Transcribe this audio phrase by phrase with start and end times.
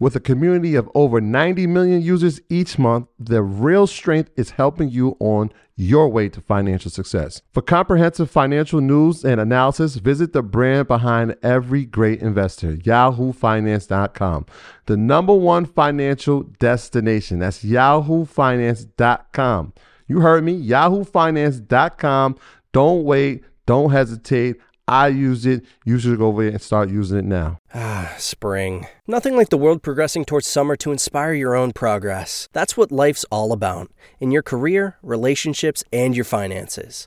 [0.00, 4.90] With a community of over 90 million users each month, the real strength is helping
[4.90, 7.42] you on your way to financial success.
[7.52, 14.46] For comprehensive financial news and analysis, visit the brand behind every great investor, yahoofinance.com.
[14.86, 17.40] The number one financial destination.
[17.40, 19.72] That's yahoofinance.com.
[20.06, 22.36] You heard me, yahoofinance.com.
[22.72, 24.58] Don't wait, don't hesitate.
[24.88, 25.64] I use it.
[25.84, 27.58] You should go over there and start using it now.
[27.74, 28.86] Ah, spring.
[29.06, 32.48] Nothing like the world progressing towards summer to inspire your own progress.
[32.54, 37.06] That's what life's all about in your career, relationships, and your finances.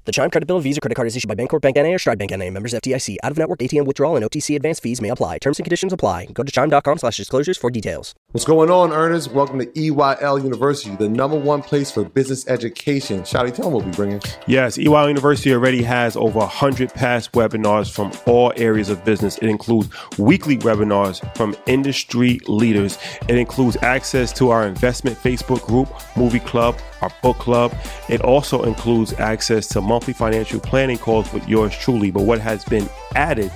[0.11, 2.19] The Chime Credit Bill Visa Credit Card is issued by Bancorp Bank NA or Stride
[2.19, 2.49] Bank NA.
[2.49, 3.15] Members FDIC.
[3.23, 5.37] Out-of-network ATM withdrawal and OTC advance fees may apply.
[5.37, 6.25] Terms and conditions apply.
[6.33, 8.13] Go to chime.com slash disclosures for details.
[8.33, 9.29] What's going on, earners?
[9.29, 13.21] Welcome to EYL University, the number one place for business education.
[13.21, 14.21] Shouty, tell them what we're bringing.
[14.47, 19.37] Yes, EYL University already has over 100 past webinars from all areas of business.
[19.37, 22.97] It includes weekly webinars from industry leaders.
[23.29, 27.73] It includes access to our investment Facebook group, movie club, our book club.
[28.09, 32.11] It also includes access to monthly financial planning calls with yours truly.
[32.11, 33.49] But what has been added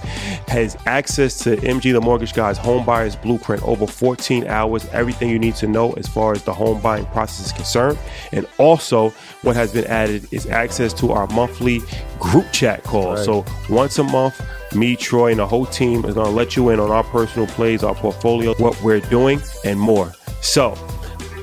[0.47, 5.39] has access to MG the Mortgage Guy's Home Buyer's Blueprint, over 14 hours, everything you
[5.39, 7.97] need to know as far as the home buying process is concerned.
[8.31, 9.09] And also,
[9.41, 11.81] what has been added is access to our monthly
[12.19, 13.19] group chat calls.
[13.19, 13.25] Right.
[13.25, 14.41] So once a month,
[14.73, 17.47] me, Troy, and the whole team is going to let you in on our personal
[17.47, 20.11] plays, our portfolio, what we're doing, and more.
[20.41, 20.77] So,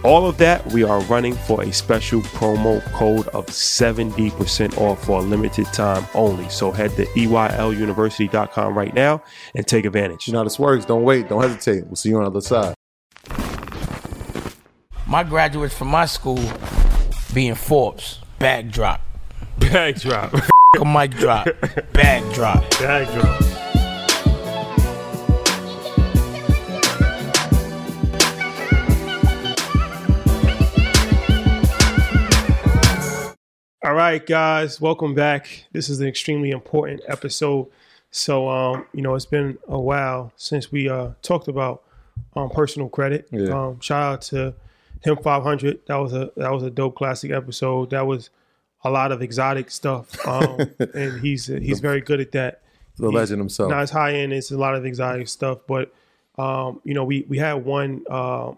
[0.04, 5.20] all of that, we are running for a special promo code of 70% off for
[5.20, 6.48] a limited time only.
[6.48, 9.22] So head to EYLUniversity.com right now
[9.54, 10.26] and take advantage.
[10.26, 10.84] You know how this works.
[10.84, 11.28] Don't wait.
[11.28, 11.86] Don't hesitate.
[11.86, 12.74] We'll see you on the other side.
[15.06, 16.40] My graduates from my school
[17.34, 19.00] being Forbes, backdrop.
[19.58, 20.34] Backdrop.
[20.80, 21.46] A mic drop,
[21.92, 22.68] Backdrop.
[22.70, 23.61] drop.
[33.84, 35.64] All right, guys, welcome back.
[35.72, 37.66] This is an extremely important episode.
[38.12, 41.82] So, um, you know, it's been a while since we uh, talked about
[42.36, 43.26] um, personal credit.
[43.32, 43.48] Yeah.
[43.48, 44.54] Um, shout out to
[45.02, 45.80] him 500.
[45.86, 47.90] That was a that was a dope classic episode.
[47.90, 48.30] That was
[48.84, 50.60] a lot of exotic stuff, um,
[50.94, 52.62] and he's he's very good at that.
[52.98, 53.72] The He's legend himself.
[53.72, 54.32] As high end.
[54.32, 55.92] It's a lot of exotic stuff, but
[56.38, 58.52] um, you know, we we had one uh,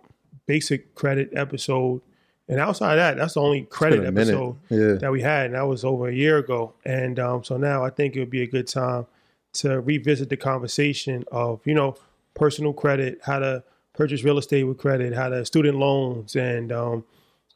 [0.44, 2.02] basic credit episode,
[2.48, 4.28] and outside of that, that's the only credit been a minute.
[4.34, 4.94] episode Yeah.
[5.00, 6.74] that we had, and that was over a year ago.
[6.84, 9.06] And um, so now I think it would be a good time
[9.54, 11.96] to revisit the conversation of you know
[12.34, 13.62] personal credit, how to
[13.94, 17.04] purchase real estate with credit, how to student loans, and um,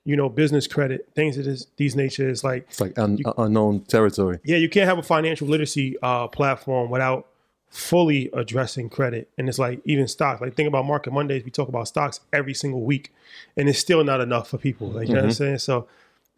[0.05, 3.81] you know business credit, things of this these nature is like It's like un- unknown
[3.81, 4.39] territory.
[4.45, 7.27] yeah, you can't have a financial literacy uh, platform without
[7.71, 9.29] fully addressing credit.
[9.39, 10.41] And it's like even stocks.
[10.41, 11.45] Like think about Market Mondays.
[11.45, 13.13] We talk about stocks every single week,
[13.57, 14.89] and it's still not enough for people.
[14.89, 15.45] Like you know what I'm mm-hmm.
[15.45, 15.59] saying.
[15.59, 15.89] So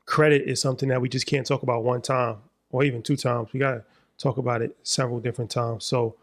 [0.06, 2.38] credit is something that we just can't talk about one time
[2.70, 3.52] or even two times.
[3.52, 3.84] We gotta
[4.18, 5.84] talk about it several different times.
[5.84, 6.16] So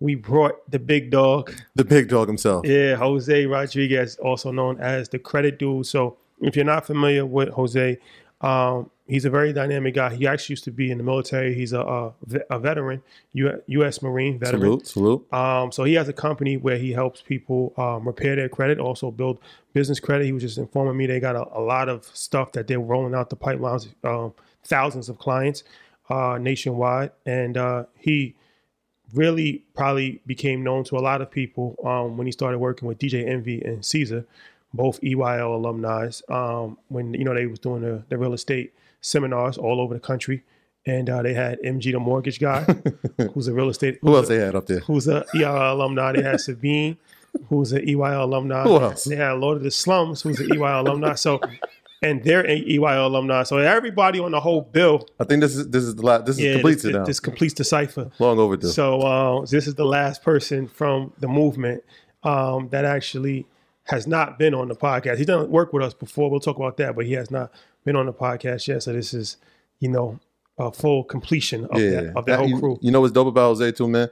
[0.00, 1.54] we brought the big dog.
[1.74, 2.66] The big dog himself.
[2.66, 5.86] Yeah, Jose Rodriguez, also known as the Credit Dude.
[5.86, 7.98] So if you're not familiar with Jose,
[8.44, 10.14] um, he's a very dynamic guy.
[10.14, 11.54] He actually used to be in the military.
[11.54, 12.12] He's a, a,
[12.50, 13.02] a veteran,
[13.32, 14.02] U- U.S.
[14.02, 14.60] Marine veteran.
[14.60, 15.32] Salute, salute.
[15.32, 19.10] Um, so he has a company where he helps people um, repair their credit, also
[19.10, 19.38] build
[19.72, 20.26] business credit.
[20.26, 23.14] He was just informing me they got a, a lot of stuff that they're rolling
[23.14, 25.64] out the pipelines, um, thousands of clients
[26.10, 28.34] uh, nationwide, and uh, he
[29.14, 32.98] really probably became known to a lot of people um, when he started working with
[32.98, 34.26] DJ Envy and Cesar,
[34.74, 36.10] both EYL alumni.
[36.28, 40.00] Um, when you know they was doing the, the real estate seminars all over the
[40.00, 40.44] country,
[40.84, 42.62] and uh, they had MG the mortgage guy,
[43.32, 43.98] who's a real estate.
[44.02, 44.80] Who else they had up there?
[44.80, 46.12] Who's a EYL alumni?
[46.12, 46.98] They had Sabine,
[47.48, 48.64] who's an EYL alumni.
[48.64, 49.04] Who else?
[49.04, 51.14] They had Lord of the Slums, who's an EYL alumni.
[51.14, 51.40] So,
[52.02, 53.44] and they're EYL alumni.
[53.44, 56.26] So everybody on the whole bill, I think this is this is the last.
[56.26, 57.04] This is completes this, it now.
[57.04, 58.10] this completes the cipher.
[58.18, 58.68] Long overdue.
[58.68, 61.84] So uh, this is the last person from the movement
[62.24, 63.46] um, that actually
[63.84, 65.18] has not been on the podcast.
[65.18, 66.30] He's done work with us before.
[66.30, 67.52] We'll talk about that, but he has not
[67.84, 68.82] been on the podcast yet.
[68.82, 69.36] So this is,
[69.78, 70.18] you know,
[70.58, 72.78] a full completion of yeah, that of that whole you, crew.
[72.80, 74.08] You know what's dope about Jose too, man?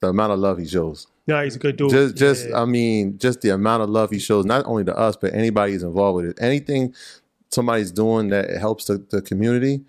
[0.00, 1.08] The amount of love he shows.
[1.26, 1.90] Yeah, he's a good dude.
[1.90, 2.62] Just, just, Yeah.
[2.62, 5.72] I mean, just the amount of love he shows, not only to us, but anybody
[5.72, 6.38] who's involved with it.
[6.40, 6.94] Anything
[7.50, 9.84] somebody's doing that helps the, the community,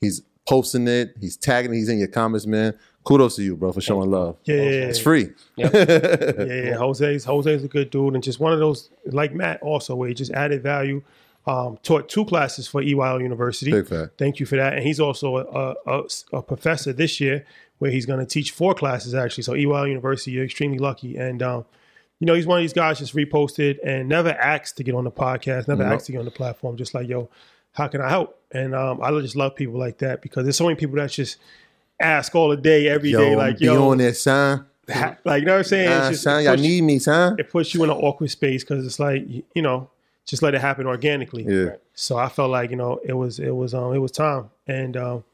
[0.00, 2.78] he's posting it, he's tagging, he's in your comments, man.
[3.08, 4.36] Kudos to you, bro, for showing love.
[4.44, 5.30] yeah, yeah, It's free.
[5.56, 6.74] yeah, yeah.
[6.76, 10.14] Jose's Jose's a good dude, and just one of those like Matt also, where he
[10.14, 11.02] just added value.
[11.46, 13.70] Um, taught two classes for EYL University.
[13.70, 14.18] Big fact.
[14.18, 14.74] Thank you for that.
[14.74, 16.02] And he's also a, a,
[16.34, 17.46] a professor this year,
[17.78, 19.44] where he's going to teach four classes actually.
[19.44, 21.16] So EYL University, you're extremely lucky.
[21.16, 21.64] And um,
[22.20, 25.04] you know, he's one of these guys just reposted and never asked to get on
[25.04, 25.94] the podcast, never Nope.
[25.94, 26.76] asked to get on the platform.
[26.76, 27.30] Just like, yo,
[27.72, 28.38] how can I help?
[28.52, 31.38] And um, I just love people like that because there's so many people that just
[32.00, 34.66] ask all the day, every day, Yo, like, be yo, on this, son.
[35.24, 35.88] like, you know what I'm saying?
[35.92, 37.36] Uh, It's son, it y'all push- need me, son.
[37.38, 39.22] it puts you in an awkward space because it's like
[39.54, 39.90] you know
[40.24, 41.76] just let it happen organically Yeah.
[41.94, 44.94] so i felt like you know it was it was um it was time and
[44.96, 45.24] um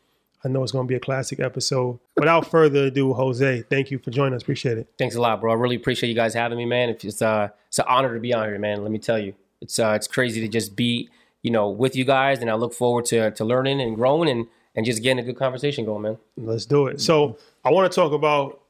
[0.45, 3.99] i know it's going to be a classic episode without further ado jose thank you
[3.99, 5.51] for joining us appreciate it Thanks a lot, bro.
[5.53, 6.89] I really appreciate you guys having me, man.
[6.91, 8.83] It's uh, it's an honor to be on here, man.
[8.83, 11.09] Let me tell you, it's uh, it's crazy to just be,
[11.43, 14.47] you know, with you guys, and I look forward to to learning and growing and
[14.75, 16.19] and just getting a good conversation going, man.
[16.37, 18.61] let's do it so i want to talk about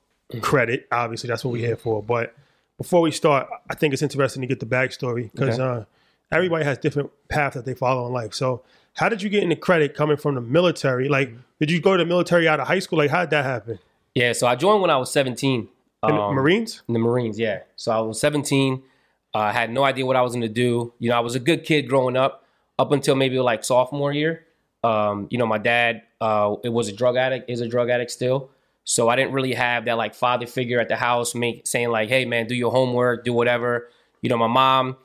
[0.40, 2.34] credit obviously that's what we're here for but
[2.78, 5.84] before we start i think it's interesting to get the backstory because uh
[6.32, 8.62] everybody has different paths that they follow in life so
[8.94, 11.30] how did you get into credit coming from the military like
[11.60, 13.78] did you go to the military out of high school like how did that happen
[14.14, 15.68] Yeah, so I joined when I was 17.
[16.08, 17.60] in the um, marines in the Marines, yeah.
[17.76, 18.82] So I was 17.
[19.34, 20.92] I uh, had no idea what I was going to do.
[21.00, 22.44] You know, I was a good kid growing up,
[22.78, 24.44] up until maybe like sophomore year.
[24.84, 28.10] Um, you know, my dad uh, it was a drug addict, is a drug addict
[28.10, 28.50] still.
[28.84, 32.08] So I didn't really have that like father figure at the house, make saying like,
[32.08, 33.88] "Hey, man, do your homework, do whatever."
[34.20, 34.96] You know, my mom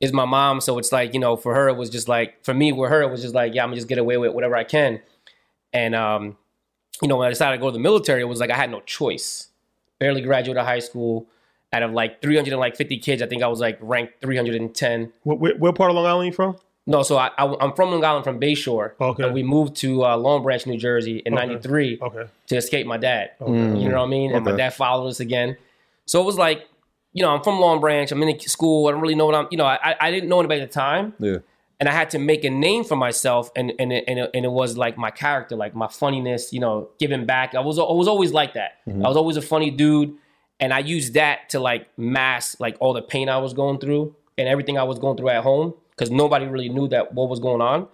[0.00, 2.52] is my mom, so it's like you know, for her it was just like, for
[2.52, 4.54] me, with her it was just like, yeah, I'm gonna just get away with whatever
[4.54, 5.00] I can.
[5.72, 6.36] And um,
[7.00, 8.70] you know, when I decided to go to the military, it was like I had
[8.70, 9.48] no choice.
[9.98, 11.26] Barely graduated high school.
[11.74, 15.10] Out of like 350 kids, I think I was like ranked 310.
[15.22, 16.56] What, where, part of Long Island are you from?
[16.86, 18.96] No, so I, I, am from Long Island, from Bay Shore.
[19.00, 19.22] Okay.
[19.22, 21.46] And we moved to uh, Long Branch, New Jersey in Okay.
[21.46, 22.24] '93 Okay.
[22.48, 23.30] to escape my dad.
[23.40, 23.52] Okay.
[23.78, 24.34] You know what I mean?
[24.34, 25.56] And my dad followed us again.
[26.06, 26.66] So it was like,
[27.12, 28.10] you know, I'm from Long Branch.
[28.10, 28.88] I'm in school.
[28.88, 29.46] I don't really know what I'm.
[29.52, 31.36] You know, I, I didn't know anybody at the time, Yeah.
[31.78, 33.52] and I had to make a name for myself.
[33.54, 36.52] And and it, and it, and it was like my character, like my funniness.
[36.52, 37.54] You know, giving back.
[37.54, 38.78] I was I was always like that.
[38.88, 40.14] I was always a funny dude,
[40.58, 44.16] and I used that to like mask like all the pain I was going through
[44.38, 47.40] and everything I was going through at home because nobody really knew that what was
[47.40, 47.88] going on.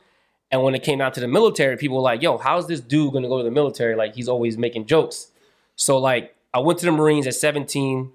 [0.51, 3.13] And when it came out to the military, people were like, "Yo, how's this dude
[3.13, 3.95] gonna go to the military?
[3.95, 5.31] Like he's always making jokes."
[5.77, 8.11] So like I went to the Marines at 17,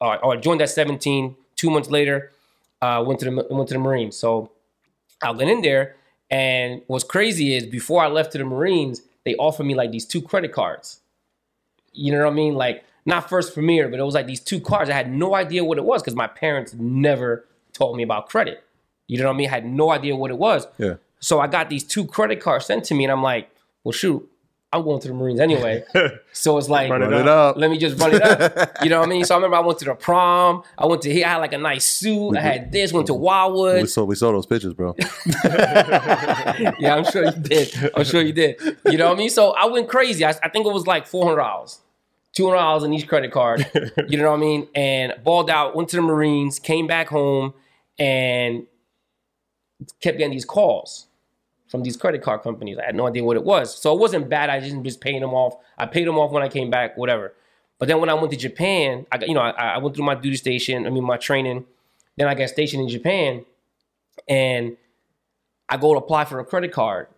[0.00, 1.36] or, or I joined at 17.
[1.56, 2.30] Two months later,
[2.82, 4.16] uh, went to the went to the Marines.
[4.16, 4.50] So
[5.22, 5.96] I went in there,
[6.30, 10.04] and what's crazy is before I left to the Marines, they offered me like these
[10.04, 11.00] two credit cards.
[11.92, 12.54] You know what I mean?
[12.54, 14.90] Like not first premier, but it was like these two cards.
[14.90, 18.62] I had no idea what it was because my parents never told me about credit.
[19.08, 19.48] You know what I mean?
[19.48, 20.66] I had no idea what it was.
[20.78, 20.94] Yeah.
[21.18, 23.50] So I got these two credit cards sent to me, and I'm like,
[23.82, 24.30] well, shoot,
[24.72, 25.82] I'm going to the Marines anyway.
[26.32, 27.56] so it's like, Run Run it up.
[27.56, 28.76] let me just run it up.
[28.84, 29.24] You know what I mean?
[29.24, 30.62] So I remember I went to the prom.
[30.76, 31.26] I went to here.
[31.26, 32.36] I had like a nice suit.
[32.36, 32.92] I had this.
[32.92, 33.88] Went to We Wildwood.
[33.88, 34.94] saw we saw those pictures, bro.
[35.44, 37.90] yeah, I'm sure you did.
[37.96, 38.60] I'm sure you did.
[38.90, 39.30] You know what I mean?
[39.30, 40.24] So I went crazy.
[40.24, 41.80] I, I think it was like four hundred dollars,
[42.32, 43.68] two hundred dollars in each credit card.
[44.08, 44.68] you know what I mean?
[44.74, 45.74] And balled out.
[45.74, 46.58] Went to the Marines.
[46.58, 47.54] Came back home
[47.98, 48.66] and
[50.00, 51.06] kept getting these calls
[51.68, 52.78] from these credit card companies.
[52.78, 53.76] I had no idea what it was.
[53.76, 54.50] So it wasn't bad.
[54.50, 55.56] I didn't just paying them off.
[55.76, 57.34] I paid them off when I came back, whatever.
[57.78, 60.06] But then when I went to Japan, I got, you know, I, I went through
[60.06, 61.64] my duty station, I mean, my training.
[62.16, 63.44] Then I got stationed in Japan
[64.28, 64.76] and
[65.68, 67.08] I go to apply for a credit card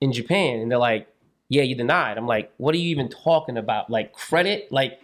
[0.00, 1.06] in Japan and they're like,
[1.48, 2.18] yeah, you denied.
[2.18, 3.90] I'm like, what are you even talking about?
[3.90, 4.70] Like credit?
[4.70, 5.00] Like,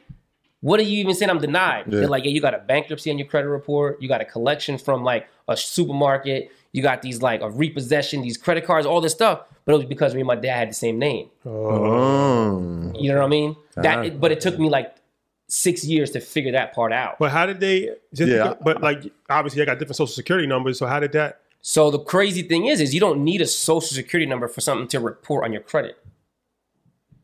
[0.60, 1.84] what are you even saying I'm denied?
[1.88, 2.00] Yeah.
[2.00, 4.00] They're like, yeah, you got a bankruptcy on your credit report.
[4.02, 6.50] You got a collection from like a supermarket.
[6.76, 9.40] You got these like a repossession, these credit cards, all this stuff.
[9.64, 11.30] But it was because me and my dad had the same name.
[11.46, 12.92] Oh.
[12.94, 13.56] You know what I mean?
[13.76, 14.94] That, but it took me like
[15.48, 17.18] six years to figure that part out.
[17.18, 17.90] But how did they?
[18.14, 18.42] Just Yeah.
[18.48, 20.78] because- but like obviously, I got different social security numbers.
[20.78, 21.40] So how did that?
[21.62, 24.86] So the crazy thing is, is you don't need a social security number for something
[24.88, 25.96] to report on your credit.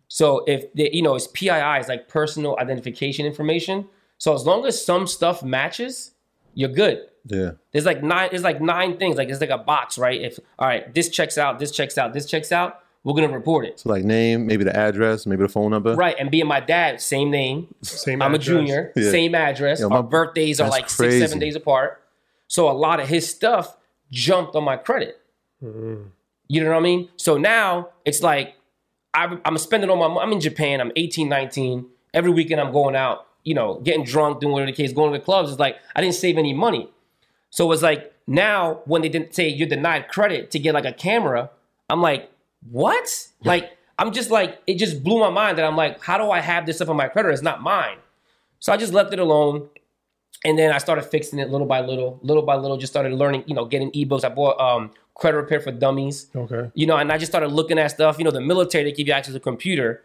[0.08, 3.88] So if the, you know it's PII, it's like personal identification information.
[4.18, 6.12] So as long as some stuff matches,
[6.54, 7.06] you're good.
[7.26, 7.52] Yeah.
[7.72, 8.28] There's like nine.
[8.30, 9.16] There's like nine things.
[9.16, 10.20] Like it's like a box, right?
[10.20, 13.64] If all right, this checks out, this checks out, this checks out, we're gonna report
[13.64, 15.94] it, So like name, maybe the address, maybe the phone number.
[15.94, 16.16] right?
[16.18, 18.20] And being my dad, same name, Same.
[18.22, 18.26] Address.
[18.28, 19.10] I'm a junior, Yeah.
[19.10, 19.80] same address.
[19.80, 22.02] Yo, my- Our birthdays are that's like six, seven days apart.
[22.48, 23.76] So a lot of his stuff
[24.10, 25.20] jumped on my credit.
[25.62, 26.02] Mm-hmm.
[26.48, 27.08] You know what I mean?
[27.16, 28.54] So now it's like
[29.14, 30.80] I, I'm spending all my mo- I'm in Japan.
[30.80, 31.86] I'm 18, 19.
[32.14, 35.18] Every weekend I'm going out, you know, getting drunk, doing whatever the case, going to
[35.18, 35.50] the clubs.
[35.50, 36.90] It's like I didn't save any money.
[37.52, 40.92] So it's like now when they didn't say you're denied credit to get like a
[40.92, 41.50] camera,
[41.90, 42.30] I'm like,
[42.70, 43.28] what?
[43.44, 46.40] Like I'm just like it just blew my mind that I'm like, how do I
[46.40, 47.30] have this stuff on my credit?
[47.30, 47.98] It's not mine.
[48.58, 49.68] So I just left it alone.
[50.44, 53.44] And then I started fixing it little by little, little by little, just started learning,
[53.46, 54.24] you know, getting ebooks.
[54.24, 56.28] I bought um credit repair for dummies.
[56.34, 56.70] Okay.
[56.74, 58.16] You know, and I just started looking at stuff.
[58.18, 60.02] You know, the military, they give you access to a computer.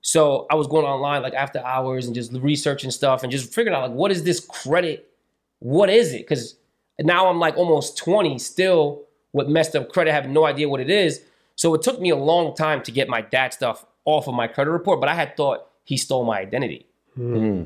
[0.00, 3.76] So I was going online like after hours and just researching stuff and just figuring
[3.76, 5.10] out like what is this credit?
[5.58, 6.22] What is it?
[6.22, 6.56] Because
[7.02, 10.88] now I'm like almost 20 still with messed up credit, have no idea what it
[10.90, 11.22] is.
[11.56, 14.46] So it took me a long time to get my dad stuff off of my
[14.46, 16.86] credit report, but I had thought he stole my identity.
[17.14, 17.34] Hmm.
[17.36, 17.62] Hmm.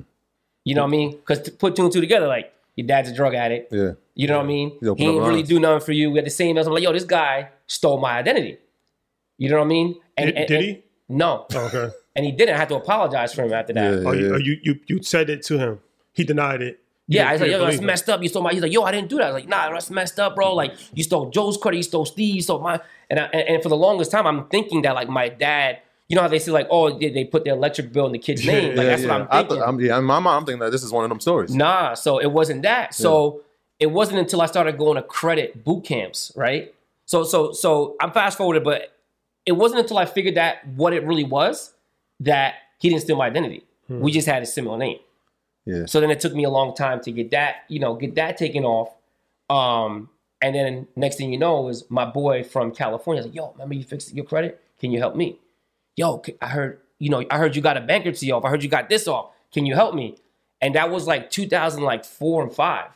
[0.65, 1.11] You know what I mean?
[1.13, 3.73] Because to put two and two together, like your dad's a drug addict.
[3.73, 3.93] Yeah.
[4.15, 4.71] You know what I mean?
[4.81, 5.49] He opened He up ain't really lines.
[5.49, 6.11] do nothing for you.
[6.11, 6.57] We had the same.
[6.59, 8.59] I'm like, yo, this guy stole my identity.
[9.39, 10.01] You know what I mean?
[10.17, 10.83] And, Did- and- did and- he?
[11.09, 11.93] No, oh, Okay.
[12.17, 12.55] and he didn't.
[12.55, 13.95] I had to apologize for him after that.
[14.03, 14.09] Yeah.
[14.09, 15.81] Oh, you, oh, you you you said it to him.
[16.13, 16.79] He denied it.
[17.11, 18.23] Yeah, I was like, yo, that's messed up.
[18.23, 18.53] You stole my.
[18.53, 19.25] He's like, yo, I didn't do that.
[19.25, 20.55] I was like, nah, that's messed up, bro.
[20.55, 22.81] Like, you stole Joe's credit, you stole Steve, you stole my.
[23.11, 25.81] And I, and and for the longest time, I'm thinking that like my dad.
[26.09, 28.19] You know how they say like, oh, they, they put their electric bill in the
[28.19, 28.77] kid's name.
[28.77, 29.57] Like, that's what I'm I thinking.
[29.57, 31.55] th- I'm, yeah, in my mind, I'm thinking that this is one of them stories.
[31.55, 32.95] Nah, so it wasn't that.
[32.95, 33.43] So
[33.79, 36.75] it wasn't until I started going to credit boot camps, right?
[37.07, 38.97] So so so I'm fast forwarded, but
[39.47, 41.73] it wasn't until I figured that what it really was
[42.21, 43.65] that he didn't steal my identity.
[43.89, 44.01] Hmm.
[44.01, 44.99] We just had a similar name.
[45.71, 45.87] Yeah.
[45.87, 48.37] So then it took me a long time to get that, you know, get that
[48.37, 48.93] taken off.
[49.49, 50.11] Um,
[50.43, 53.23] and then next thing you know is my boy from California.
[53.23, 54.61] Like, yo, remember you fixed your credit?
[54.81, 55.39] Can you help me?
[55.95, 58.45] Yo, I heard, you know, I heard you got a bankruptcy off.
[58.45, 59.31] I heard you got this off.
[59.53, 60.17] Can you help me?
[60.61, 62.91] And that was like 2004 and five.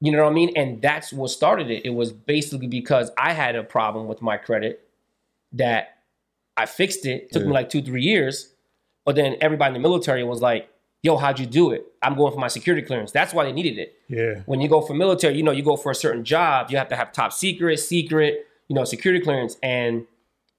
[0.00, 0.52] You know what I mean?
[0.56, 1.84] And that's what started it.
[1.84, 4.88] It was basically because I had a problem with my credit
[5.52, 5.98] that
[6.56, 7.30] I fixed it.
[7.32, 8.54] Took me like two, three years.
[9.04, 10.70] But then everybody in the military was like,
[11.02, 11.86] yo, how'd you do it?
[12.02, 13.12] I'm going for my security clearance.
[13.12, 13.94] That's why they needed it.
[14.08, 14.42] Yeah.
[14.46, 16.88] When you go for military, you know, you go for a certain job, you have
[16.88, 19.56] to have top secret, secret, you know, security clearance.
[19.62, 20.06] And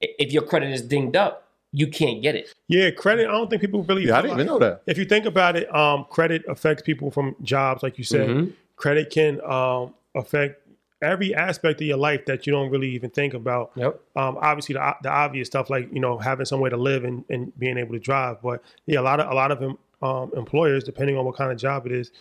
[0.02, 2.54] if your credit is dinged up, you can't get it.
[2.68, 3.28] Yeah, credit.
[3.28, 4.06] I don't think people really.
[4.06, 4.82] Yeah, I didn't even know that.
[4.88, 8.28] If you think about it, um, credit affects people from jobs, like you said.
[8.28, 8.54] Mhm.
[8.76, 10.68] Credit can um, affect
[11.02, 13.72] every aspect of your life that you don't really even think about.
[13.76, 14.00] Yep.
[14.18, 17.58] Um, obviously, the, the obvious stuff like you know having somewhere to live and, and
[17.58, 18.42] being able to drive.
[18.42, 21.52] But yeah, a lot of a lot of em- um, employers, depending on what kind
[21.52, 22.12] of job it is,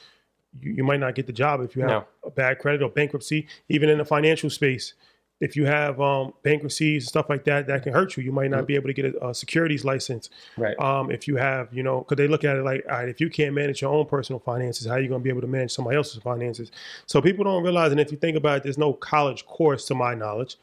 [0.61, 2.05] you, you might not get the job if you have No.
[2.25, 3.47] a bad credit or bankruptcy.
[3.69, 4.95] Even in the financial space,
[5.41, 8.23] if you have um, bankruptcies and stuff like that, that can hurt you.
[8.23, 10.29] You might not be able to get a, a securities license.
[10.59, 10.79] Right.
[10.79, 13.23] Um, if you have, you know, because they look at it like, all right, if
[13.23, 15.47] you can't manage your own personal finances, how are you going to be able to
[15.47, 16.71] manage somebody else's finances?
[17.07, 19.95] So people don't realize, and if you think about it, there's no college course, to
[19.95, 20.57] my knowledge,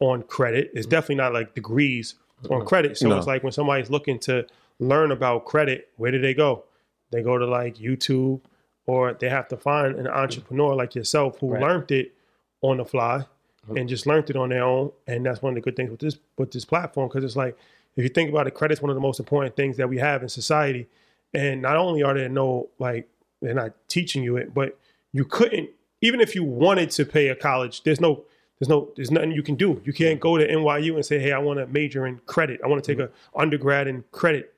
[0.00, 0.72] on credit.
[0.74, 2.16] It's definitely not like degrees
[2.50, 2.98] on credit.
[2.98, 3.18] So No.
[3.18, 4.44] it's like when somebody's looking to
[4.78, 6.64] learn about credit, where do they go?
[7.10, 8.40] They go to like YouTube,
[8.86, 11.62] or they have to find an entrepreneur like yourself who Right.
[11.62, 12.14] learned it
[12.62, 13.26] on the fly
[13.64, 13.76] mm-hmm.
[13.76, 14.92] and just learned it on their own.
[15.06, 17.56] And that's one of the good things with this with this platform because it's like
[17.96, 20.22] if you think about it, credit's one of the most important things that we have
[20.22, 20.86] in society.
[21.34, 23.08] And not only are there no like
[23.42, 24.78] they're not teaching you it, but
[25.12, 28.24] you couldn't even if you wanted to pay a college, there's no
[28.58, 29.80] there's no there's nothing you can do.
[29.84, 30.22] You can't mm.
[30.22, 32.60] go to NYU and say, Hey, I want to major in credit.
[32.64, 33.36] I want to take mm-hmm.
[33.36, 34.54] a undergrad in credit.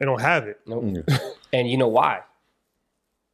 [0.00, 0.58] They don't have it.
[0.66, 1.06] Nope.
[1.52, 2.20] and you know why?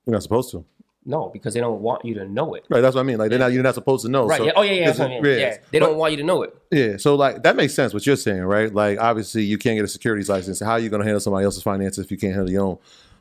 [0.04, 0.64] You're not supposed to.
[1.08, 2.64] No, because they don't want you to know it.
[2.68, 3.16] Right, that's what I mean.
[3.18, 4.26] Like they're not you're not supposed to know.
[4.26, 4.38] Right.
[4.38, 4.52] So yeah.
[4.56, 4.86] Oh yeah, yeah.
[4.86, 5.38] That's what I mean.
[5.38, 5.56] Yeah.
[5.70, 6.54] They don't want you to know it.
[6.72, 8.74] Yeah, so like that makes sense what you're saying, right?
[8.74, 10.58] Like obviously you can't get a securities license.
[10.58, 12.78] How are you going to handle somebody else's finances if you can't handle your own?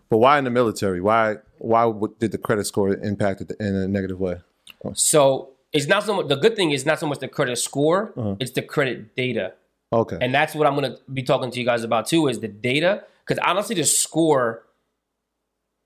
[0.10, 1.00] But why in the military?
[1.00, 4.38] Why why did the credit score impact it in a negative way?
[4.96, 6.28] So it's not so much.
[6.28, 8.36] The good thing is not so much the credit score; Uh-huh.
[8.40, 9.54] it's the credit data,
[9.94, 12.28] Okay, and that's what I'm going to be talking to you guys about too.
[12.28, 13.04] Is the data?
[13.26, 14.64] Because honestly, the score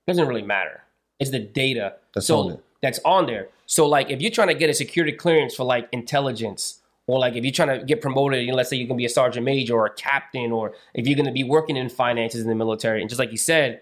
[0.08, 0.84] doesn't really matter.
[1.20, 2.64] It's the data That's so on it.
[2.82, 3.50] that's on there.
[3.66, 7.36] So like, if you're trying to get a security clearance for like intelligence, or like
[7.36, 9.46] if you're trying to get promoted, and let's say you're going to be a sergeant
[9.46, 12.56] major or a captain, or if you're going to be working in finances in the
[12.56, 13.82] military, and just like you said,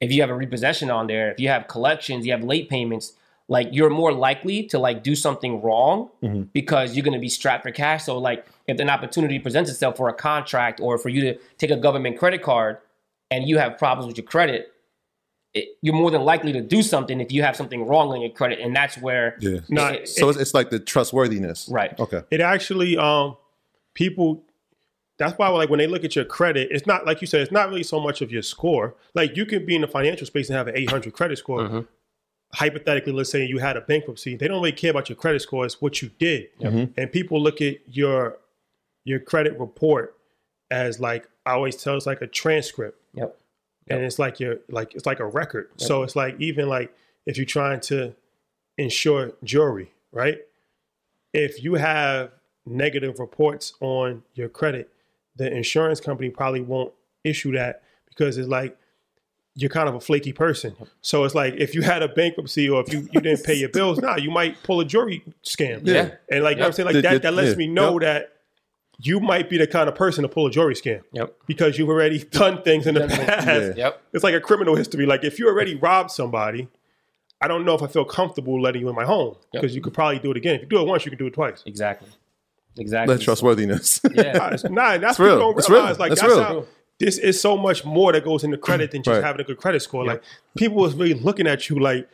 [0.00, 3.14] if you have a repossession on there, if you have collections, you have late payments,
[3.48, 6.42] like you're more likely to like do something wrong mm-hmm.
[6.52, 8.04] because you're going to be strapped for cash.
[8.04, 11.70] So like if an opportunity presents itself for a contract or for you to take
[11.70, 12.78] a government credit card
[13.30, 14.72] and you have problems with your credit,
[15.54, 18.30] it, you're more than likely to do something if you have something wrong on your
[18.30, 19.60] credit, and that's where yeah.
[19.68, 21.98] No, it- So it's, it's like the trustworthiness, Right.
[21.98, 23.36] Okay, it actually um
[23.94, 24.42] people
[25.18, 27.50] that's why like when they look at your credit it's not like you said it's
[27.50, 28.94] not really so much of your score.
[29.14, 31.60] Like you can be in the financial space and have an 800 credit score.
[31.62, 31.80] Mm-hmm.
[32.52, 35.64] hypothetically let's say you had a bankruptcy they don't really care about your credit score
[35.64, 36.48] it's what you did.
[36.60, 38.38] And people look at your
[39.04, 40.16] your credit report
[40.70, 43.36] as like i always tell it's like a transcript Yep.
[43.88, 45.70] and it's like your like it's like a record.
[45.76, 46.94] So it's like even like
[47.26, 48.14] if you're trying to
[48.78, 50.38] insure jewelry, right?
[51.32, 52.30] If you have
[52.66, 54.90] negative reports on your credit,
[55.36, 56.92] the insurance company probably won't
[57.24, 58.76] issue that because it's like
[59.54, 60.74] you're kind of a flaky person.
[61.00, 63.70] So it's like if you had a bankruptcy or if you, you didn't pay your
[63.70, 65.80] bills, nah, you might pull a jewelry scam.
[65.84, 66.10] Yeah.
[66.30, 67.56] And like you know what I'm saying, like The- that the- that lets yeah.
[67.56, 68.00] me know Yep.
[68.02, 68.32] that
[68.98, 71.34] you might be the kind of person to pull a jewelry scam Yep.
[71.46, 73.46] because you've already done things in the past.
[73.46, 73.72] Yeah.
[73.76, 74.02] Yep.
[74.14, 75.04] It's like a criminal history.
[75.06, 76.68] Like if you already robbed somebody,
[77.40, 79.62] I don't know if I feel comfortable letting you in my home Yep.
[79.62, 80.54] because you could probably do it again.
[80.56, 81.62] If you do it once, you can do it twice.
[81.66, 82.08] Exactly.
[82.78, 83.14] Exactly.
[83.16, 84.00] that trustworthiness.
[84.14, 84.56] Yeah.
[84.70, 85.28] Nah, that's real.
[85.28, 85.90] what you don't It's realize.
[85.90, 85.98] real.
[85.98, 86.42] Like It's that's real.
[86.42, 86.66] how
[86.98, 89.24] this is so much more that goes into credit than just Right.
[89.24, 90.04] having a good credit score.
[90.06, 90.22] Like
[90.56, 92.08] people was really looking at you like,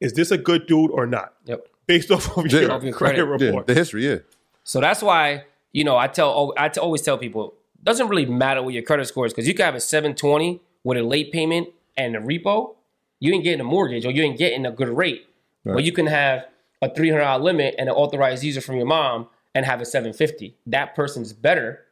[0.00, 1.32] is this a good dude or not?
[1.46, 1.66] Yep.
[1.86, 2.60] Based off of Yeah.
[2.60, 3.40] your, Of your credit, credit.
[3.40, 3.66] yeah, report.
[3.66, 4.16] the history, yeah.
[4.64, 8.74] So that's why you know I tell I always tell people doesn't really matter what
[8.74, 12.16] your credit score is because you can have a 720 with a late payment and
[12.16, 12.74] a repo,
[13.20, 15.26] you ain't getting a mortgage or you ain't getting a good rate.
[15.74, 16.46] But you can have
[16.80, 20.56] a $300 limit and an authorized user from your mom and have a 750.
[20.66, 21.84] That person's better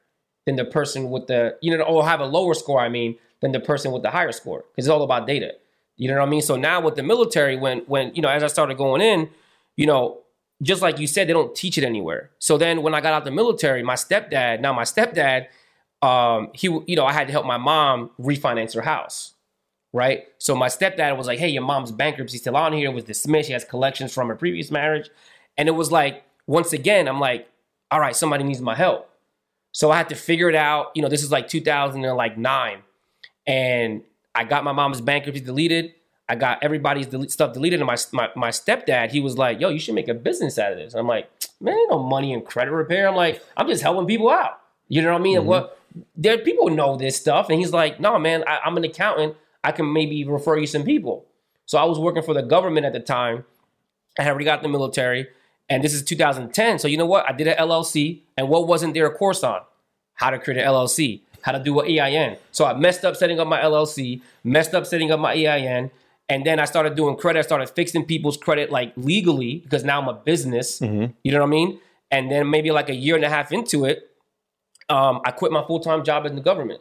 [0.46, 2.80] than the person with the you know or have a lower score.
[2.80, 5.52] I mean than the person with the higher score because it's all about data.
[5.96, 6.42] You know what I mean?
[6.42, 9.28] So now with the military, when when you know as I started going in,
[9.76, 10.20] you know
[10.62, 12.30] just like you said, they don't teach it anywhere.
[12.38, 15.46] So then when I got out the military, my stepdad, now my stepdad,
[16.02, 19.34] um, he, you know, I had to help my mom refinance her house,
[19.92, 20.24] right?
[20.38, 22.90] So my stepdad was like, "Hey, your mom's bankruptcy still on here.
[22.90, 23.48] It was dismissed.
[23.48, 25.10] She has collections from her previous marriage,"
[25.56, 27.48] and it was like, once again, I'm like,
[27.90, 29.10] "All right, somebody needs my help."
[29.72, 30.92] So I had to figure it out.
[30.94, 32.82] You know, this is like 2009,
[33.46, 34.02] and
[34.34, 35.94] I got my mom's bankruptcy deleted.
[36.28, 39.68] I got everybody's delete stuff deleted, and my, my my stepdad, he was like, "Yo,
[39.68, 42.42] you should make a business out of this." I'm like, "Man, ain't no money in
[42.42, 45.38] credit repair." I'm like, "I'm just helping people out." You know what I mean?
[45.38, 45.48] Mm-hmm.
[45.48, 45.78] What
[46.16, 49.36] there people know this stuff, and he's like, "No, man, I, I'm an accountant.
[49.62, 51.26] I can maybe refer you some people."
[51.64, 53.44] So I was working for the government at the time.
[54.18, 55.28] I had already got the military,
[55.68, 56.80] and this is 2010.
[56.80, 57.28] So you know what?
[57.28, 59.60] I did an LLC, and what wasn't there a course on?
[60.14, 62.36] How to create an LLC, how to do an EIN.
[62.50, 65.90] So I messed up setting up my LLC, messed up setting up my EIN,
[66.28, 67.40] and then I started doing credit.
[67.40, 70.80] I started fixing people's credit like legally because now I'm a business.
[71.22, 71.80] You know what I mean?
[72.10, 74.10] And then maybe like a year and a half into it,
[74.88, 76.80] um, I quit my full time job in the government.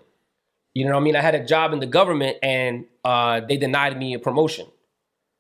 [0.73, 1.15] You know what I mean?
[1.15, 4.67] I had a job in the government, and uh, they denied me a promotion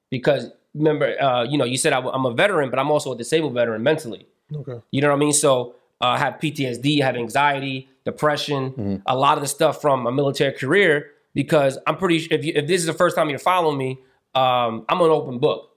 [0.09, 3.17] because remember, uh, you know, you said I, am a veteran, but I'm also a
[3.17, 4.27] disabled veteran mentally.
[4.53, 4.79] Okay.
[4.91, 5.33] You know what I mean?
[5.33, 10.07] So uh, I have PTSD, I have anxiety, depression, a lot of the stuff from
[10.07, 11.11] a military career.
[11.35, 13.99] Because I'm pretty sure if, you, if this is the first time you're following me,
[14.33, 15.69] um, I'm an open book.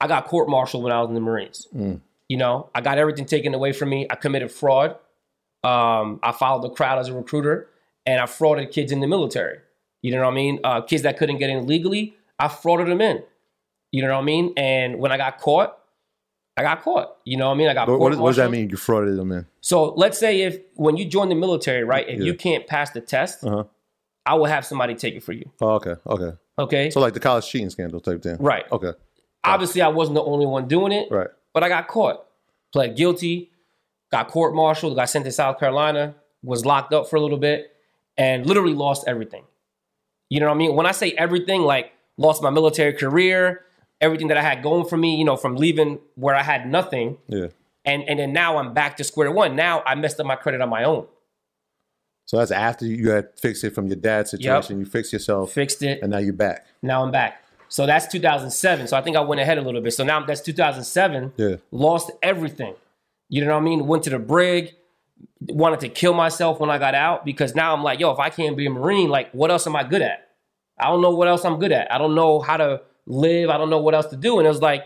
[0.00, 1.68] I got court martialed when I was in the Marines.
[2.28, 4.06] You know, I got everything taken away from me.
[4.10, 4.96] I committed fraud.
[5.62, 7.68] Um, I followed the crowd as a recruiter,
[8.06, 9.58] and I frauded kids in the military.
[10.02, 10.58] You know what I mean?
[10.64, 13.22] Uh, kids that couldn't get in legally, I frauded them in.
[13.92, 14.52] You know what I mean?
[14.56, 15.78] And when I got caught,
[16.56, 17.18] I got caught.
[17.24, 17.68] You know what I mean?
[17.68, 18.68] I got What, what, what does that mean?
[18.70, 19.46] You frauded them in?
[19.60, 22.08] So let's say if when you join the military, right?
[22.08, 22.24] If Yeah.
[22.24, 23.64] you can't pass the test, Uh-huh.
[24.24, 25.50] I will have somebody take it for you.
[25.60, 26.36] Oh, okay, okay.
[26.58, 26.90] Okay.
[26.90, 28.36] So like the college cheating scandal type thing.
[28.38, 28.64] right.
[28.70, 28.92] Okay.
[29.44, 31.08] Obviously, I wasn't the only one doing it.
[31.10, 31.28] Right.
[31.52, 32.24] But I got caught,
[32.72, 33.50] pled guilty,
[34.12, 37.74] got court martialed, got sent to South Carolina, was locked up for a little bit,
[38.16, 39.42] and literally lost everything.
[40.30, 40.76] You know what I mean?
[40.76, 43.64] When I say everything, like lost my military career,
[44.00, 47.18] everything that I had going for me, you know, from leaving where I had nothing,
[47.26, 47.48] Yeah.
[47.84, 49.56] and and then now I'm back to square one.
[49.56, 51.06] Now I messed up my credit on my own,
[52.26, 54.78] So that's after you had fixed it from your dad's situation.
[54.78, 56.66] You fixed yourself, fixed it, and now you're back.
[56.82, 57.44] now I'm back.
[57.68, 58.86] So that's 2007.
[58.88, 59.92] So I think I went ahead a little bit.
[59.94, 61.32] So now that's 2007.
[61.36, 61.56] Yeah.
[61.70, 62.74] Lost everything.
[63.30, 63.86] You know what I mean?
[63.86, 64.74] Went to the brig.
[65.48, 68.28] Wanted to kill myself when I got out because now I'm like, yo, if I
[68.28, 70.28] can't be a Marine, like, what else am I good at?
[70.78, 71.90] I don't know what else I'm good at.
[71.90, 73.48] I don't know how to live.
[73.48, 74.38] I don't know what else to do.
[74.38, 74.84] And it was like,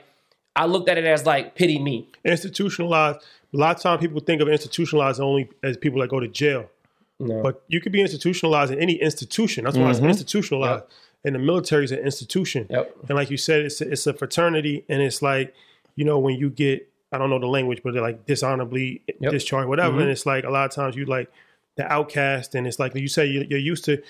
[0.54, 2.08] I looked at it as like, pity me.
[2.24, 3.18] institutionalized.
[3.52, 6.70] A lot of times people think of institutionalized only as people that go to jail.
[7.18, 7.42] No.
[7.42, 9.64] But you could be institutionalized in any institution.
[9.64, 10.08] That's why it's mm-hmm.
[10.08, 10.84] institutionalized.
[11.24, 12.66] And the military is an institution.
[12.70, 12.96] Yep.
[13.08, 15.54] And like you said, it's a, it's a fraternity, and it's like,
[15.96, 19.32] you know, when you get, I don't know the language, but they're like dishonorably Yep.
[19.32, 19.94] discharged, whatever.
[19.94, 20.10] And mm-hmm.
[20.10, 21.30] it's like a lot of times you like
[21.76, 24.02] the outcast, and it's like you say you- you're used to,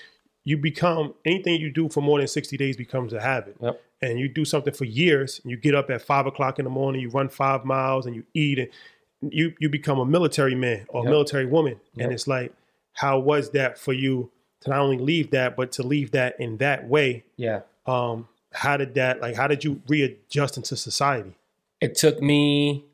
[0.43, 3.55] you become anything you do for more than sixty days becomes a habit.
[3.61, 3.81] Yep.
[4.01, 6.71] And you do something for years, and you get up at five o'clock in the
[6.71, 10.85] morning, you run five miles, and you eat, and you you become a military man
[10.89, 11.11] or a Yep.
[11.11, 11.79] military woman.
[11.95, 12.03] Yep.
[12.03, 12.53] And it's like,
[12.97, 14.31] how was that for you
[14.61, 17.23] to not only leave that, but to leave that in that way?
[17.35, 17.61] Yeah.
[17.85, 21.33] um how did that like how did you readjust into society
[21.79, 22.85] It took me,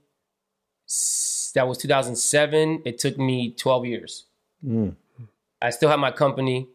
[1.56, 2.82] that was 2007.
[2.86, 4.26] It took me 12 years.
[5.62, 6.68] I still had my company,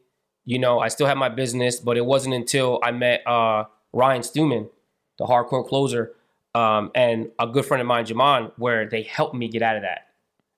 [0.44, 4.22] you know, I still had my business, but it wasn't until I met uh, Ryan
[4.22, 4.68] Stewman,
[5.18, 6.14] the hardcore closer,
[6.54, 9.82] um, and a good friend of mine, Jaman, where they helped me get out of
[9.82, 10.06] that.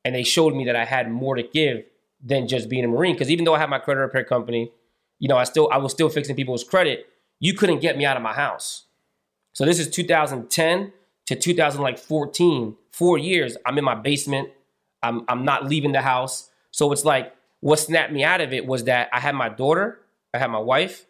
[0.05, 1.85] And they showed me that I had more to give
[2.23, 3.15] than just being a Marine.
[3.15, 4.73] Because even though I have my credit repair company,
[5.19, 7.07] you know, I still I was still fixing people's credit.
[7.39, 8.85] You couldn't get me out of my house.
[9.53, 10.93] So this is 2010
[11.27, 13.57] to 2014, four years.
[13.67, 14.51] I'm in my basement.
[15.03, 16.51] I'm I'm not leaving the house.
[16.71, 20.01] So it's like what snapped me out of it was that I had my daughter,
[20.33, 21.07] I had my wife,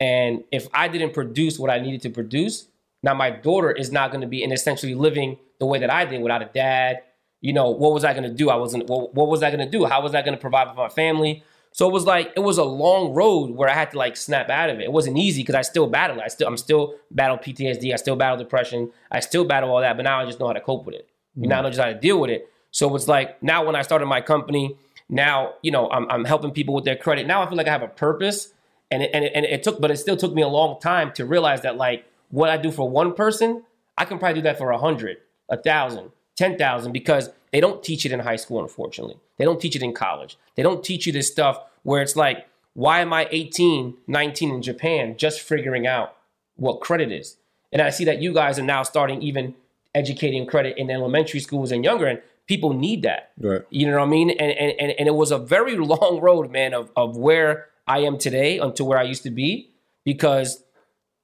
[0.00, 2.68] and if I didn't produce what I needed to produce,
[3.02, 6.04] now my daughter is not going to be in essentially living the way that I
[6.04, 7.02] did without a dad.
[7.40, 8.50] You know, what was I going to do?
[8.50, 8.88] I wasn't.
[8.88, 9.84] What, what was I going to do?
[9.84, 11.44] How was I going to provide for my family?
[11.72, 14.50] So it was like it was a long road where I had to like snap
[14.50, 14.84] out of it.
[14.84, 16.20] It wasn't easy because I still battle.
[16.20, 17.92] I still I'm still battle PTSD.
[17.92, 18.90] I still battle depression.
[19.12, 19.96] I still battle all that.
[19.96, 21.08] But now I just know how to cope with it.
[21.36, 21.50] You mm-hmm.
[21.50, 22.50] know, I know just how to deal with it.
[22.70, 24.76] So it's like now when I started my company,
[25.08, 27.26] now you know I'm, I'm helping people with their credit.
[27.26, 28.52] Now I feel like I have a purpose,
[28.90, 31.12] and it, and it, and it took, but it still took me a long time
[31.12, 33.62] to realize that like what I do for one person,
[33.96, 37.82] I can probably do that for a hundred, a thousand, ten thousand, because they don't
[37.82, 38.62] teach it in high school.
[38.62, 40.38] Unfortunately, they don't teach it in college.
[40.54, 44.62] They don't teach you this stuff where it's like, why am I 18, 19 in
[44.62, 46.16] Japan just figuring out
[46.56, 47.36] what credit is?
[47.72, 49.54] And I see that you guys are now starting even
[49.94, 53.32] educating credit in elementary schools and younger, and people need that.
[53.38, 53.62] Right.
[53.70, 54.30] You know what I mean?
[54.30, 58.00] And and and, and it was a very long road, man, of, of where I
[58.00, 59.70] am today until where I used to be,
[60.04, 60.62] because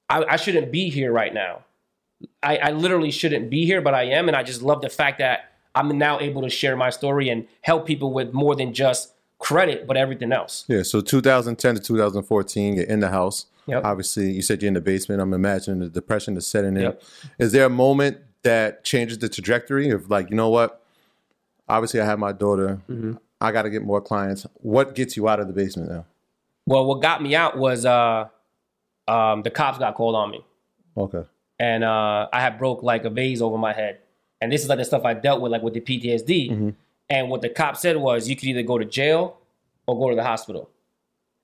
[0.09, 1.65] I, I shouldn't be here right now.
[2.43, 5.19] I, I literally shouldn't be here, but I am, and I just love the fact
[5.19, 9.13] that I'm now able to share my story and help people with more than just
[9.39, 10.65] credit, but everything else.
[10.69, 10.83] Yeah.
[10.83, 13.47] So 2010 to 2014, you're in the house.
[13.67, 13.85] Yep.
[13.85, 15.21] Obviously, you said you're in the basement.
[15.21, 16.83] I'm imagining the depression is setting in.
[16.83, 17.03] Yep.
[17.39, 20.83] Is there a moment that changes the trajectory of like, you know what?
[21.69, 22.81] Obviously, I have my daughter.
[22.89, 23.15] Mm-hmm.
[23.41, 24.47] I got to get more clients.
[24.55, 26.07] What gets you out of the basement now?
[26.67, 28.29] Well, what got me out was uh,
[29.09, 30.45] um, the cops got called on me.
[30.97, 31.25] Okay.
[31.59, 33.99] And uh, I had broke like a vase over my head.
[34.41, 36.75] And this is like the stuff I dealt with, like with the PTSD.
[37.11, 39.39] And what the cop said was, you could either go to jail
[39.87, 40.71] or go to the hospital.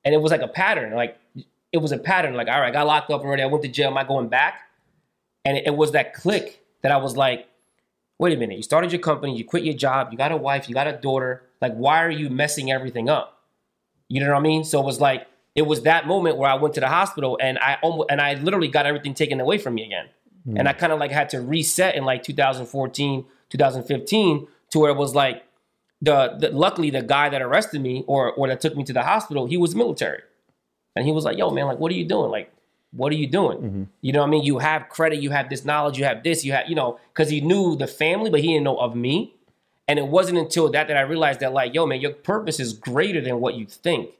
[0.05, 0.95] And it was like a pattern.
[0.95, 1.19] Like
[1.73, 2.35] it was a pattern.
[2.35, 3.43] Like, all right, I got locked up already.
[3.43, 3.89] I went to jail.
[3.89, 4.63] Am I going back?
[5.45, 7.47] And it, it was that click that I was like,
[8.19, 8.57] wait a minute.
[8.57, 9.37] You started your company.
[9.37, 10.09] You quit your job.
[10.11, 10.69] You got a wife.
[10.69, 11.43] You got a daughter.
[11.61, 13.43] Like, why are you messing everything up?
[14.09, 14.65] You know what I mean?
[14.65, 17.59] So it was like it was that moment where I went to the hospital and
[17.59, 20.07] I almost and I literally got everything taken away from me again.
[20.45, 20.57] Hmm.
[20.59, 24.97] And I kind of like had to reset in like 2014, 2015 to where it
[24.97, 25.45] was like
[26.01, 29.03] the, the luckily the guy that arrested me or or that took me to the
[29.03, 30.23] hospital, he was military.
[30.97, 32.31] And he was like, "Yo, man, like what are you doing?
[32.31, 32.53] Like
[32.93, 33.59] what are you doing?
[33.59, 33.83] Mm-hmm.
[34.01, 34.43] You know what I mean?
[34.43, 37.29] You have credit, you have this knowledge, you have this, you have, you know, cuz
[37.29, 39.35] he knew the family but he didn't know of me.
[39.87, 42.73] And it wasn't until that that I realized that like, yo, man, your purpose is
[42.73, 44.11] greater than what you think.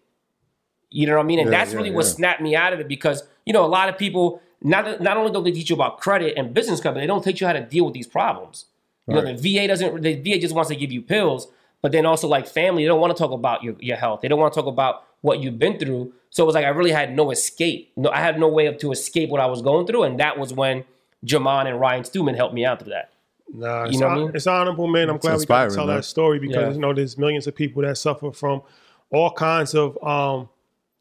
[0.91, 1.39] You know what I mean?
[1.39, 3.69] And Yeah, that's yeah, really what snapped me out of it because you know a
[3.69, 7.01] lot of people not not only don't they teach you about credit and business credit,
[7.01, 8.67] they don't teach you how to deal with these problems.
[9.07, 10.03] You know, the VA doesn't.
[10.03, 11.49] The VA just wants to give you pills,
[11.83, 14.21] but then also like family, they don't want to talk about your, your health.
[14.21, 16.13] They don't want to talk about what you've been through.
[16.31, 17.91] So it was like I really had no escape.
[17.97, 20.39] No, I had no way of to escape what I was going through, and that
[20.39, 20.85] was when
[21.25, 23.11] Jaman and Ryan Stewman helped me out through that.
[23.53, 24.31] Nah, You know I mean?
[24.33, 25.11] it's honorable, man.
[25.11, 25.97] I'm glad we got to tell man.
[25.97, 26.73] that story because Yeah.
[26.75, 28.63] you know there's millions of people that suffer from
[29.11, 30.49] all kinds of um,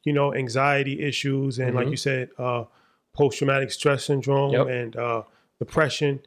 [0.03, 1.77] you know, anxiety issues and Mm-hmm.
[1.77, 2.63] like you said, uh,
[3.13, 4.67] post traumatic stress syndrome Yep.
[4.67, 5.23] and uh,
[5.59, 6.19] depression,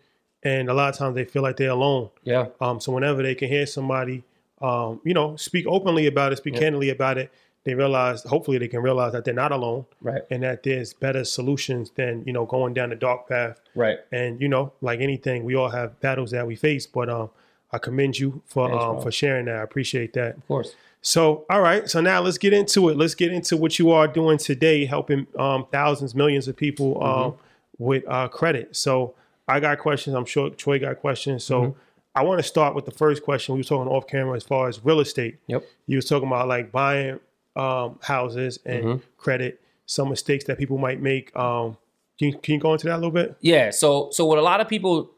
[0.42, 2.10] and a lot of times they feel like they're alone.
[2.24, 2.46] Yeah.
[2.60, 4.24] Um, so whenever they can hear somebody,
[4.60, 7.32] um, you know, speak openly about it, speak candidly about it,
[7.64, 10.22] they realize, hopefully, they can realize that they're not alone, Right.
[10.30, 13.60] and that there's better solutions than you know going down the dark path.
[13.76, 13.98] Right.
[14.10, 17.30] And you know, like anything, we all have battles that we face, but um,
[17.70, 19.02] I commend you for Thanks, um, bro.
[19.02, 19.56] for sharing that.
[19.56, 20.36] I appreciate that.
[20.36, 20.74] Of course.
[21.02, 21.90] So, all right.
[21.90, 22.96] So now let's get into it.
[22.96, 27.34] Let's get into what you are doing today, helping um, thousands, millions of people um,
[27.78, 28.76] with uh, credit.
[28.76, 29.14] So
[29.48, 30.14] I got questions.
[30.14, 31.42] I'm sure Troy got questions.
[31.42, 31.76] So
[32.14, 33.54] I want to start with the first question.
[33.54, 35.38] We were talking off camera as far as real estate.
[35.48, 35.64] Yep.
[35.86, 37.18] You was talking about like buying
[37.56, 41.34] um, houses and credit, some mistakes that people might make.
[41.36, 41.76] Um,
[42.18, 43.36] can, you, can you go into that a little bit?
[43.40, 43.70] Yeah.
[43.70, 45.10] So so what a lot of people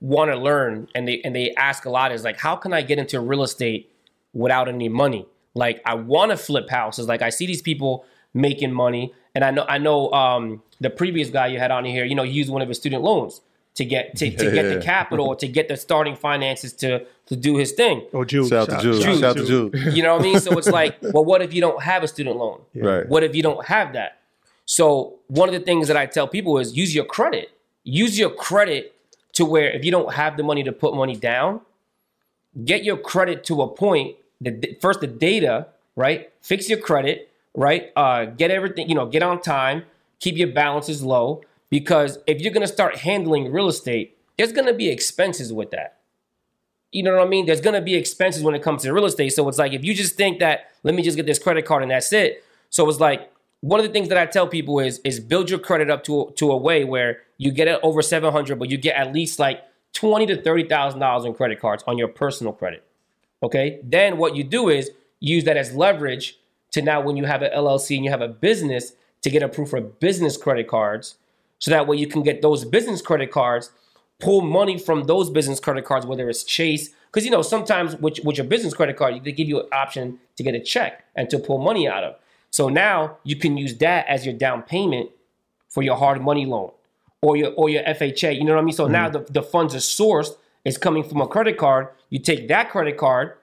[0.00, 2.82] want to learn and they and they ask a lot is like, how can I
[2.82, 3.91] get into real estate
[4.32, 5.26] without any money?
[5.54, 7.08] Like I want to flip houses.
[7.08, 11.30] Like I see these people making money, and I know I know um, the previous
[11.30, 12.04] guy you had on here.
[12.04, 13.40] You know, he used one of his student loans
[13.74, 17.56] to get to, to get the capital to get the starting finances to to do
[17.56, 18.06] his thing.
[18.12, 18.48] Oh, Jude.
[18.48, 19.02] Shout out to Jude.
[19.02, 19.94] Shout out to Jude.
[19.94, 20.40] You know what I mean?
[20.40, 22.60] So it's like, well, what if you don't have a student loan?
[22.74, 23.08] Right.
[23.08, 24.18] What if you don't have that?
[24.64, 27.50] So one of the things that I tell people is use your credit.
[27.84, 28.94] Use your credit
[29.34, 31.62] to where if you don't have the money to put money down,
[32.64, 36.32] get your credit to a point that first the data, right?
[36.40, 37.90] Fix your credit, right?
[37.96, 39.84] Uh, get everything, you know, get on time,
[40.20, 41.42] keep your balances low.
[41.70, 45.98] Because if you're gonna start handling real estate, there's gonna be expenses with that.
[46.90, 47.46] You know what I mean?
[47.46, 49.30] There's gonna be expenses when it comes to real estate.
[49.30, 51.82] So it's like if you just think that let me just get this credit card
[51.82, 52.44] and that's it.
[52.68, 55.58] So it's like one of the things that I tell people is is build your
[55.58, 58.96] credit up to to a way where you get it over 700, but you get
[58.96, 59.62] at least like
[59.94, 62.84] twenty to thirty thousand dollars in credit cards on your personal credit.
[63.42, 63.80] Okay.
[63.82, 66.38] Then what you do is use that as leverage
[66.72, 69.70] to now when you have an LLC and you have a business to get approved
[69.70, 71.16] for business credit cards.
[71.58, 73.70] So that way you can get those business credit cards,
[74.18, 78.18] pull money from those business credit cards, whether it's Chase, because you know sometimes with,
[78.24, 81.28] with your business credit card, they give you an option to get a check and
[81.30, 82.16] to pull money out of.
[82.50, 85.10] So now you can use that as your down payment
[85.68, 86.72] for your hard money loan
[87.20, 88.36] or your or your FHA.
[88.36, 88.74] You know what I mean?
[88.74, 89.24] So now mm-hmm.
[89.24, 90.30] the, the funds are sourced,
[90.64, 91.88] it's coming from a credit card.
[92.10, 93.34] You take that credit card,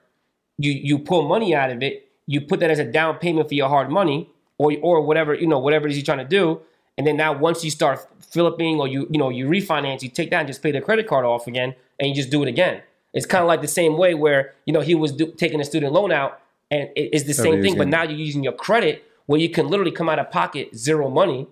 [0.58, 3.54] you you pull money out of it, you put that as a down payment for
[3.54, 6.60] your hard money, or or whatever, you know, whatever it is you're trying to do.
[6.98, 10.30] And then now once you start flipping or you you know you refinance, you take
[10.30, 12.82] that and just pay the credit card off again, and you just do it again.
[13.12, 15.64] It's kind of like the same way where you know he was do, taking a
[15.64, 17.72] student loan out, and it- it's the same thing.
[17.78, 21.08] But now you're using your credit where you can literally come out of pocket zero
[21.10, 21.46] money.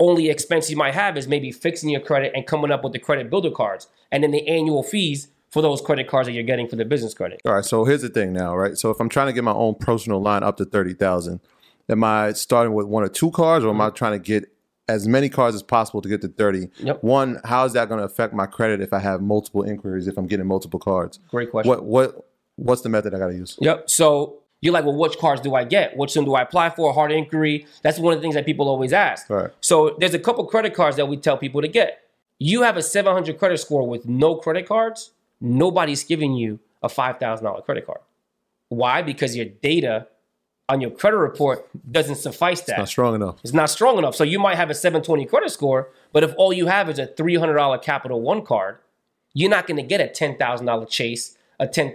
[0.00, 2.98] Only expense you might have is maybe fixing your credit and coming up with the
[2.98, 6.68] credit builder cards, and then the annual fees for those credit cards that you're getting
[6.68, 7.40] for the business credit.
[7.44, 8.78] All right, so here's the thing now, right?
[8.78, 11.40] So if I'm trying to get my own personal line up to thirty thousand,
[11.88, 13.96] am I starting with one or two cards or am I mm-hmm.
[13.96, 14.50] trying to get
[14.88, 16.70] as many cards as possible to get to thirty?
[16.78, 17.02] Yep.
[17.02, 20.06] One, how is that going to affect my credit if I have multiple inquiries?
[20.08, 21.18] If I'm getting multiple cards?
[21.28, 21.68] Great question.
[21.68, 23.56] What what what's the method I got to use?
[23.60, 23.90] Yep.
[23.90, 25.96] So you're like, well, which cards do I get?
[25.96, 26.92] Which one do I apply for?
[26.92, 27.66] Hard inquiry.
[27.82, 29.28] That's one of the things that people always ask.
[29.30, 29.50] Right.
[29.60, 32.02] So there's a couple credit cards that we tell people to get.
[32.38, 35.12] You have a 700 credit score with no credit cards.
[35.40, 38.00] Nobody's giving you a $5,000 credit card.
[38.68, 39.02] Why?
[39.02, 40.06] Because your data
[40.68, 42.78] on your credit report doesn't suffice that.
[42.78, 43.38] Not strong enough.
[43.42, 44.14] It's not strong enough.
[44.14, 47.06] So you might have a 720 credit score, but if all you have is a
[47.06, 48.78] $300 Capital One card,
[49.34, 51.94] you're not going to get a $10,000 Chase, a $10,000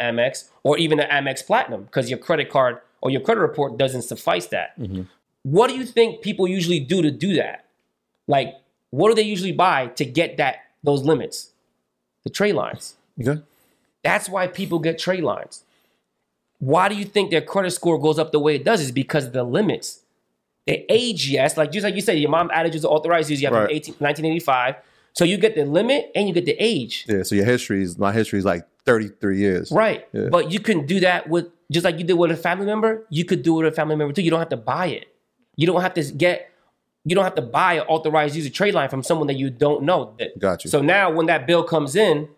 [0.00, 4.02] Amex, or even an Amex Platinum because your credit card or your credit report doesn't
[4.02, 4.78] suffice that.
[4.80, 5.02] Mm-hmm.
[5.42, 7.66] What do you think people usually do to do that?
[8.26, 8.54] Like,
[8.90, 11.50] what do they usually buy to get that those limits?
[12.24, 12.94] The trade lines.
[13.20, 13.42] Okay.
[14.02, 15.64] That's why people get trade lines.
[16.58, 18.80] Why do you think their credit score goes up the way it does?
[18.80, 20.00] Is because of the limits.
[20.66, 23.48] The age, yes, like just like you said, your mom added is authorized use you
[23.48, 23.74] have Right.
[23.74, 24.76] 18, 1985.
[25.14, 27.04] So you get the limit and you get the age.
[27.08, 27.22] Yeah.
[27.22, 29.70] So your history is my history is like 33 years.
[29.70, 30.06] Right.
[30.12, 30.28] Yeah.
[30.30, 33.24] But you can do that with just like you did with a family member, you
[33.24, 34.22] could do it with a family member too.
[34.22, 35.14] You don't have to buy it.
[35.56, 36.50] You don't have to get
[37.04, 39.82] you don't have to buy an authorized user trade line from someone that you don't
[39.82, 40.14] know.
[40.18, 40.70] That- Got you.
[40.70, 42.28] So now when that bill comes in,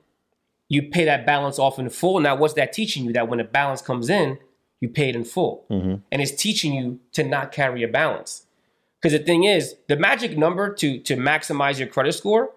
[0.69, 2.19] you pay that balance off in full.
[2.21, 3.13] Now what's that teaching you?
[3.13, 4.39] That when the balance comes in,
[4.81, 5.67] you pay it in full.
[5.71, 5.97] Mm-hmm.
[6.11, 8.47] And it's teaching you to not carry a balance.
[9.01, 12.51] Because the thing is, the magic number to to maximize your credit score,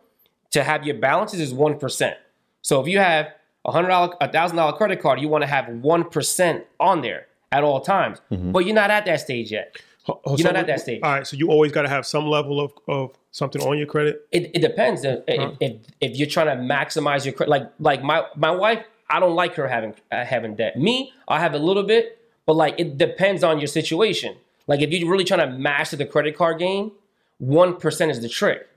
[0.51, 2.17] to have your balances is one percent.
[2.61, 3.33] So if you have
[3.65, 7.01] a hundred dollar, a thousand dollar credit card, you want to have one percent on
[7.01, 8.19] there at all times.
[8.31, 8.51] Mm-hmm.
[8.51, 9.77] But you're not at that stage yet.
[10.09, 11.01] Oh, You're so not at that stage.
[11.03, 11.27] All right.
[11.27, 14.25] So you always got to have some level of, of something on your credit.
[14.31, 17.49] It, it depends if, if, if if you're trying to maximize your credit.
[17.49, 20.77] Like like my my wife, I don't like her having uh, having debt.
[20.77, 24.37] Me, I have a little bit, but like it depends on your situation.
[24.65, 26.91] Like if you're really trying to master the credit card game,
[27.39, 28.67] one percent is the trick.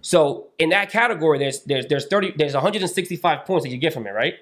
[0.00, 4.06] So in that category, there's there's there's thirty there's 165 points that you get from
[4.06, 4.34] it, right?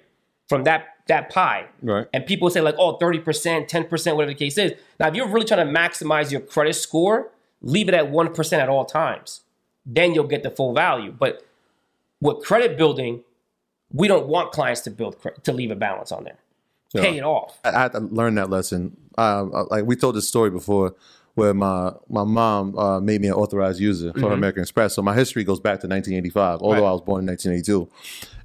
[0.48, 1.66] From that that pie.
[1.82, 2.06] Right.
[2.12, 4.72] And people say like, oh, 30%, 10%, whatever the case is.
[4.98, 7.30] Now, if you're really trying to maximize your credit score,
[7.62, 9.42] leave it at 1% at all times.
[9.84, 11.12] Then you'll get the full value.
[11.12, 11.46] But
[12.20, 13.22] with credit building,
[13.92, 16.38] we don't want clients to build cre- to leave a balance on there.
[16.92, 17.58] Pay it off.
[17.62, 18.96] I I had to learn that lesson.
[19.18, 20.94] Um, uh, like we told this story before,
[21.37, 24.94] where my my mom uh, made me an authorized user for American Express.
[24.94, 26.83] So my history goes back to 1985, although Mm-hmm.
[26.83, 26.88] Right.
[26.88, 27.88] I was born in 1982.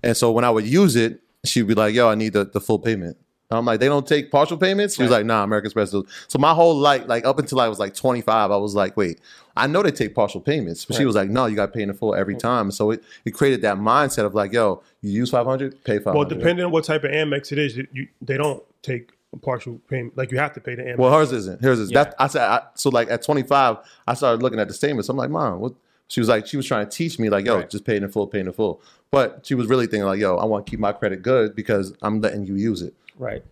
[0.03, 2.61] And so when I would use it, she'd be like, "Yo, I need the, the
[2.61, 3.17] full payment."
[3.49, 6.03] And I'm like, "They don't take partial payments." She was like, "Nah, American Express." does."
[6.27, 9.19] So my whole life, like up until I was like 25, I was like, "Wait,
[9.55, 11.81] I know they take partial payments," but she was like, "No, you got to pay
[11.83, 15.11] in the full every time." So it, it created that mindset of like, "Yo, you
[15.11, 18.37] use 500, pay 500." Well, depending on what type of Amex it is, you, they
[18.37, 20.17] don't take partial payment.
[20.17, 20.97] Like you have to pay the Amex.
[20.97, 21.61] Well, hers isn't.
[21.63, 21.89] Hers is.
[21.91, 22.41] That I said.
[22.41, 25.09] I, so like at 25, I started looking at the statements.
[25.09, 25.73] I'm like, mom, what?
[26.07, 27.69] She was like, she was trying to teach me like, yo, Right.
[27.69, 28.81] just pay it in full, pay it in full.
[29.11, 31.93] But she was really thinking like, yo, I want to keep my credit good because
[32.01, 32.93] I'm letting you use it.
[33.17, 33.43] Right.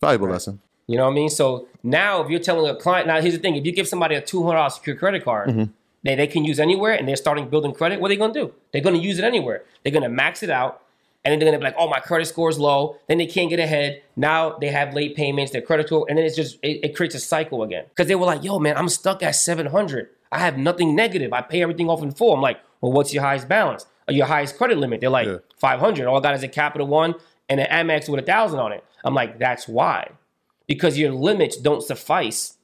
[0.00, 0.60] Valuable lesson.
[0.86, 1.28] You know what I mean?
[1.28, 4.14] So now if you're telling a client, now here's the thing, if you give somebody
[4.14, 5.64] a $200 secure credit card, Mm-hmm.
[6.04, 8.40] they, they can use anywhere and they're starting building credit, what are they going to
[8.46, 8.54] do?
[8.72, 9.64] They're going to use it anywhere.
[9.82, 10.80] They're going to max it out
[11.26, 12.96] and then they're to be like, oh, my credit score is low.
[13.08, 14.02] Then they can't get ahead.
[14.14, 17.14] Now they have late payments, their credit score, and then it's just, it, it creates
[17.14, 17.84] a cycle again.
[17.88, 20.08] Because they were like, yo, man, I'm stuck at 700.
[20.30, 21.32] I have nothing negative.
[21.32, 22.32] I pay everything off in full.
[22.32, 23.86] I'm like, well, what's your highest balance?
[24.08, 25.00] Or your highest credit limit?
[25.00, 25.38] They're like, Yeah.
[25.58, 26.06] 500.
[26.06, 27.14] All I got is a Capital One
[27.48, 28.84] and an Amex with a thousand on it.
[29.04, 30.10] I'm like, that's why
[30.66, 32.55] because your limits don't suffice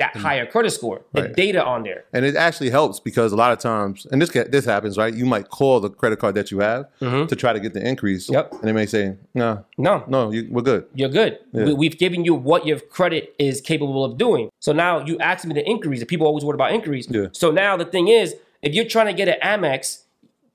[0.00, 1.02] that higher credit score.
[1.12, 1.22] The.
[1.22, 1.36] Right.
[1.36, 2.04] data on there.
[2.12, 5.14] And it actually helps because a lot of times, and this this happens, right?
[5.14, 8.24] You might call the credit card that you have to try to get the increase.
[8.24, 8.34] Mm-hmm.
[8.34, 8.52] Yep.
[8.54, 10.86] And they may say, no, No, no, you, we're good.
[10.94, 11.38] you're good.
[11.52, 14.50] We, we've given you what your credit is capable of doing.
[14.58, 16.02] So now you ask me to increase.
[16.04, 17.08] People always worry about increase.
[17.08, 17.26] Yeah.
[17.32, 20.02] So now the thing is, if you're trying to get an Amex,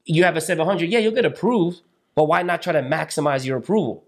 [0.05, 0.89] you have a 700.
[0.89, 1.81] Yeah, you'll get approved,
[2.15, 4.03] but why not try to maximize your approval?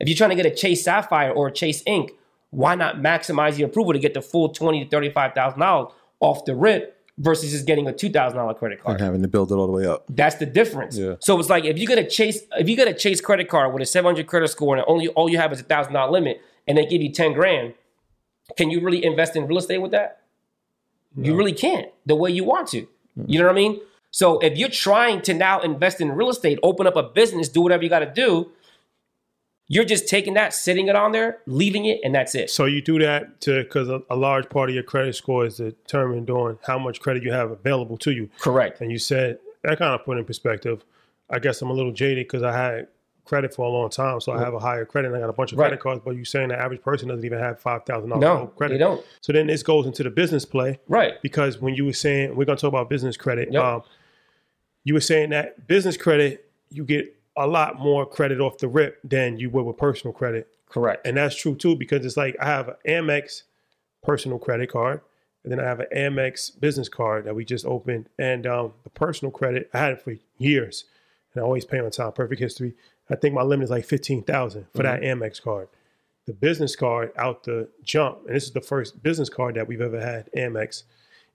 [0.00, 2.12] If you're trying to get a Chase Sapphire or a Chase Ink,
[2.50, 6.44] why not maximize your approval to get the full twenty to thirty-five thousand dollars off
[6.44, 8.96] the rip versus just getting a two thousand dollar credit card?
[8.96, 10.04] And having to build it all the way up.
[10.08, 10.96] That's the difference.
[10.96, 11.16] Yeah.
[11.20, 13.72] So it's like if you get a chase, if you get a chase credit card
[13.72, 16.40] with a 700 credit score and only all you have is a thousand dollar limit,
[16.66, 17.74] and they give you 10 grand,
[18.56, 20.22] can you really invest in real estate with that?
[21.16, 22.86] You really can't the way you want to.
[23.26, 23.80] You know what I mean?
[24.10, 27.60] So if you're trying to now invest in real estate, open up a business, do
[27.60, 28.52] whatever you got to do,
[29.68, 32.50] you're just taking that, sitting it on there, leaving it, and that's it.
[32.50, 35.58] So you do that to because a, a large part of your credit score is
[35.58, 38.30] determined on how much credit you have available to you.
[38.40, 38.80] Correct.
[38.80, 40.84] And you said that kind of put in perspective.
[41.30, 42.88] I guess I'm a little jaded because I had
[43.26, 45.34] credit for a long time, so I have a higher credit and I got a
[45.34, 45.66] bunch of Right.
[45.66, 46.00] credit cards.
[46.02, 48.74] But you're saying the average person doesn't even have five thousand No, dollars credit.
[48.74, 49.04] they don't.
[49.20, 51.20] So then this goes into the business play, Right.
[51.20, 53.62] because when you were saying we're going to talk about business credit, Yep.
[53.62, 53.82] um,
[54.84, 58.98] you were saying that business credit you get a lot more credit off the rip
[59.02, 60.48] than you would with personal credit.
[60.68, 61.06] Correct.
[61.06, 63.42] And that's true too, because it's like I have an Amex
[64.02, 65.00] personal credit card,
[65.42, 68.08] and then I have an Amex business card that we just opened.
[68.18, 70.84] And um, the personal credit, I had it for years,
[71.32, 72.12] and I always pay on time.
[72.12, 72.74] Perfect history.
[73.10, 75.68] I think my limit is like fifteen thousand for that Amex card.
[76.26, 79.80] The business card out the jump, and this is the first business card that we've
[79.80, 80.82] ever had, Amex.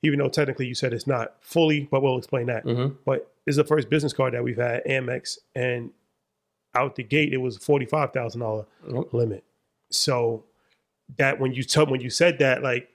[0.04, 2.64] Even though technically you said it's not fully, but we'll explain that.
[3.06, 5.92] But this is the first business card that we've had, Amex, and
[6.76, 9.08] out the gate it was forty five thousand dollar oh.
[9.12, 9.44] limit.
[9.92, 10.46] So
[11.18, 12.90] that when you told when you said that, like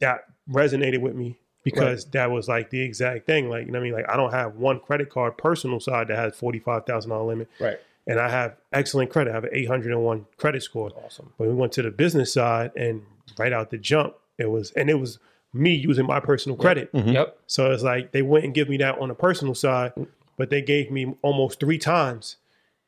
[0.00, 3.48] that resonated with me because that was like the exact thing.
[3.48, 3.94] Like, you know what I mean?
[3.94, 7.24] Like I don't have one credit card personal side that has forty five thousand dollar
[7.24, 7.48] limit.
[7.60, 7.78] Right.
[8.06, 9.30] And I have excellent credit.
[9.30, 10.90] I have an eight hundred and one credit score.
[11.04, 11.32] Awesome.
[11.38, 13.02] But we went to the business side and
[13.38, 15.18] right out the jump, it was and it was
[15.52, 16.92] me using my personal credit.
[16.92, 17.10] Mm-hmm.
[17.10, 17.38] Yep.
[17.46, 20.06] So it's like they wouldn't give me that on the personal side, mm.
[20.36, 22.36] but they gave me almost three times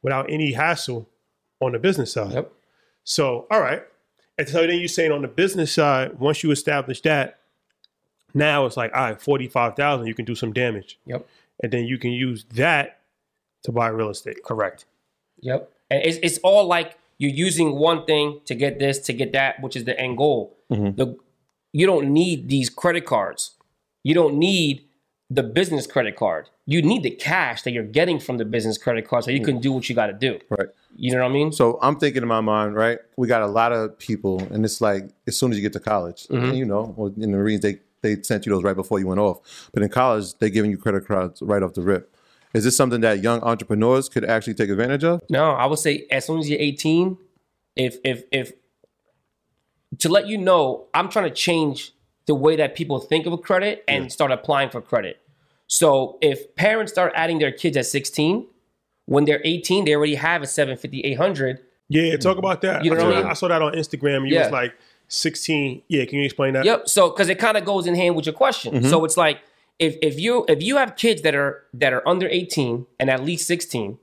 [0.03, 1.09] without any hassle
[1.61, 2.33] on the business side.
[2.33, 2.53] Yep.
[3.05, 3.83] So, all right.
[4.39, 7.39] And so then you're saying on the business side, once you establish that,
[8.33, 10.99] now it's like, all right, 45,000, you can do some damage.
[11.07, 11.27] Yep.
[11.63, 13.01] And then you can use that
[13.63, 14.43] to buy real estate.
[14.45, 14.87] Correct.
[15.41, 15.71] Yep.
[15.91, 19.63] And it's, it's all like you're using one thing to get this, to get that,
[19.63, 20.57] which is the end goal.
[20.71, 20.97] Mm-hmm.
[20.97, 21.17] The,
[21.75, 23.57] you don't need these credit cards.
[24.05, 24.85] You don't need
[25.29, 26.49] the business credit card.
[26.67, 29.59] You need the cash that you're getting from the business credit card so you can
[29.59, 30.39] do what you got to do.
[30.49, 30.69] Right.
[30.95, 31.51] You know what I mean?
[31.51, 32.99] So I'm thinking in my mind, right?
[33.17, 35.81] We got a lot of people, and it's like as soon as you get to
[35.81, 36.45] college, mm-hmm.
[36.45, 39.19] and you know, in the Marines, they they sent you those right before you went
[39.19, 39.69] off.
[39.73, 42.15] But in college, they're giving you credit cards right off the rip.
[42.55, 45.23] Is this something that young entrepreneurs could actually take advantage of?
[45.29, 47.19] No, I would say as soon as you're 18,
[47.75, 48.53] if if if
[49.99, 51.93] to let you know, I'm trying to change
[52.27, 55.21] the way that people think of a credit and start applying for credit.
[55.67, 58.47] So if parents start adding their kids at 16,
[59.07, 61.61] when they're 18, they already have a 750, 800.
[61.89, 62.85] Yeah, talk about that.
[62.85, 63.31] You know I, what I saw, mean?
[63.31, 64.29] I saw that on Instagram.
[64.29, 64.43] You Yeah.
[64.45, 64.75] was like
[65.09, 65.83] 16.
[65.89, 66.65] Yeah, can you explain that?
[66.65, 66.89] Yep.
[66.89, 68.75] So because it kind of goes in hand with your question.
[68.75, 68.89] Mm-hmm.
[68.89, 69.41] So it's like
[69.79, 73.23] if if you if you have kids that are that are under 18 and at
[73.23, 73.99] least 16,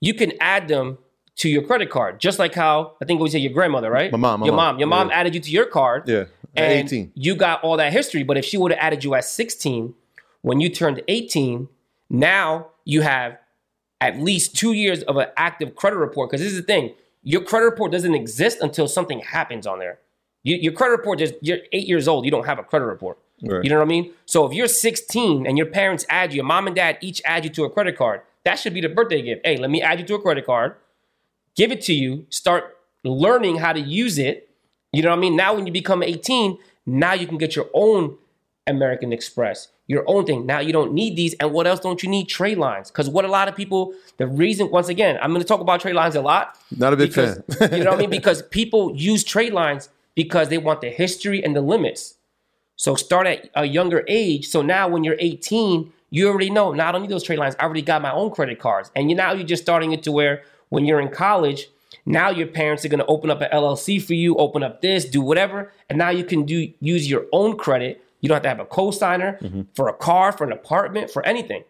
[0.00, 0.98] you can add them
[1.38, 4.10] to your credit card, just like how I think we said your grandmother, right?
[4.12, 4.74] My mom, my your mom.
[4.74, 5.14] mom, your mom Yeah.
[5.20, 6.04] added you to your card.
[6.08, 6.24] Yeah.
[6.56, 7.12] At and 18.
[7.14, 8.22] you got all that history.
[8.24, 9.94] But if she would have added you at 16,
[10.42, 11.68] when you turned 18,
[12.10, 13.38] now you have
[14.00, 16.30] at least two years of an active credit report.
[16.30, 19.98] Because this is the thing, your credit report doesn't exist until something happens on there.
[20.42, 23.18] You, your credit report just you're eight years old, you don't have a credit report.
[23.42, 23.62] Right.
[23.62, 24.12] You know what I mean?
[24.26, 27.44] So if you're 16 and your parents add you, your mom and dad each add
[27.44, 29.42] you to a credit card, that should be the birthday gift.
[29.44, 30.74] Hey, let me add you to a credit card,
[31.58, 34.48] give it to you, start learning how to use it.
[34.92, 35.36] You know what I mean?
[35.36, 36.56] Now when you become 18,
[36.86, 38.16] now you can get your own
[38.66, 40.46] American Express, your own thing.
[40.46, 41.34] Now you don't need these.
[41.34, 42.28] And what else don't you need?
[42.28, 42.90] Trade lines.
[42.90, 45.80] Because what a lot of people, the reason, once again, I'm going to talk about
[45.80, 46.56] trade lines a lot.
[46.76, 47.72] Not a big because, fan.
[47.76, 48.10] you know what I mean?
[48.18, 52.14] Because people use trade lines because they want the history and the limits.
[52.76, 54.46] So start at a younger age.
[54.46, 57.56] So now when you're 18, you already know, now I don't need those trade lines.
[57.58, 58.90] I already got my own credit cards.
[58.94, 61.68] And you now you're just starting it to where when you're in college,
[62.06, 65.04] now your parents are going to open up an LLC for you, open up this,
[65.04, 68.02] do whatever, and now you can do use your own credit.
[68.20, 69.38] You don't have to have a co-signer
[69.74, 71.64] for a car, for an apartment, for anything.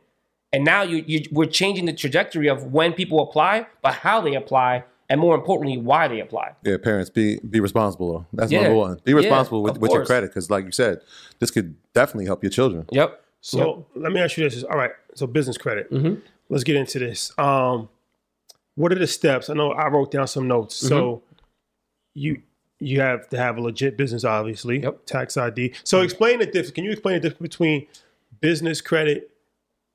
[0.53, 4.35] And now you, you we're changing the trajectory of when people apply, but how they
[4.35, 6.53] apply, and more importantly, why they apply.
[6.65, 8.13] Yeah, parents be be responsible.
[8.13, 8.27] Though.
[8.33, 8.63] That's Yeah.
[8.63, 9.01] number one.
[9.05, 11.01] Be Yeah, responsible with, with your credit because, like you said,
[11.39, 12.87] this could definitely help your children.
[12.93, 13.23] Yep.
[13.41, 15.91] So let me ask you this: All right, so business credit.
[15.93, 16.21] Mm-hmm.
[16.49, 17.33] Let's get into this.
[17.39, 17.91] Um,
[18.79, 19.51] what are the steps?
[19.51, 20.75] I know I wrote down some notes.
[20.77, 21.25] So Mm-hmm.
[22.15, 22.43] you
[22.81, 24.81] you have to have a legit business, obviously.
[24.83, 25.05] Yep.
[25.07, 25.73] Tax ID.
[25.83, 26.71] So explain the difference.
[26.71, 27.87] Can you explain the difference between
[28.41, 29.31] business credit,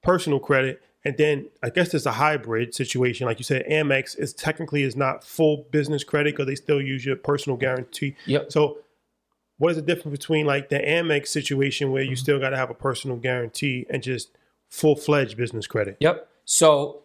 [0.01, 3.25] personal credit, and then I guess there's a hybrid situation.
[3.25, 7.05] Like you said, Amex is technically is not full business credit because they still use
[7.05, 8.15] your personal guarantee.
[8.25, 8.51] Yep.
[8.51, 8.79] So
[9.59, 12.09] what is the difference between like the Amex situation where Mm-hmm.
[12.09, 14.31] you still got to have a personal guarantee and just
[14.69, 15.95] full fledged business credit?
[16.01, 16.27] Yep.
[16.43, 17.02] So,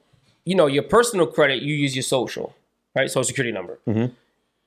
[0.49, 2.57] you know, your personal credit, you use your social,
[2.97, 3.11] right?
[3.11, 3.79] Social security number.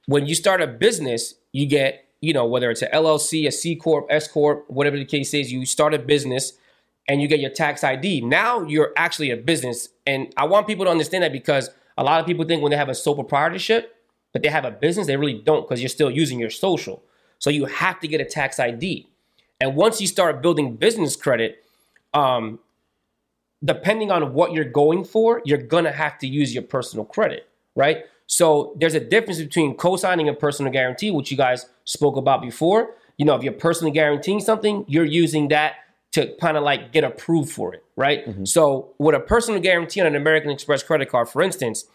[0.06, 3.76] When you start a business, you get, you know, whether it's a LLC, a C
[3.76, 6.54] Corp, S Corp, whatever the case is, you start a business
[7.08, 8.22] and you get your tax ID.
[8.22, 9.90] Now you're actually a business.
[10.06, 12.78] And I want people to understand that because a lot of people think when they
[12.78, 13.96] have a sole proprietorship,
[14.34, 17.02] but they have a business, they really don't because you're still using your social.
[17.40, 19.08] So you have to get a tax ID.
[19.60, 21.64] And once you start building business credit,
[22.14, 22.60] um,
[23.64, 28.06] depending on what you're going for, you're gonna have to use your personal credit, right?
[28.28, 32.96] So there's a difference between co-signing a personal guarantee, which you guys spoke about before.
[33.18, 35.76] You know, if you're personally guaranteeing something, you're using that
[36.14, 38.26] to kind of like get approved for it, right?
[38.26, 38.46] Mm-hmm.
[38.46, 41.86] So with a personal guarantee on an American Express credit card, for instance,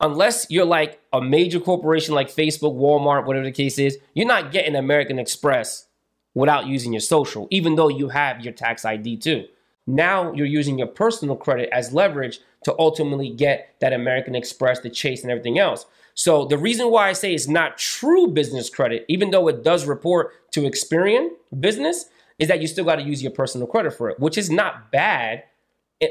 [0.00, 4.52] unless you're like a major corporation like Facebook, Walmart, whatever the case is, you're not
[4.52, 5.86] getting American Express
[6.34, 9.46] without using your social, even though you have your tax ID too.
[9.86, 14.90] Now you're using your personal credit as leverage to ultimately get that American Express, the
[14.90, 15.86] Chase, and everything else.
[16.14, 19.86] So the reason why I say it's not true business credit, even though it does
[19.86, 21.28] report to Experian
[21.60, 22.06] business,
[22.38, 24.90] is that you still got to use your personal credit for it, which is not
[24.90, 25.44] bad.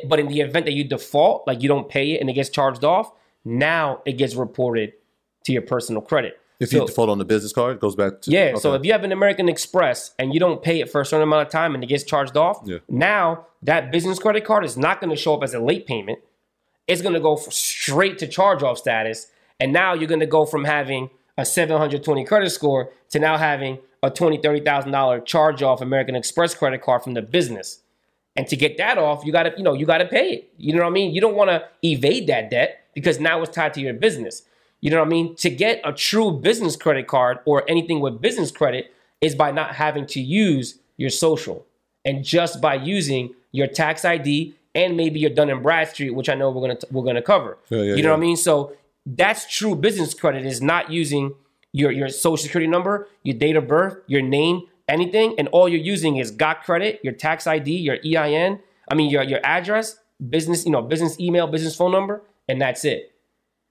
[0.07, 2.49] But in the event that you default, like you don't pay it and it gets
[2.49, 3.11] charged off,
[3.43, 4.93] now it gets reported
[5.45, 6.39] to your personal credit.
[6.65, 8.83] If So- you default on the business card, it goes back to yeah, so if
[8.85, 11.51] you have an American Express and you don't pay it for a certain amount of
[11.51, 12.77] time and it gets charged off, Yeah.
[12.89, 16.19] now that business credit card is not going to show up as a late payment.
[16.87, 19.27] It's going to go straight to charge off status.
[19.59, 23.79] And now you're going to go from having a 720 credit score to now having
[24.03, 27.79] a $20,000, $30,000 charge off American Express credit card from the business.
[28.35, 30.49] And to get that off, you got to, you know, you got to pay it.
[30.57, 31.13] You know what I mean?
[31.15, 34.43] You don't want to evade that debt because now it's tied to your business.
[34.85, 35.35] You know what I mean?
[35.37, 39.73] To get a true business credit card or anything with business credit is by not
[39.73, 41.65] having to use your social
[42.05, 46.35] and just by using your tax ID and maybe your Dun and Bradstreet, which I
[46.35, 47.57] know we're gonna we're gonna cover.
[47.69, 48.37] Yeah, yeah, you know what I mean?
[48.37, 48.73] So
[49.07, 51.33] that's true business credit is not using
[51.71, 55.81] your your social security number, your date of birth, your name, anything, and all you're
[55.81, 59.97] using is got credit, your tax ID, your EIN, I mean your your address,
[60.29, 63.14] business, you know, business email, business phone number, and that's it.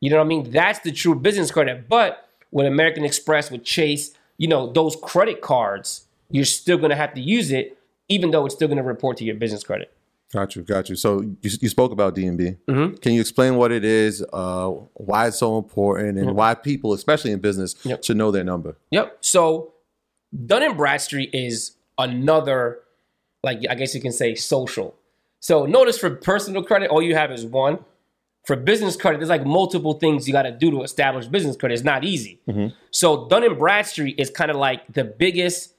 [0.05, 0.50] You know what I mean?
[0.50, 1.88] That's the true business credit.
[1.88, 7.14] But with American Express, with Chase, you know, those credit cards, you're still gonna have
[7.14, 7.78] to use it,
[8.11, 9.90] even though it's still gonna report to your business credit.
[10.30, 10.96] Got you, got you.
[10.96, 12.59] So you, you spoke about DNB.
[12.68, 12.96] Mm-hmm.
[12.96, 17.30] Can you explain what it is, uh, why it's so important, and why people, especially
[17.32, 18.05] in business, Yep.
[18.05, 18.76] should know their number?
[18.90, 19.16] Yep.
[19.22, 19.72] So
[20.44, 22.80] Dun and Bradstreet is another,
[23.42, 24.96] like I guess you can say, social.
[25.40, 27.78] So notice for personal credit, all you have is one.
[28.45, 31.74] For business credit, there's like multiple things you got to do to establish business credit.
[31.74, 32.40] It's not easy.
[32.47, 32.74] Mm-hmm.
[32.90, 35.74] So Dun and Bradstreet is kind of like the biggest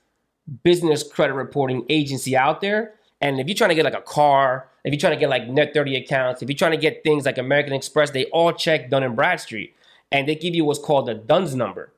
[0.64, 2.96] business credit reporting agency out there.
[3.22, 5.48] And if you're trying to get like a car, if you're trying to get like
[5.48, 8.90] net 30 accounts, if you're trying to get things like American Express, they all check
[8.90, 9.76] Dun and Bradstreet.
[10.12, 11.92] And they give you what's called a DUNS number.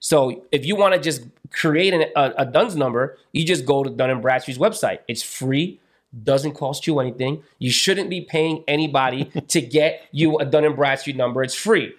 [0.00, 3.84] So if you want to just create an, a, a DUNS number, you just go
[3.84, 4.98] to Dun and Bradstreet's website.
[5.06, 5.80] It's free,
[6.24, 7.42] doesn't cost you anything.
[7.58, 11.42] You shouldn't be paying anybody to get you a Dun and Bradstreet number.
[11.42, 11.94] It's free.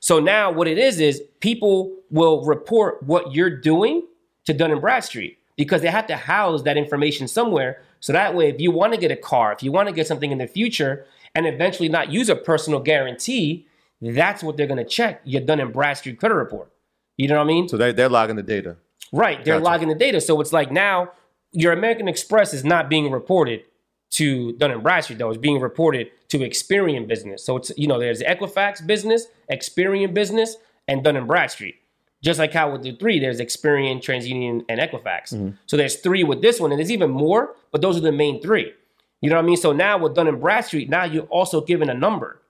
[0.00, 4.06] So now what it is is people will report what you're doing
[4.44, 7.80] to Dun and Bradstreet because they have to house that information somewhere.
[8.00, 10.06] So that way, if you want to get a car, if you want to get
[10.06, 13.66] something in the future, and eventually not use a personal guarantee,
[14.00, 16.70] that's what they're going to check your Dun and Bradstreet credit report.
[17.16, 17.68] You know what I mean?
[17.68, 18.76] So they they're logging the data.
[19.12, 19.44] Right.
[19.44, 19.64] They're Gotcha.
[19.64, 20.20] logging the data.
[20.20, 21.12] So it's like now
[21.54, 23.62] your American Express is not being reported
[24.10, 25.30] to Dun and Bradstreet though.
[25.30, 27.44] It's being reported to Experian business.
[27.44, 31.76] So it's you know there's Equifax business, Experian business, and Dun and Bradstreet.
[32.22, 35.34] Just like how with the three, there's Experian, TransUnion, and Equifax.
[35.34, 35.50] Mm-hmm.
[35.66, 38.40] So there's three with this one, and there's even more, but those are the main
[38.40, 38.72] three.
[39.20, 39.56] You know what I mean?
[39.56, 42.40] So now with Dun and Bradstreet, now you're also given a number.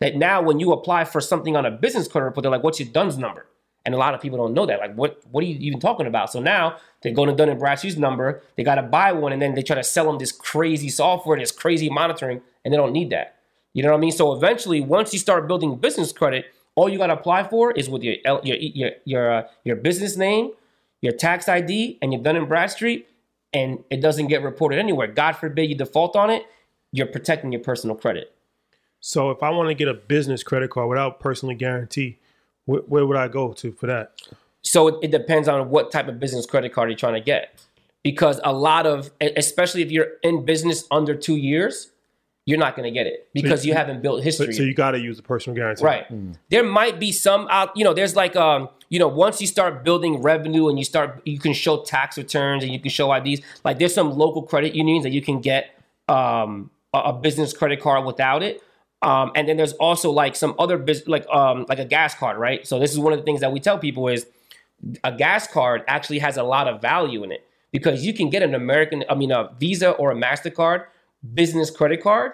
[0.00, 2.80] That now when you apply for something on a business credit report, they're like, "What's
[2.80, 3.46] your DUNS number?"
[3.84, 4.78] And a lot of people don't know that.
[4.78, 6.30] Like, what what are you even talking about?
[6.30, 9.42] So now they go to Dun and Bradstreet's number, they got to buy one, and
[9.42, 12.92] then they try to sell them this crazy software, this crazy monitoring, and they don't
[12.92, 13.36] need that.
[13.72, 14.12] You know what I mean?
[14.12, 17.88] So eventually, once you start building business credit, all you got to apply for is
[17.88, 20.52] with your your your your, uh, your business name,
[21.00, 23.08] your tax ID, and your Dun and Bradstreet,
[23.52, 25.08] and it doesn't get reported anywhere.
[25.08, 26.46] God forbid you default on it,
[26.92, 28.34] you're protecting your personal credit.
[29.00, 32.18] So if I want to get a business credit card without personally guarantee,
[32.66, 34.12] where, where would I go to for that?
[34.62, 37.60] So it, it depends on what type of business credit card you're trying to get.
[38.02, 41.92] Because a lot of, especially if you're in business under two years,
[42.44, 44.52] you're not going to get it because you haven't built history.
[44.52, 45.84] so you got to use the personal guarantee.
[45.84, 46.06] Right.
[46.50, 49.84] There might be some out, you know, there's like um, you know, once you start
[49.84, 53.42] building revenue and you start you can show tax returns and you can show IDs,
[53.64, 57.80] like there's some local credit unions that you can get um a, a business credit
[57.80, 58.60] card without it.
[59.02, 62.38] Um, and then there's also like some other business like um like a gas card,
[62.38, 62.66] right?
[62.66, 64.26] So this is one of the things that we tell people is
[65.02, 68.42] a gas card actually has a lot of value in it because you can get
[68.42, 70.86] an American, I mean, a Visa or a MasterCard
[71.34, 72.32] business credit card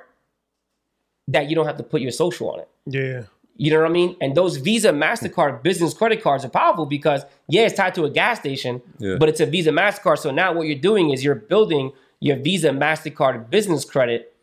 [1.28, 2.68] that you don't have to put your social on it.
[2.86, 3.22] Yeah.
[3.56, 4.16] You know what I mean?
[4.20, 8.10] And those Visa, MasterCard business credit cards are powerful because, yeah, it's tied to a
[8.10, 9.16] gas station, Yeah.
[9.18, 10.18] but it's a Visa, MasterCard.
[10.18, 14.34] So now what you're doing is you're building your Visa, MasterCard business credit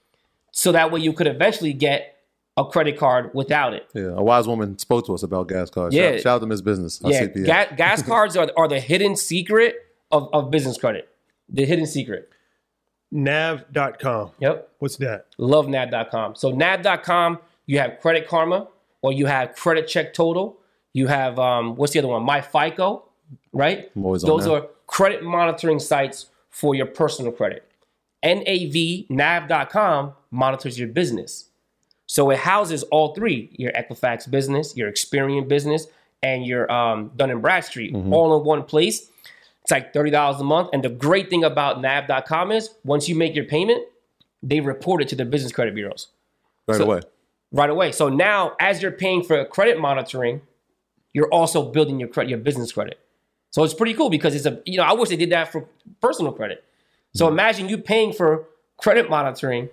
[0.51, 2.14] so that way you could eventually get
[2.57, 3.87] a credit card without it.
[3.93, 5.93] Yeah, a wise woman spoke to us about gas cards.
[5.93, 6.13] Yeah.
[6.13, 7.01] Shout, shout out to Miss Business.
[7.03, 9.75] Yeah, ga- gas cards are, are the hidden secret
[10.11, 11.09] of, of business credit.
[11.49, 12.29] The hidden secret.
[13.11, 14.31] Nav.com.
[14.39, 14.69] Yep.
[14.79, 15.27] What's that?
[15.37, 16.35] love nav.com.
[16.35, 18.67] So nav.com, you have Credit Karma
[19.01, 20.57] or you have Credit Check Total.
[20.93, 22.23] You have um, what's the other one?
[22.23, 23.07] My FICO,
[23.51, 23.91] right?
[23.95, 24.53] I'm always Those that.
[24.53, 27.69] are credit monitoring sites for your personal credit.
[28.23, 31.49] NAV nav.com monitors your business.
[32.15, 35.87] So it houses all three: your Equifax business, your Experian business,
[36.23, 38.13] and your um, Dun and Bradstreet, Mm-hmm.
[38.13, 39.09] all in one place.
[39.63, 40.69] It's like thirty dollars a month.
[40.71, 43.83] And the great thing about nav.com is once you make your payment,
[44.41, 46.07] they report it to the business credit bureaus
[46.69, 47.01] right so- away.
[47.51, 47.91] right away.
[47.91, 50.39] So now, as you're paying for credit monitoring,
[51.11, 52.97] you're also building your credit, your business credit.
[53.51, 55.67] So it's pretty cool because it's a you know I wish they did that for
[55.99, 56.63] personal credit.
[57.13, 58.45] So imagine you paying for
[58.77, 59.67] credit monitoring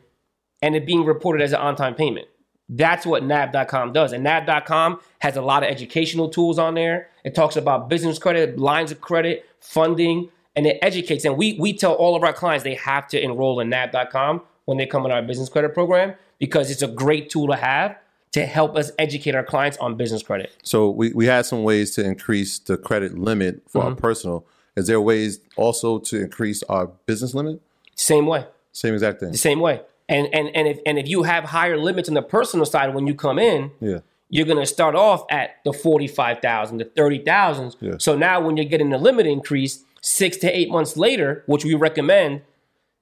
[0.61, 2.27] and it being reported as an on-time payment.
[2.75, 4.13] That's what nav.com does.
[4.13, 7.09] And nav.com has a lot of educational tools on there.
[7.25, 11.25] It talks about business credit, lines of credit, funding, and it educates.
[11.25, 14.79] And we we tell all of our clients they have to enroll in nav.com when
[14.79, 17.97] they come in our business credit program because it's a great tool to have
[18.33, 20.51] to help us educate our clients on business credit.
[20.63, 23.89] So we, we had some ways to increase the credit limit for Mm-hmm.
[23.91, 24.47] our personal.
[24.77, 27.61] Is there ways also to increase our business limit?
[27.95, 28.47] Same way.
[28.73, 29.33] Same exact thing.
[29.33, 29.83] The same way.
[30.13, 33.07] And and and if and if you have higher limits on the personal side when
[33.07, 33.99] you come in, Yeah.
[34.29, 37.75] you're gonna start off at the forty-five thousand, the thirty thousand.
[37.81, 37.95] Yeah.
[37.99, 41.75] So now when you're getting the limit increase six to eight months later, which we
[41.75, 42.43] recommend,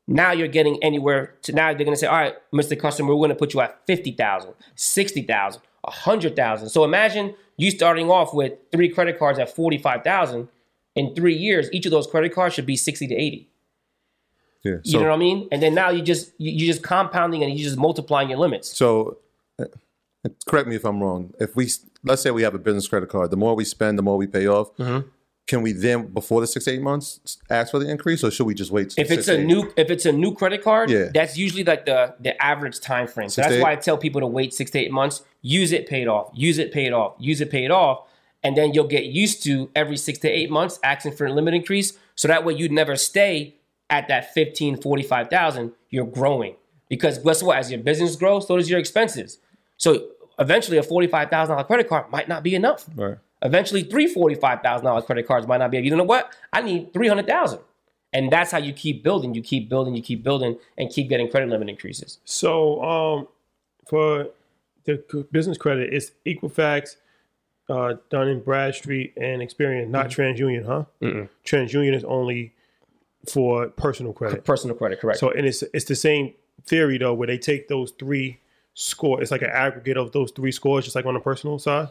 [0.07, 2.79] now you're getting anywhere to now they're gonna say, all right, Mr.
[2.79, 6.69] Customer, we're gonna put you at 50,000, 60,000, 100,000.
[6.69, 10.49] So imagine you starting off with three credit cards at 45,000.
[10.97, 13.49] In three years, each of those credit cards should be 60 to 80.
[14.63, 14.77] Yeah.
[14.85, 15.49] You know what I mean?
[15.53, 18.77] And then now you just you- you're just compounding and you're just multiplying your limits.
[18.77, 19.19] so
[19.59, 19.65] uh,
[20.47, 21.33] correct me if I'm wrong.
[21.41, 21.69] If we
[22.05, 24.27] let's say we have a business credit card, the more we spend, the more we
[24.27, 24.75] pay off.
[24.77, 25.09] Mm-hmm.
[25.47, 28.47] can we then before the six to eight months ask for the increase, or should
[28.47, 28.95] we just wait?
[28.99, 29.47] if it's six a eight?
[29.47, 31.09] new if it's a new credit card, Yeah.
[31.13, 33.29] that's usually like the the average time frame.
[33.31, 35.87] So Six that's why I tell people to wait six to eight months, use it,
[35.89, 38.07] pay it off, use it, pay it off, use it, pay it off,
[38.43, 41.55] and then you'll get used to every six to eight months asking for a limit
[41.55, 41.95] increase.
[42.15, 43.55] So that way you'd never stay
[43.91, 46.55] at that 15, 45,000, you're growing.
[46.89, 47.59] Because guess what?
[47.59, 49.39] As your business grows, so does your expenses.
[49.77, 52.87] So eventually a $45,000 credit card might not be enough.
[52.95, 53.19] Right.
[53.43, 55.79] Eventually, three forty-five thousand dollars credit cards might not be.
[55.79, 55.87] Enough.
[55.91, 56.35] You know what?
[56.53, 57.61] I need three hundred thousand,
[58.13, 59.35] and that's how you keep building.
[59.35, 59.95] You keep building.
[59.97, 62.19] You keep building, and keep getting credit limit increases.
[62.27, 63.29] So um,
[63.87, 64.29] for
[64.85, 66.97] the business credit, it's Equifax,
[67.71, 70.85] uh, Dun and Bradstreet, and Experian, not TransUnion, huh?
[71.47, 72.53] TransUnion is only
[73.29, 74.45] for personal credit.
[74.45, 75.19] Personal credit, correct?
[75.19, 78.41] So and it's it's the same theory though, where they take those three
[78.75, 79.21] score.
[79.21, 81.89] It's like an aggregate of those three scores, just like on the personal side.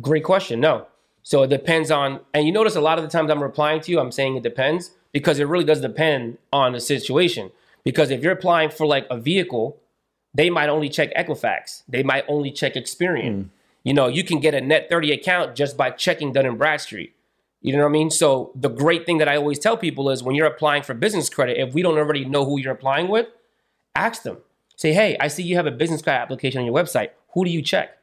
[0.00, 0.60] Great question.
[0.60, 0.86] No.
[1.22, 3.90] So it depends on, and you notice a lot of the times I'm replying to
[3.90, 7.50] you, I'm saying it depends because it really does depend on the situation.
[7.82, 9.78] Because if you're applying for like a vehicle,
[10.34, 11.82] they might only check Equifax.
[11.88, 13.34] They might only check Experian.
[13.34, 13.48] Mm.
[13.84, 17.14] You know, you can get a net 30 account just by checking Dun and Bradstreet.
[17.64, 18.10] You know what I mean?
[18.10, 21.30] So the great thing that I always tell people is when you're applying for business
[21.30, 23.26] credit, if we don't already know who you're applying with,
[23.96, 24.36] ask them.
[24.76, 27.10] Say, hey, I see you have a business credit application on your website.
[27.32, 27.96] Who do you check?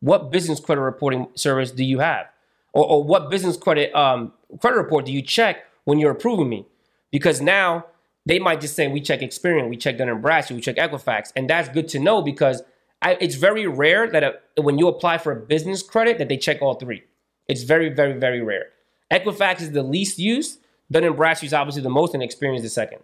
[0.00, 2.24] What business credit reporting service do you have?
[2.72, 6.64] Or, or what business credit um, credit report do you check when you're approving me?
[7.10, 7.84] Because now
[8.24, 11.50] they might just say we check Experian, we check Dun Bradstreet, we check Equifax, and
[11.50, 12.62] that's good to know because
[13.02, 14.22] I, it's very rare that
[14.56, 17.02] a, when you apply for a business credit that they check all three.
[17.46, 18.68] It's very, very, very rare.
[19.12, 20.58] Equifax is the least used.
[20.90, 23.00] Dun and Bradstreet is obviously the most, and Experian is the second.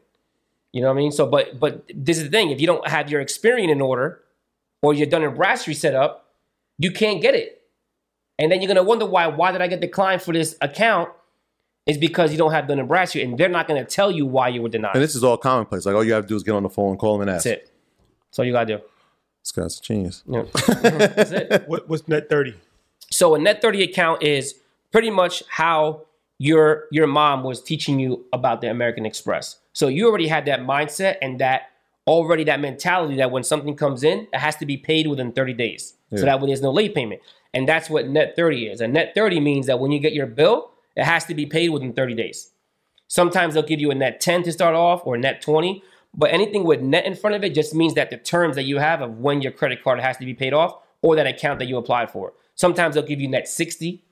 [0.73, 1.13] You know what I mean?
[1.13, 4.21] So, but but this is the thing: if you don't have your Experian in order,
[4.83, 6.33] or your Dun and Bradstreet set up,
[6.79, 7.63] you can't get it.
[8.39, 9.27] And then you're gonna wonder why.
[9.27, 11.11] Why did I get declined for this account?
[11.87, 14.49] Is because you don't have Dun and Bradstreet, and they're not gonna tell you why
[14.49, 14.95] you were denied.
[14.95, 15.87] And this is all commonplace.
[15.87, 17.45] Like all you have to do is get on the phone, call them, and ask.
[17.45, 17.71] That's it.
[18.29, 18.83] That's all you gotta do.
[19.43, 20.23] This guy's a genius.
[20.27, 21.65] You know, that's it.
[21.67, 22.55] What, what's net thirty?
[23.11, 24.55] So a net 30 account is
[24.93, 26.03] pretty much how
[26.39, 29.59] your your mom was teaching you about the American Express.
[29.73, 31.71] So you already had that mindset and that
[32.07, 35.53] already that mentality that when something comes in, it has to be paid within 30
[35.53, 35.95] days.
[36.17, 37.21] So that way there's no late payment.
[37.53, 38.81] And that's what net 30 is.
[38.81, 41.69] A net 30 means that when you get your bill, it has to be paid
[41.69, 42.51] within 30 days.
[43.09, 45.83] Sometimes they'll give you a net 10 to start off or net 20,
[46.15, 48.79] but anything with net in front of it just means that the terms that you
[48.79, 51.67] have of when your credit card has to be paid off or that account that
[51.67, 52.33] you applied for.
[52.55, 54.03] Sometimes they'll give you net 60,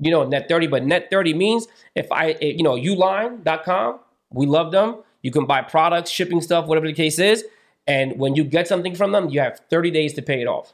[0.00, 4.00] you know, net 30, but net 30 means if I, if, you know, uline.com,
[4.32, 4.96] we love them.
[5.22, 7.44] You can buy products, shipping stuff, whatever the case is.
[7.86, 10.72] And when you get something from them, you have 30 days to pay it off.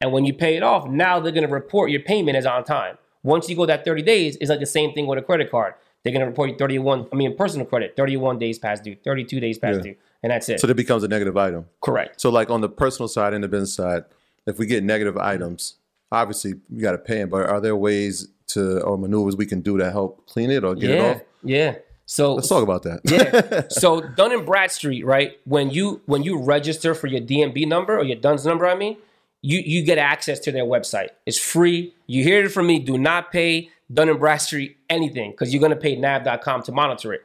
[0.00, 2.64] And when you pay it off, now they're going to report your payment as on
[2.64, 2.98] time.
[3.22, 5.74] Once you go that 30 days, it's like the same thing with a credit card.
[6.02, 9.40] They're going to report you 31, I mean, personal credit, 31 days past due, 32
[9.40, 9.92] days past Yeah.
[9.92, 9.96] due.
[10.22, 10.60] And that's it.
[10.60, 11.66] So it becomes a negative item.
[11.80, 12.20] Correct.
[12.20, 14.04] So like on the personal side and the business side,
[14.46, 15.76] if we get negative items,
[16.12, 17.30] obviously you got to pay them.
[17.30, 20.74] But are there ways to or maneuvers we can do to help clean it or
[20.74, 21.22] get it off?
[21.42, 21.76] Yeah.
[22.06, 23.00] So Let's talk about that.
[23.04, 23.62] yeah.
[23.70, 25.38] So Dun and Bradstreet, right?
[25.44, 28.98] When you when you register for your DNB number or your DUNS number, I mean,
[29.40, 31.08] you you get access to their website.
[31.26, 31.94] It's free.
[32.06, 32.78] You hear it from me.
[32.78, 37.22] Do not pay Dun and Bradstreet anything because you're gonna pay nav.com to monitor it.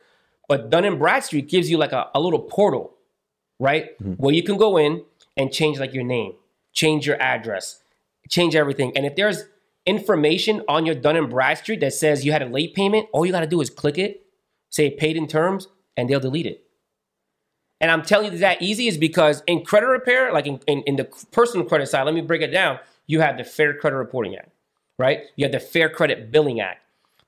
[0.47, 2.93] But Dun and Bradstreet gives you like a, a little portal,
[3.59, 3.97] right?
[3.99, 4.13] Mm-hmm.
[4.13, 5.03] Where you can go in
[5.37, 6.33] and change like your name,
[6.73, 7.81] change your address,
[8.29, 8.95] change everything.
[8.95, 9.43] And if there's
[9.89, 13.31] information on your Dun and Bradstreet that says you had a late payment, all you
[13.31, 14.23] got to do is click it,
[14.69, 15.67] say paid in terms,
[15.97, 16.63] and they'll delete it.
[17.81, 20.95] And I'm telling you that easy is because in credit repair, like in, in, in
[20.97, 22.77] the personal credit side, let me break it down.
[23.07, 24.51] You have the Fair Credit Reporting Act,
[24.99, 25.21] right?
[25.35, 26.81] You have the Fair Credit Billing Act,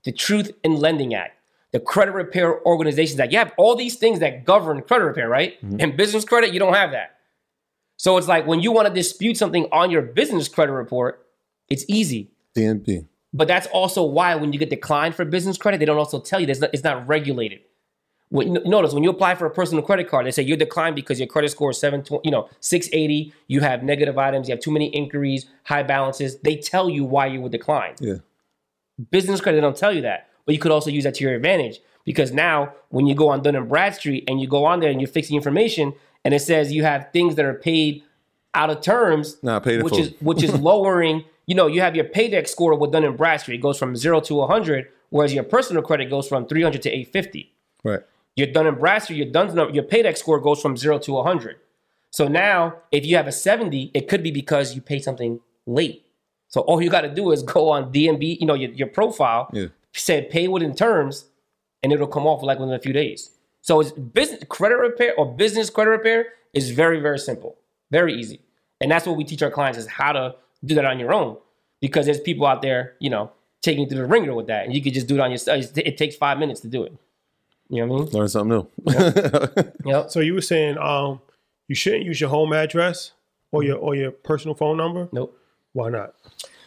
[0.04, 1.38] the Truth in Lending Act,
[1.72, 3.32] the Credit Repair Organizations Act.
[3.32, 5.60] You have all these things that govern credit repair, right?
[5.66, 5.80] Mm-hmm.
[5.80, 7.16] In business credit, you don't have that.
[7.98, 11.26] So it's like when you want to dispute something on your business credit report,
[11.70, 12.31] it's easy.
[13.34, 16.40] But that's also why when you get declined for business credit, they don't also tell
[16.40, 17.62] you that it's not, it's not regulated.
[18.30, 21.20] When, notice when you apply for a personal credit card, they say you're declined because
[21.20, 23.34] your credit score is seven, you know, six eighty.
[23.48, 24.48] You have negative items.
[24.48, 26.40] You have too many inquiries, high balances.
[26.40, 27.98] They tell you why you were declined.
[28.00, 28.16] Yeah.
[29.10, 31.34] Business credit they don't tell you that, but you could also use that to your
[31.34, 34.92] advantage because now when you go on Dun and Bradstreet and you go on there
[34.92, 35.94] and you're fixing information
[36.24, 38.04] and it says you have things that are paid
[38.54, 40.04] out of terms, Nah, paid which full.
[40.04, 41.24] is which is lowering.
[41.52, 44.22] You know, you have your paydex score with Dun and Bradstreet it goes from zero
[44.22, 47.54] to 100, whereas your personal credit goes from 300 to 850.
[47.84, 48.00] Right.
[48.38, 51.58] Your Dun and Bradstreet, your DUNS number, your paydex score goes from zero to 100.
[52.10, 56.06] So now, if you have a 70, it could be because you paid something late.
[56.48, 59.50] So all you got to do is go on DNB, you know, your, your profile,
[59.52, 59.66] Yeah.
[59.92, 61.26] said pay within terms,
[61.84, 63.30] and it'll come off like within a few days.
[63.60, 67.58] So it's business credit repair or business credit repair is very very simple,
[67.92, 68.40] very easy,
[68.80, 71.38] and that's what we teach our clients is how to do that on your own
[71.80, 73.32] because there's people out there, you know,
[73.62, 75.40] taking you through the ringer with that, and you could just do it on your.
[75.48, 76.94] It takes five minutes to do it.
[77.70, 78.14] You know what I mean?
[78.14, 79.64] Learn something new.
[79.86, 80.12] Yep.
[80.12, 81.22] So you were saying um,
[81.68, 83.12] you shouldn't use your home address
[83.52, 85.08] or your or your personal phone number.
[85.12, 85.38] Nope.
[85.74, 86.14] Why not?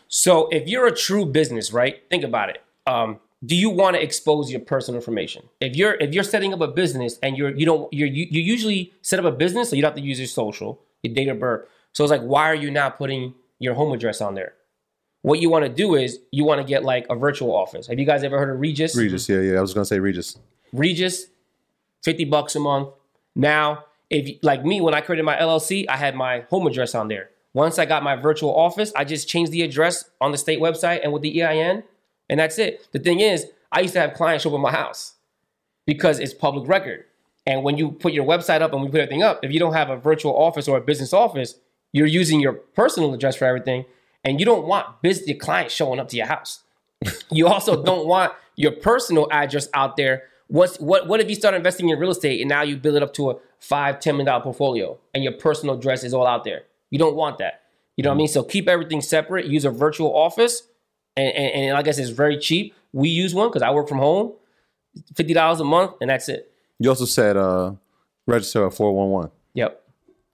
[0.08, 2.02] So if you're a true business, right?
[2.08, 2.62] Think about it.
[2.86, 5.42] Um, do you want to expose your personal information?
[5.60, 8.40] If you're if you're setting up a business and you're you don't you're you, you
[8.40, 11.28] usually set up a business, so you don't have to use your social, your date
[11.28, 11.68] of birth.
[11.92, 14.54] So it's like, why are you not putting your home address on there?
[15.22, 17.86] What you want to do is you want to get like a virtual office.
[17.86, 18.94] Have you guys ever heard of Regus?
[18.94, 19.58] Regus, yeah, yeah.
[19.58, 20.38] I was gonna say Regus.
[20.72, 21.26] Regus,
[22.02, 22.90] 50 bucks a month.
[23.34, 27.08] Now, if like me, when I created my LLC, I had my home address on
[27.08, 27.30] there.
[27.54, 31.00] Once I got my virtual office, I just changed the address on the state website
[31.02, 31.84] and with the EIN,
[32.28, 32.86] and that's it.
[32.92, 35.14] The thing is, I used to have clients show up at my house
[35.86, 37.04] because it's public record.
[37.46, 39.74] And when you put your website up and we put everything up, if you don't
[39.74, 41.56] have a virtual office or a business office,
[41.94, 43.84] you're using your personal address for everything,
[44.24, 46.64] and you don't want business clients showing up to your house.
[47.30, 50.24] you also don't want your personal address out there.
[50.48, 53.02] What's what what if you start investing in real estate and now you build it
[53.04, 56.42] up to a five, ten million dollar portfolio and your personal address is all out
[56.42, 56.62] there?
[56.90, 57.62] You don't want that.
[57.96, 58.28] You know what I mean?
[58.28, 59.46] So keep everything separate.
[59.46, 60.62] Use a virtual office.
[61.16, 62.74] And, and, and like I said, it's very cheap.
[62.92, 64.32] We use one because I work from home.
[65.14, 66.50] Fifty dollars a month, and that's it.
[66.80, 67.74] You also said uh,
[68.26, 69.30] register a four one one.
[69.54, 69.83] Yep.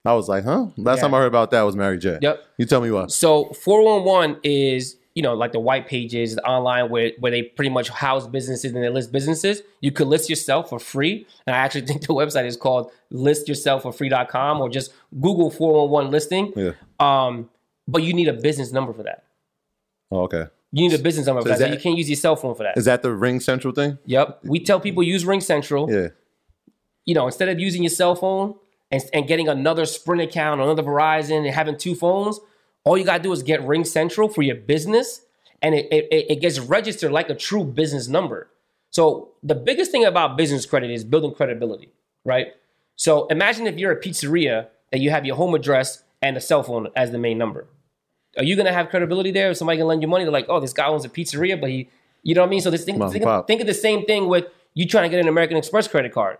[0.03, 0.67] I was like, huh?
[0.77, 1.01] Last Yeah.
[1.03, 2.17] time I heard about that was Mary J.
[2.21, 2.43] Yep.
[2.57, 3.11] You tell me what.
[3.11, 7.89] So 411 is, you know, like the white pages online where, where they pretty much
[7.89, 9.61] house businesses and they list businesses.
[9.81, 11.27] You could list yourself for free.
[11.45, 16.53] And I actually think the website is called listyourselfforfree.com or just Google 411 listing.
[16.55, 16.71] Yeah.
[16.99, 17.49] Um,
[17.87, 19.23] but you need a business number for that.
[20.11, 20.45] Oh, okay.
[20.71, 21.65] You need a business number for is that.
[21.65, 22.77] So that- you can't use your cell phone for that.
[22.77, 23.97] Is that the Ring Central thing?
[24.05, 24.39] Yep.
[24.45, 25.91] We tell people use Ring Central.
[25.91, 26.07] Yeah.
[27.05, 28.55] you know, instead of using your cell phone
[28.91, 32.39] and, and getting another Sprint account another Verizon and having two phones,
[32.83, 35.21] all you gotta do is get Ring Central for your business,
[35.61, 38.49] and it, it, it gets registered like a true business number.
[38.89, 41.89] So the biggest thing about business credit is building credibility,
[42.25, 42.47] right?
[42.95, 46.61] So imagine if you're a pizzeria that you have your home address and a cell
[46.61, 47.67] phone as the main number.
[48.37, 49.51] Are you gonna have credibility there?
[49.51, 51.69] If somebody can lend you money, they're like, oh, this guy owns a pizzeria, but
[51.69, 51.89] he,
[52.23, 52.61] you know what I mean?
[52.61, 55.27] So this thing, think, think of the same thing with you trying to get an
[55.27, 56.37] American Express credit card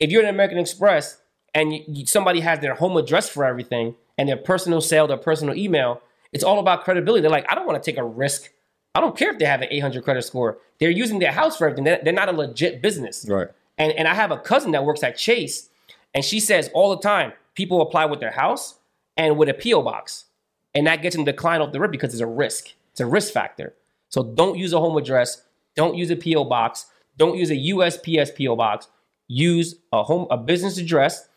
[0.00, 1.18] if you're an American Express
[1.54, 5.16] and you, you- somebody has their home address for everything and their personal sale, their
[5.16, 6.00] personal email,
[6.32, 7.20] it's all about credibility.
[7.22, 8.50] They're like, I don't want to take a risk.
[8.94, 10.58] I don't care if they have an 800 credit score.
[10.78, 11.84] They're using their house for everything.
[11.84, 13.26] They're, they're not a legit business.
[13.28, 13.48] Right.
[13.78, 15.68] And, and I have a cousin that works at Chase,
[16.14, 18.78] and she says all the time people apply with their house
[19.16, 19.82] and with a P.O.
[19.82, 20.26] box.
[20.74, 22.68] And that gets them declined off the rip because it's a risk.
[22.92, 23.74] It's a risk factor.
[24.08, 25.42] So don't use a home address.
[25.74, 26.44] Don't use a P.O.
[26.44, 26.86] box.
[27.18, 28.56] Don't use a USPS P.O.
[28.56, 28.88] box.
[29.28, 31.28] Use a home, a business address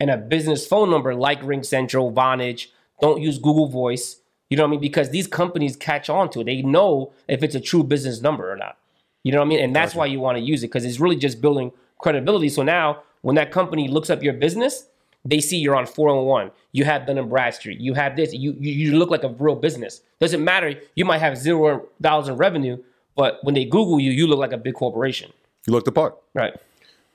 [0.00, 2.68] and a business phone number like Ring Central, Vonage.
[3.00, 4.20] Don't use Google Voice.
[4.50, 4.80] You know what I mean?
[4.80, 6.44] Because these companies catch on to it.
[6.44, 8.76] They know if it's a true business number or not.
[9.22, 9.60] You know what I mean?
[9.60, 12.50] And that's why you want to use it because it's really just building credibility.
[12.50, 14.86] So now when that company looks up your business,
[15.24, 16.50] they see you're on 401.
[16.72, 17.80] You have Dun and Bradstreet.
[17.80, 18.34] You have this.
[18.34, 20.02] You, you you look like a real business.
[20.20, 20.74] Doesn't matter.
[20.94, 22.76] You might have zero dollars in revenue,
[23.16, 25.32] but when they Google you, you look like a big corporation.
[25.66, 26.16] You look the part.
[26.34, 26.54] Right.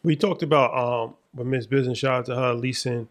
[0.03, 3.07] We talked about um with Miss Business, shout out to her leasing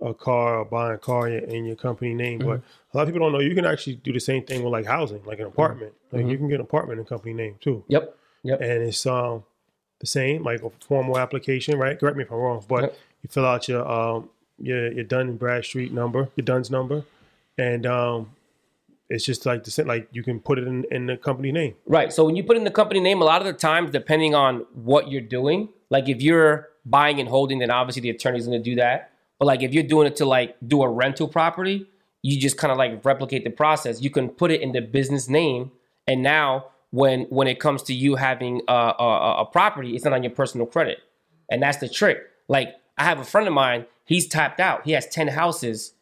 [0.00, 2.40] a car or buying a car in, in your company name.
[2.40, 2.60] But
[2.92, 4.86] a lot of people don't know you can actually do the same thing with like
[4.86, 5.92] housing, like an apartment.
[6.10, 7.84] Like you can get an apartment in company name too.
[7.88, 8.16] Yep.
[8.42, 8.60] Yep.
[8.60, 9.44] And it's um
[10.00, 11.98] the same, like a formal application, right?
[11.98, 12.96] Correct me if I'm wrong, but Yep.
[13.22, 14.28] you fill out your um
[14.58, 17.04] your your Dun and Bradstreet number, your DUNS number,
[17.56, 18.30] and um
[19.08, 21.74] it's just like the same, like you can put it in, in the company name.
[21.86, 22.10] Right.
[22.12, 24.64] So when you put in the company name, a lot of the times, depending on
[24.72, 28.70] what you're doing, like if you're buying and holding, then obviously the attorney's going to
[28.70, 29.12] do that.
[29.38, 31.86] But like if you're doing it to like do a rental property,
[32.22, 34.00] you just kind of like replicate the process.
[34.00, 35.70] You can put it in the business name,
[36.06, 40.14] and now when when it comes to you having a, a, a property, it's not
[40.14, 40.98] on your personal credit,
[41.50, 42.18] and that's the trick.
[42.48, 44.84] Like I have a friend of mine, he's tapped out.
[44.84, 45.92] He has ten houses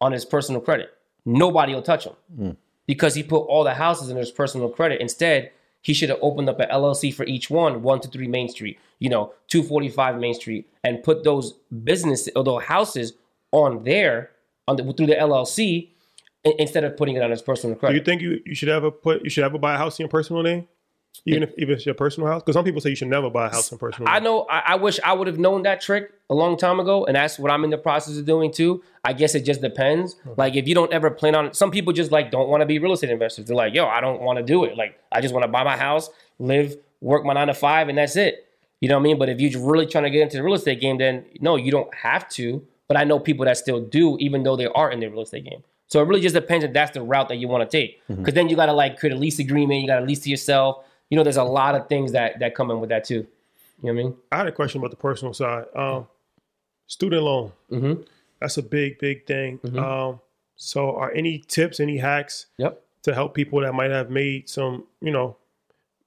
[0.00, 0.90] on his personal credit.
[1.24, 2.56] Nobody will touch him mm.
[2.86, 5.00] because he put all the houses in his personal credit.
[5.00, 5.50] Instead,
[5.82, 8.78] he should have opened up an LLC for each one, one to three Main Street,
[8.98, 11.54] you know, 245 Main Street, and put those
[11.84, 13.14] business or those houses
[13.52, 14.30] on there
[14.68, 15.88] on the, through the LLC
[16.44, 17.92] instead of putting it on his personal credit.
[17.92, 20.04] Do you think you, you should ever put you should ever buy a house in
[20.04, 20.68] your personal name,
[21.26, 22.42] even if even if it's your personal house?
[22.42, 24.10] Because some people say you should never buy a house in personal.
[24.10, 24.46] I know.
[24.50, 27.38] I, I wish I would have known that trick a long time ago, and that's
[27.38, 28.82] what I'm in the process of doing too.
[29.04, 30.16] I guess it just depends.
[30.36, 32.78] Like if you don't ever plan on, some people just like don't want to be
[32.78, 33.46] real estate investors.
[33.46, 34.76] They're like, yo, I don't want to do it.
[34.76, 37.98] Like I just want to buy my house, live, work my nine to five, and
[37.98, 38.46] that's it.
[38.80, 39.18] You know what I mean?
[39.18, 41.70] But if you're really trying to get into the real estate game, then no, you
[41.70, 42.66] don't have to.
[42.88, 45.44] But I know people that still do, even though they are in the real estate
[45.44, 45.62] game.
[45.86, 48.00] So it really just depends if that's the route that you want to take.
[48.04, 48.22] Mm-hmm.
[48.22, 49.80] Because then you got to like create a lease agreement.
[49.80, 50.84] You got to lease to yourself.
[51.10, 53.26] You know, there's a lot of things that that come in with that too.
[53.82, 54.16] You know what I mean?
[54.32, 55.64] I had a question about the personal side.
[55.74, 56.06] Um,
[56.86, 57.52] student loan.
[57.70, 58.02] Mm-hmm.
[58.40, 59.60] That's a big, big thing.
[59.76, 60.20] Um,
[60.56, 62.82] so, are any tips, any hacks Yep.
[63.02, 65.36] to help people that might have made some, you know,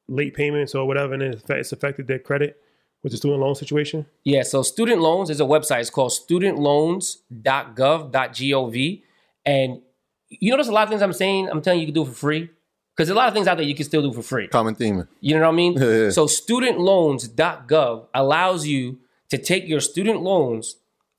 [0.08, 2.60] late payments or whatever, and it's it's affected their credit
[3.02, 4.06] with the student loan situation?
[4.24, 5.82] Yeah, so student loans is a website.
[5.82, 9.02] It's called studentloans.gov.gov.
[9.46, 9.82] And
[10.30, 12.16] you notice a lot of things I'm saying, I'm telling you, you can do for
[12.18, 12.50] free.
[12.96, 14.48] Because a lot of things out there you can still do for free.
[14.48, 15.08] Common theme.
[15.20, 15.74] You know what I mean?
[15.82, 16.10] Yeah, yeah.
[16.12, 20.76] So studentloans.gov allows you to take your student loans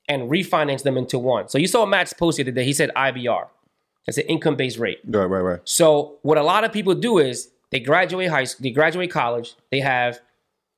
[0.09, 1.49] and refinance them into one.
[1.49, 2.65] So you saw Matt's post here today.
[2.65, 3.49] He said IBR.
[4.07, 4.99] That's an income-based rate.
[5.07, 5.61] Right, right, right.
[5.65, 9.55] So what a lot of people do is they graduate high school, they graduate college,
[9.71, 10.21] they have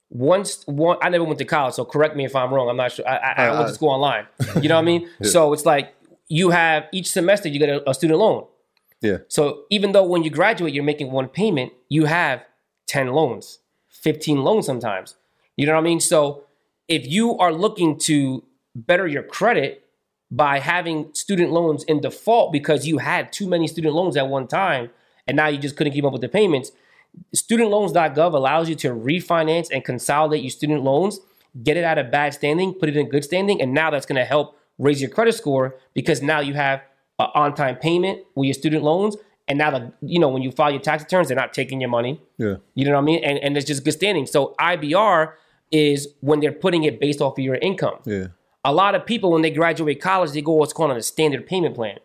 [0.09, 2.69] once one I never went to college, so correct me if I'm wrong.
[2.69, 3.07] I'm not sure.
[3.07, 3.73] I, I, I went to uh-uh.
[3.73, 4.27] school online.
[4.63, 5.11] You know what I mean?
[5.25, 5.95] So it's like
[6.29, 8.47] you have each semester you get a, a student loan.
[9.01, 9.19] Yeah.
[9.29, 12.45] So even though when you graduate you're making one payment, you have
[12.87, 13.59] 10 loans,
[13.91, 15.17] 15 loans sometimes.
[15.57, 16.01] You know what I mean?
[16.01, 16.45] So
[16.89, 18.45] if you are looking to
[18.75, 19.85] better your credit
[20.31, 24.47] by having student loans in default because you had too many student loans at one
[24.47, 24.91] time
[25.27, 26.73] and now you just couldn't keep up with the payments,
[27.35, 31.21] studentloans.gov allows you to refinance and consolidate your student loans,
[31.63, 34.17] get it out of bad standing, put it in good standing, and now that's going
[34.17, 36.83] to help raise your credit score because now you have
[37.19, 39.17] an on-time payment with your student loans,
[39.49, 41.91] and now the you know when you file your tax returns, they're not taking your
[41.91, 42.21] money.
[42.39, 42.57] Yeah.
[42.75, 43.25] You know what I mean?
[43.25, 44.27] And and it's just good standing.
[44.27, 45.33] So IBR
[45.71, 47.99] is when they're putting it based off of your income.
[48.05, 48.29] Yeah.
[48.65, 51.47] A lot of people when they graduate college, they go what's called on a standard
[51.47, 51.99] payment plan.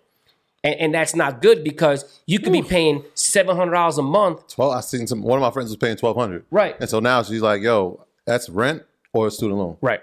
[0.64, 4.48] And, and that's not good because you could be paying seven hundred dollars a month
[4.48, 4.74] Twelve.
[4.74, 5.24] I seen some.
[5.24, 6.46] One of my friends was paying twelve hundred.
[6.52, 6.76] Right.
[6.80, 8.84] And so now she's like, "Yo, that's rent
[9.14, 10.02] or a student loan." Right.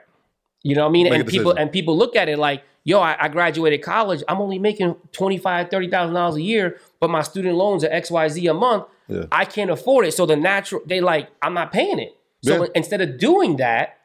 [0.65, 1.05] You know what I mean?
[1.05, 4.23] Make and people and people look at it like, yo, I, I graduated college.
[4.29, 7.91] I'm only making twenty five, thirty thousand dollars a year, but my student loans are
[7.91, 8.85] XYZ a month.
[9.09, 9.25] Yeah.
[9.31, 10.13] I can't afford it.
[10.15, 12.17] So the natural they like, I'm not paying it.
[12.43, 12.69] So Yeah.
[12.75, 13.99] instead of doing that,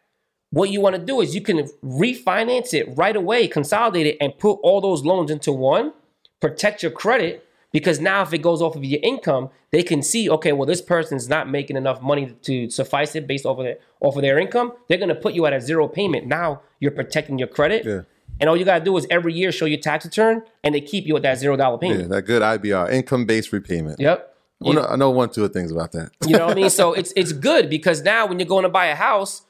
[0.51, 4.37] what you want to do is you can refinance it right away, consolidate it, and
[4.37, 5.93] put all those loans into one,
[6.41, 7.45] protect your credit.
[7.71, 10.79] Because now, if it goes off of your income, they can see, okay, well, this
[10.79, 14.37] person's not making enough money to suffice it based off of their, off of their
[14.37, 14.73] income.
[14.87, 16.27] They're gonna put you at a zero payment.
[16.27, 18.01] Now you're protecting your credit, Yeah.
[18.39, 21.05] And all you gotta do is every year show your tax return, and they keep
[21.05, 22.01] you at that zero dollar payment.
[22.01, 23.99] Yeah, that good IBR, income based repayment.
[23.99, 24.29] Yep.
[24.65, 26.11] I know, I know one, two things about that.
[26.25, 26.69] You know what I mean?
[26.69, 29.43] So it's it's good because now when you're going to buy a house,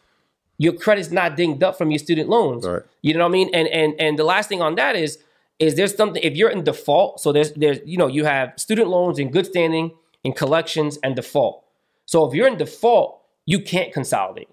[0.57, 2.65] your credit's not dinged up from your student loans.
[2.65, 2.81] Right.
[3.01, 3.49] You know what I mean?
[3.53, 5.19] And and and the last thing on that is
[5.59, 8.89] is there's something if you're in default, so there's there's you know you have student
[8.89, 9.91] loans in good standing,
[10.23, 11.63] in collections and default.
[12.05, 14.49] So if you're in default, you can't consolidate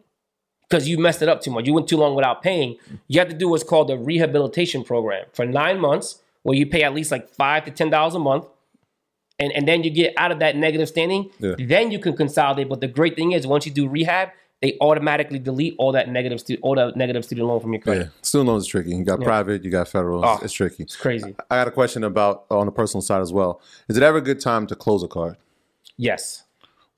[0.70, 1.66] because you messed it up too much.
[1.66, 2.76] You went too long without paying.
[3.08, 6.84] You have to do what's called a rehabilitation program for nine months, where you pay
[6.84, 8.46] at least like five to ten dollars a month
[9.38, 11.54] and, and then you get out of that negative standing, Yeah.
[11.58, 12.68] then you can consolidate.
[12.68, 14.28] But the great thing is, once you do rehab,
[14.60, 17.84] they automatically delete all that negative stu- all that negative student loan from your Yeah.
[17.84, 18.10] credit.
[18.22, 18.90] Student loans is tricky.
[18.90, 20.24] You got private, you got federal.
[20.24, 20.34] Oh.
[20.34, 20.82] It's, it's tricky.
[20.82, 21.34] It's crazy.
[21.50, 23.60] I got a question about on the personal side as well.
[23.88, 25.36] Is it ever a good time to close a card?
[25.96, 26.44] Yes.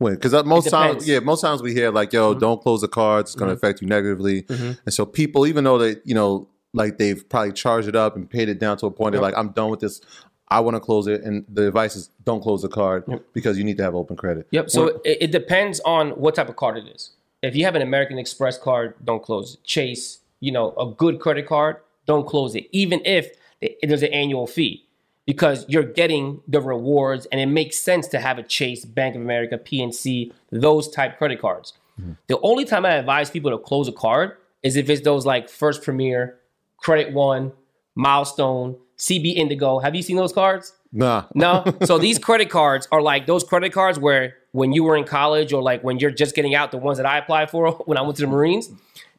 [0.03, 0.14] When?
[0.14, 2.40] Because most times, yeah, most times we hear like, "Yo, mm-hmm.
[2.40, 3.64] don't close the cards; it's going to mm-hmm.
[3.64, 4.72] affect you negatively." Mm-hmm.
[4.84, 8.28] And so people, even though they, you know, like they've probably charged it up and
[8.28, 10.00] paid it down to a point, they're like, "I'm done with this.
[10.48, 13.64] I want to close it." And the advice is, "Don't close the card because you
[13.64, 14.70] need to have open credit." Yep.
[14.70, 17.11] So it, it depends on what type of card it is.
[17.42, 19.64] If you have an American Express card, don't close it.
[19.64, 21.76] Chase, you know, a good credit card,
[22.07, 23.30] don't close it, even if
[23.61, 24.84] th- there's an annual fee,
[25.26, 29.22] because you're getting the rewards, and it makes sense to have a Chase, Bank of
[29.22, 31.74] America, PNC, those type credit cards.
[32.00, 32.12] Mm-hmm.
[32.26, 35.48] The only time I advise people to close a card is if it's those like
[35.48, 36.38] First Premier,
[36.78, 37.52] Credit One,
[37.94, 39.80] Milestone, CB Indigo.
[39.80, 40.74] Have you seen those cards?
[40.92, 41.64] Nah, No.
[41.84, 45.52] So these credit cards are like those credit cards where when you were in college
[45.52, 48.02] or like when you're just getting out, the ones that I applied for when I
[48.02, 48.70] went to the Marines,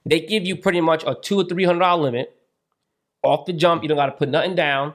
[0.05, 2.35] they give you pretty much a two or three hundred dollar limit
[3.23, 3.83] off the jump.
[3.83, 4.93] You don't got to put nothing down.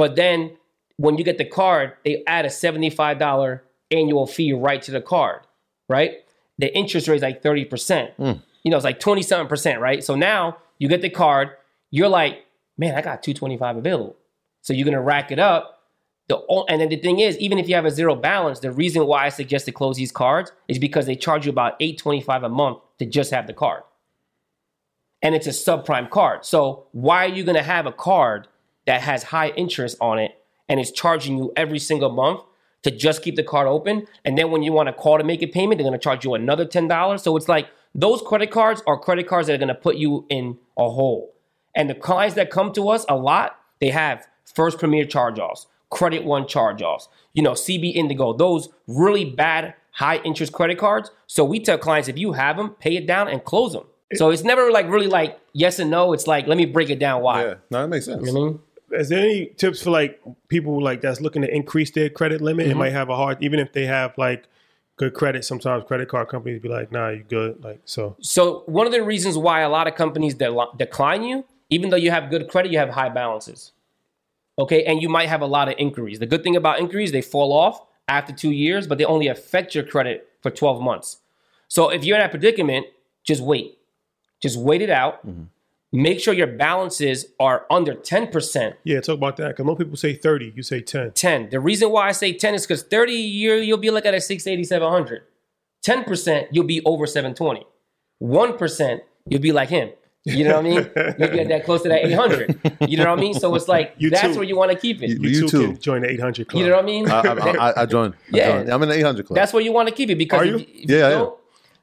[0.00, 0.56] But then
[0.96, 4.90] when you get the card, they add a seventy five dollar annual fee right to
[4.90, 5.42] the card.
[5.90, 6.12] Right.
[6.56, 8.12] The interest rate is like thirty percent.
[8.16, 8.32] Hmm.
[8.62, 9.78] You know, it's like twenty seven percent.
[9.78, 10.02] Right.
[10.02, 11.50] So now you get the card.
[11.90, 12.46] You're like,
[12.78, 14.16] man, I got two twenty five available.
[14.62, 15.82] So you're gonna rack it up.
[16.28, 16.38] The
[16.70, 19.26] and then the thing is, even if you have a zero balance, the reason why
[19.26, 22.42] I suggest to close these cards is because they charge you about eight twenty five
[22.42, 23.82] a month to just have the card,
[25.20, 26.46] and it's a subprime card.
[26.46, 28.48] So why are you to have a card
[28.90, 30.32] that has high interest on it
[30.68, 32.40] and is charging you every single month
[32.82, 34.04] to just keep the card open.
[34.24, 36.24] And then when you want to call to make a payment, they're going to charge
[36.24, 37.20] you another $10.
[37.20, 40.26] So it's like those credit cards are credit cards that are going to put you
[40.28, 41.32] in a hole.
[41.76, 45.68] And the clients that come to us a lot, they have First Premier charge offs,
[45.90, 51.12] Credit One charge offs, you know, CB Indigo, those really bad high interest credit cards.
[51.28, 53.84] So we tell clients if you have them, pay it down and close them.
[54.14, 56.12] So it's never like really like yes and no.
[56.12, 57.44] It's like let me break it down why.
[57.44, 58.26] Yeah, no, that makes sense.
[58.26, 58.60] You know I mean?
[58.92, 62.64] Is there any tips for like people like that's looking to increase their credit limit
[62.64, 62.80] and mm-hmm.
[62.80, 64.44] might have a hard, even if they have like
[64.96, 65.44] good credit?
[65.44, 69.02] Sometimes credit card companies be like, "Nah, you're good." Like so, So one of the
[69.02, 72.72] reasons why a lot of companies de- decline you, even though you have good credit,
[72.72, 73.72] you have high balances.
[74.58, 76.18] Okay, and you might have a lot of inquiries.
[76.18, 79.74] The good thing about inquiries, they fall off after two years, but they only affect
[79.74, 81.18] your credit for 12 months.
[81.68, 82.86] So if you're in that predicament,
[83.22, 83.78] just wait.
[84.40, 85.26] Just wait it out.
[85.26, 85.44] Mm-hmm.
[85.92, 88.74] Make sure your balances are under 10%.
[88.84, 89.48] yeah, talk about that.
[89.48, 91.10] Because most people say thirty, you say ten.
[91.12, 91.50] 10.
[91.50, 94.62] The reason why I say 10 is because 30 year you'll be looking at 680,
[94.64, 95.22] 700.
[95.84, 97.66] 10% you'll be over 720.
[98.22, 99.90] 1% you'll be like him.
[100.24, 100.90] You know what I mean?
[101.18, 102.60] You'll be at that close to that 800.
[102.88, 103.32] You know what I mean?
[103.34, 104.34] So it's like You that's too.
[104.40, 105.08] where you want to keep it.
[105.08, 105.66] You- You, You too too.
[105.72, 106.62] can join the eight hundred club.
[106.62, 107.08] You know what I mean?
[107.10, 108.14] I, I, I, I joined.
[108.14, 108.64] I Yeah.
[108.74, 109.34] I'm in the 800 club.
[109.34, 110.58] that's where you want to keep it because Are you?
[110.58, 111.38] you, if Yeah, you don't,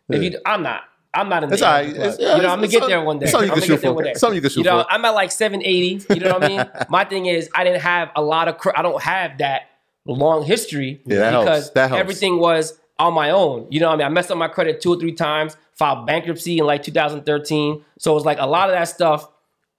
[0.10, 0.84] if you, I'm not.
[1.18, 1.86] I'm not in the It's all right.
[1.94, 1.98] club.
[2.08, 3.26] It's- yeah, you know, I'm gonna get there one day.
[3.28, 4.16] something you can shoot for.
[4.16, 4.92] Something you can shoot You know, for.
[4.92, 6.14] I'm at like 780.
[6.14, 6.66] You know what I mean?
[6.90, 8.58] My thing is, I didn't have a lot of.
[8.58, 9.64] Cr- I don't have that
[10.06, 11.46] long history Yeah, that helps.
[11.46, 12.00] because That helps.
[12.00, 13.68] everything was on my own.
[13.70, 14.06] You know what I mean?
[14.08, 15.56] I messed up my credit two or three times.
[15.76, 17.84] Filed bankruptcy in like 2013.
[18.00, 19.30] So it was like a lot of that stuff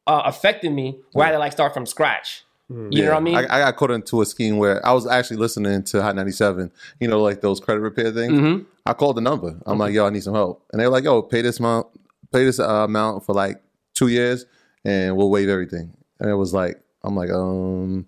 [0.06, 2.44] uh, affected me where I had to like start from scratch.
[2.70, 3.34] You know what I mean?
[3.34, 6.70] I, I got caught into a scheme where I was actually listening to Hot 97,
[7.00, 8.32] you know, like those credit repair things.
[8.34, 8.64] Mm-hmm.
[8.88, 9.54] I called the number.
[9.66, 10.64] I'm like, yo, I need some help.
[10.72, 11.88] And they were like, yo, pay this amount,
[12.32, 13.60] pay this uh, amount for like
[13.94, 14.46] two years
[14.84, 15.92] and we'll waive everything.
[16.18, 18.06] And it was like, I'm like, um,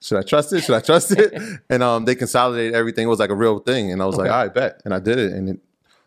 [0.00, 0.62] should I trust it?
[0.62, 1.34] Should I trust it?
[1.70, 3.04] and um, they consolidated everything.
[3.04, 3.92] It was like a real thing.
[3.92, 4.34] And I was like, Okay.
[4.34, 4.80] all right, bet.
[4.86, 5.32] And I did it.
[5.32, 5.60] And it,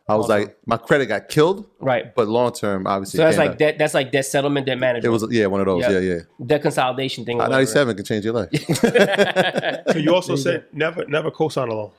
[0.10, 2.14] I was like, my credit got killed, right.
[2.16, 3.58] but long term, obviously, So that's like back.
[3.60, 3.78] debt.
[3.78, 5.06] That's like debt settlement, debt management.
[5.06, 5.84] It was, yeah, one of those.
[5.84, 5.92] Yeah.
[5.92, 6.20] Yeah, yeah.
[6.46, 7.40] debt consolidation thing.
[7.40, 8.50] or 97 can change your life.
[9.94, 11.92] So you also said never, never co-sign a loan,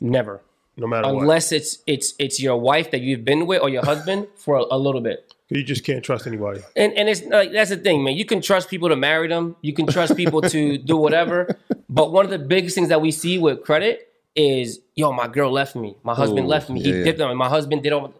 [0.00, 0.40] Never.
[0.76, 1.22] No matter what.
[1.22, 4.64] unless it's it's it's your wife that you've been with or your husband for a,
[4.70, 5.32] a little bit.
[5.50, 6.60] You just can't trust anybody.
[6.74, 8.16] And and it's like that's the thing, man.
[8.16, 9.56] You can trust people to marry them.
[9.60, 11.56] You can trust people to do whatever.
[11.88, 15.50] But one of the biggest things that we see with credit is, yo, my girl
[15.52, 15.96] left me.
[16.02, 16.82] My husband Ooh, left me.
[16.82, 17.04] He yeah, yeah.
[17.04, 17.36] dipped on me.
[17.36, 18.14] My husband did all.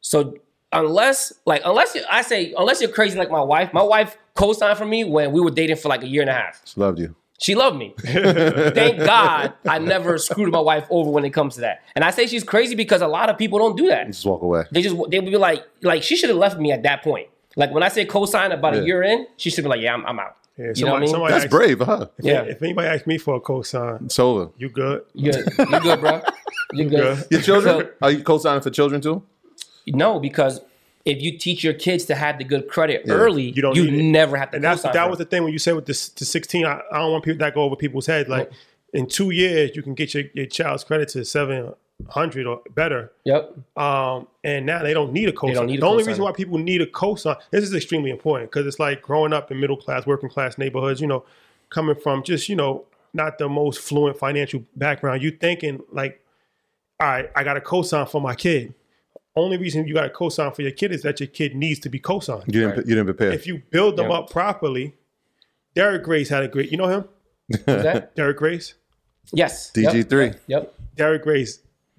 [0.00, 0.36] So
[0.70, 4.78] unless like unless you, I say unless you're crazy like my wife, my wife co-signed
[4.78, 6.60] for me when we were dating for like a year and a half.
[6.64, 7.14] She loved you.
[7.38, 7.94] She loved me.
[7.98, 11.82] Thank God I never screwed my wife over when it comes to that.
[11.94, 14.06] And I say she's crazy because a lot of people don't do that.
[14.06, 14.64] Just walk away.
[14.70, 17.28] They just they would be like, like she should have left me at that point.
[17.56, 18.80] Like when I say co-sign about Yeah.
[18.80, 20.36] a year in, she should be like, yeah, I'm, I'm out.
[20.56, 21.10] Yeah, you know what I mean?
[21.10, 22.06] somebody That's asks- brave, huh?
[22.18, 22.42] If, Yeah.
[22.42, 24.50] if anybody asks me for a co-sign, It's over.
[24.56, 25.02] you good?
[25.12, 25.46] You good?
[25.58, 26.22] You good, bro?
[26.72, 26.90] You good?
[27.18, 27.26] good.
[27.30, 27.80] Your children?
[27.80, 29.22] So- Are you co-signing for children too?
[29.88, 30.60] No, because
[31.04, 33.90] if you teach your kids to have the good credit early, You you, don't you
[33.90, 35.24] never have to And that's that for was it.
[35.24, 36.64] the thing when you said with this to 16.
[36.64, 38.28] I, I don't want people that go over people's head.
[38.28, 38.50] Like
[38.92, 43.12] in two years, you can get your, your child's credit to 700 or better.
[43.24, 43.54] Yep.
[43.76, 45.54] Um, and now they don't need a cosign.
[45.54, 46.06] don't need a the only cosign.
[46.06, 49.50] reason why people need a cosign, this is extremely important because it's like growing up
[49.50, 51.24] in middle class, working class neighborhoods, you know,
[51.70, 55.22] coming from just, you know, not the most fluent financial background.
[55.22, 56.20] You thinking like,
[56.98, 58.72] all right, I got a cosign for my kid.
[59.36, 61.88] Only reason you got a cosign for your kid is that your kid needs to
[61.88, 62.46] be cosigned.
[62.46, 62.76] You didn't.
[62.86, 63.32] You didn't prepare.
[63.32, 64.18] If you build them Yeah.
[64.18, 64.94] up properly,
[65.74, 67.04] Derek Grace had a great, you know him?
[67.48, 68.14] Is that?
[68.16, 68.74] Derek Grace?
[69.32, 69.72] Yes.
[69.72, 70.26] DG three.
[70.26, 70.38] Yep.
[70.46, 70.74] yep.
[70.94, 71.58] Derek Grace,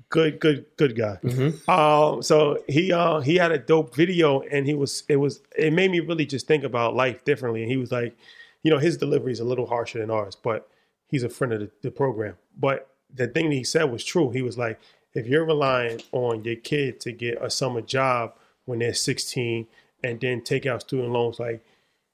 [0.10, 1.18] good, good, good guy.
[1.24, 1.70] Mm-hmm.
[1.70, 5.74] Um, so he uh, he had a dope video, and he was it was it
[5.74, 7.62] made me really just think about life differently.
[7.62, 8.16] And he was like,
[8.64, 10.70] you know, his delivery is a little harsher than ours, but
[11.08, 12.36] he's a friend of the, the program.
[12.58, 14.30] But the thing that he said was true.
[14.32, 14.80] He was like,
[15.16, 18.34] if you're relying on your kid to get a summer job
[18.66, 19.66] when they're 16
[20.04, 21.64] and then take out student loans, like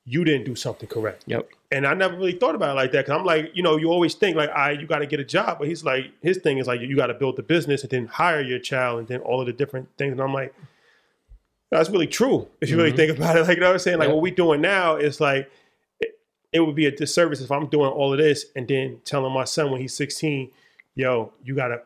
[0.06, 1.24] you didn't do something correct.
[1.28, 1.50] Yep.
[1.72, 3.90] And I never really thought about it like that because I'm like, you know, you
[3.90, 6.58] always think like, I you got to get a job, but he's like, his thing
[6.58, 9.22] is like, you got to build the business and then hire your child and then
[9.22, 10.12] all of the different things.
[10.12, 10.54] And I'm like,
[11.72, 12.98] that's really true if you really mm-hmm.
[12.98, 13.42] think about it.
[13.48, 14.14] Like you know what I'm saying, like Yeah.
[14.14, 15.50] what we doing now is like,
[16.00, 16.20] it,
[16.52, 19.46] it would be a disservice if I'm doing all of this and then telling my
[19.46, 20.52] son when he's 16,
[20.96, 21.82] yo, you got to,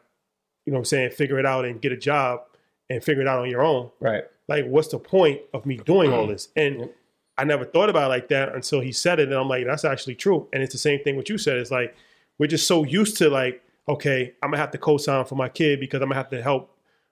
[0.66, 2.41] you know what I'm saying, figure it out and get a job
[2.89, 4.24] and figure it out on your own Right.
[4.47, 6.95] like what's the point of me doing all this and Yep.
[7.39, 9.84] i never thought about it like that until he said it and i'm like that's
[9.84, 11.95] actually true and it's the same thing what you said it's like
[12.38, 15.80] we're just so used to like okay i'm gonna have to co-sign for my kid
[15.80, 16.70] because i'm gonna have to help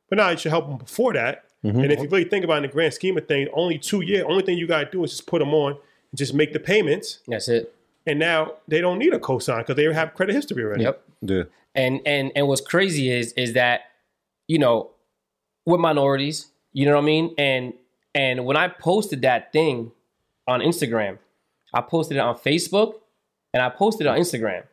[0.09, 1.79] but now you should help him before that mm-hmm.
[1.79, 4.01] and if you really think about it in the grand scheme of things only two
[4.01, 6.59] years only thing you gotta do is just put them on and just make the
[6.59, 7.73] payments That's it.
[8.05, 10.83] and now they don't need a cosign because they have credit history already.
[10.83, 11.03] Yep.
[11.21, 11.43] Yeah.
[11.75, 13.81] And and and what's crazy is is that
[14.47, 14.91] you know
[15.65, 16.47] we're minorities.
[16.71, 17.33] You know what I mean?
[17.37, 17.73] And
[18.15, 19.91] and when I posted that thing
[20.47, 21.17] on Instagram,
[21.73, 22.95] I posted it on Facebook
[23.53, 24.63] and I posted it on Instagram.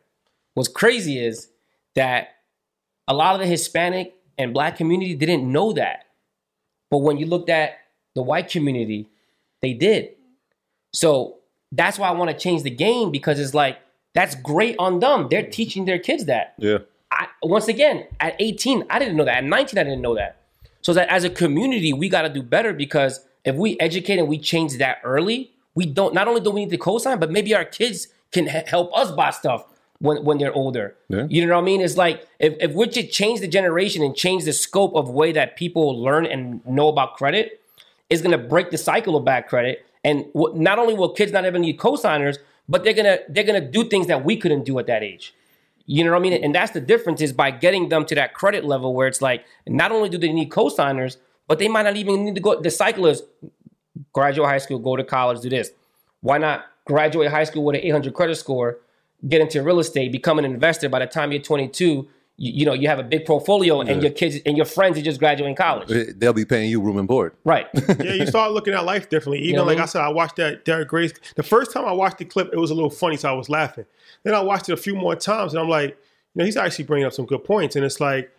[0.53, 1.49] What's crazy is
[1.95, 2.29] that
[3.07, 6.05] a lot of the Hispanic and black community didn't know that.
[6.89, 7.77] But when you looked at
[8.15, 9.07] the white community,
[9.61, 10.09] they did.
[10.93, 11.37] So
[11.71, 13.77] that's why I want to change the game because it's like
[14.13, 15.27] that's great on them.
[15.29, 16.55] They're teaching their kids that.
[16.57, 16.79] Yeah.
[17.11, 19.37] I, once again, at 18, I didn't know that.
[19.37, 20.37] At 19, I didn't know that.
[20.81, 24.27] So that as a community, we got to do better because if we educate and
[24.27, 26.13] we change that early, we don't.
[26.13, 29.11] Not only do we need the cosign, but maybe our kids can h- help us
[29.11, 29.65] buy stuff
[29.99, 30.95] when when they're older.
[31.09, 31.27] Yeah.
[31.29, 31.81] You know what I mean?
[31.81, 35.31] It's like if if we could change the generation and change the scope of way
[35.33, 37.61] that people learn and know about credit,
[38.09, 39.85] is going to break the cycle of bad credit.
[40.03, 42.37] And w- not only will kids not ever need cosigners,
[42.67, 45.33] but they're gonna they're gonna do things that we couldn't do at that age.
[45.85, 46.33] You know what I mean?
[46.43, 49.45] And that's the difference is by getting them to that credit level where it's like
[49.67, 51.17] not only do they need cosigners,
[51.47, 52.61] but they might not even need to go.
[52.61, 53.23] The cycle is
[54.13, 55.71] graduate high school, go to college, do this.
[56.21, 58.77] Why not graduate high school with an 800 credit score,
[59.27, 60.87] get into real estate, become an investor?
[60.89, 62.07] By the time you're 22,
[62.37, 65.01] you, you know you have a big portfolio, and your kids and your friends are
[65.01, 65.89] just graduating college.
[66.17, 67.35] They'll be paying you room and board.
[67.43, 67.67] Right.
[67.99, 69.39] yeah, you start looking at life differently.
[69.39, 71.13] Even know like I I said, I watched that Derek Grace.
[71.35, 73.49] The first time I watched the clip, it was a little funny, so I was
[73.49, 73.85] laughing.
[74.23, 76.85] Then I watched it a few more times, and I'm like, you know, he's actually
[76.85, 77.75] bringing up some good points.
[77.75, 78.31] And it's like,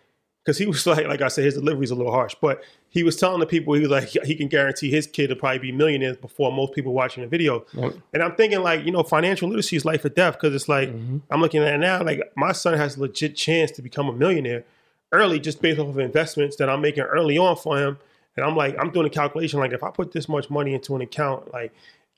[0.43, 2.63] because he was like, like I said, his delivery's a little harsh, but
[2.93, 5.57] he was telling the people he was like, he can guarantee his kid will probably
[5.57, 7.65] be millionaires before most people watching the video.
[8.13, 10.89] And I'm thinking like, you know, financial literacy is life or death because it's like
[10.89, 11.17] mm-hmm.
[11.31, 14.13] I'm looking at it now, like my son has a legit chance to become a
[14.13, 14.63] millionaire
[15.11, 17.97] early just based off of investments that I'm making early on for him.
[18.37, 20.95] And I'm like, I'm doing a calculation like if I put this much money into
[20.95, 21.73] an account, like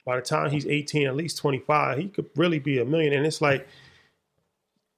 [0.05, 3.19] by the time he's 18, at least 25, he could really be a millionaire.
[3.19, 3.65] And it's like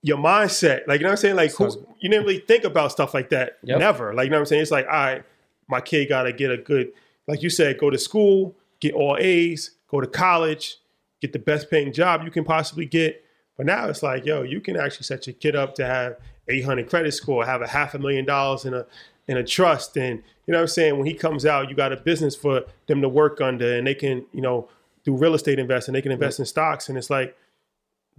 [0.02, 1.36] your mindset, like you know what I'm saying?
[1.36, 1.70] Like who,
[2.00, 3.58] you never really think about stuff like that.
[3.62, 3.78] Yep.
[3.78, 4.16] Never.
[4.16, 4.62] Like you know what I'm saying?
[4.64, 5.24] It's like, all right,
[5.68, 6.92] my kid gotta get a good,
[7.28, 10.78] like you said, go to school, get all A's, go to college,
[11.22, 13.24] get the best paying job you can possibly get.
[13.56, 16.90] But now it's like, yo, you can actually set your kid up to have 800
[16.90, 18.86] credit score, have a half a million dollars in a
[19.28, 20.98] in a trust, and you know what I'm saying.
[20.98, 23.96] When he comes out, you got a business for them to work under, and they
[23.96, 24.70] can, you know,
[25.04, 25.94] do real estate investing.
[25.94, 27.36] They can invest in stocks, and it's like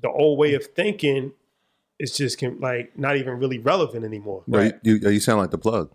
[0.02, 1.32] the old way of thinking
[1.98, 4.42] is just can, like not even really relevant anymore.
[4.46, 4.74] Right?
[4.82, 5.90] you, you, you sound like the plug.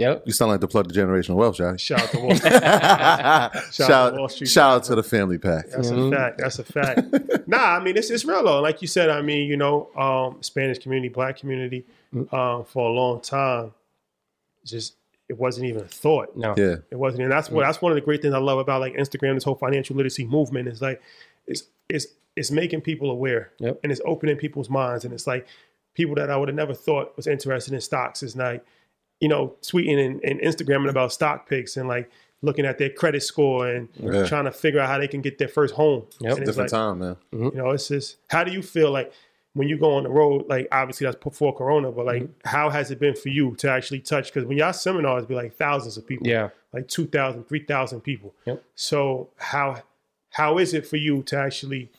[0.00, 0.22] Yep.
[0.24, 1.76] You sound like the plug to generational wealth, Johnny.
[1.78, 2.52] Shout out to Wall Street.
[2.52, 4.46] Shout, out to Wall Street.
[4.48, 5.68] shout out to the family pack.
[5.68, 6.38] That's a fact.
[6.38, 7.02] That's a fact.
[7.46, 8.60] nah, I mean it's it's real though.
[8.60, 11.84] Like you said, I mean, you know, um, Spanish community, black community,
[12.32, 13.72] um, for a long time,
[14.64, 14.94] just
[15.28, 16.34] it wasn't even a thought.
[16.36, 16.54] No.
[16.56, 16.76] Yeah.
[16.90, 18.94] It wasn't, and that's what that's one of the great things I love about like
[18.94, 19.34] Instagram.
[19.34, 21.00] This whole financial literacy movement is like,
[21.46, 23.80] it's it's it's making people aware, Yep.
[23.82, 25.46] and it's opening people's minds, and it's like
[25.94, 28.64] people that I would have never thought was interested in stocks is like,
[29.20, 32.10] you know, tweeting and, and Instagramming about stock picks and like
[32.42, 34.26] looking at their credit score and Yeah.
[34.26, 36.06] trying to figure out how they can get their first home.
[36.20, 36.38] Yep.
[36.38, 37.16] It's Different like, time, man.
[37.34, 37.44] Mm-hmm.
[37.44, 39.12] you know, it's just how do you feel like
[39.52, 40.46] when you go on the road?
[40.48, 42.48] Like obviously that's before Corona, but like mm-hmm.
[42.48, 44.32] how has it been for you to actually touch?
[44.32, 46.48] Because when y'all seminars be like thousands of people, Yeah.
[46.72, 48.34] like 2,000, 3,000 people.
[48.46, 48.62] Yep.
[48.74, 49.82] So how
[50.30, 51.90] how is it for you to actually?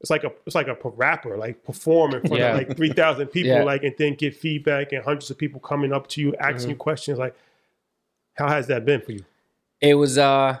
[0.00, 2.52] It's like a it's like a rapper like perform in front Yeah.
[2.52, 3.62] of like three thousand people, Yeah.
[3.64, 6.76] like and then get feedback and hundreds of people coming up to you asking you
[6.76, 7.18] questions.
[7.18, 7.34] Like,
[8.34, 9.24] how has that been for you?
[9.82, 10.58] it was uh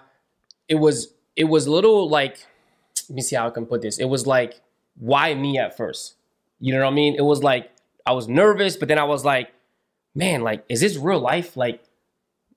[0.68, 2.46] it was it was a little like
[3.08, 3.98] let me see how I can put this.
[3.98, 4.60] It was like
[4.98, 6.14] why me at first?
[6.58, 7.14] You know what I mean?
[7.16, 7.70] It was like
[8.06, 9.50] I was nervous, but then I was like,
[10.14, 11.56] man, like is this real life?
[11.56, 11.82] Like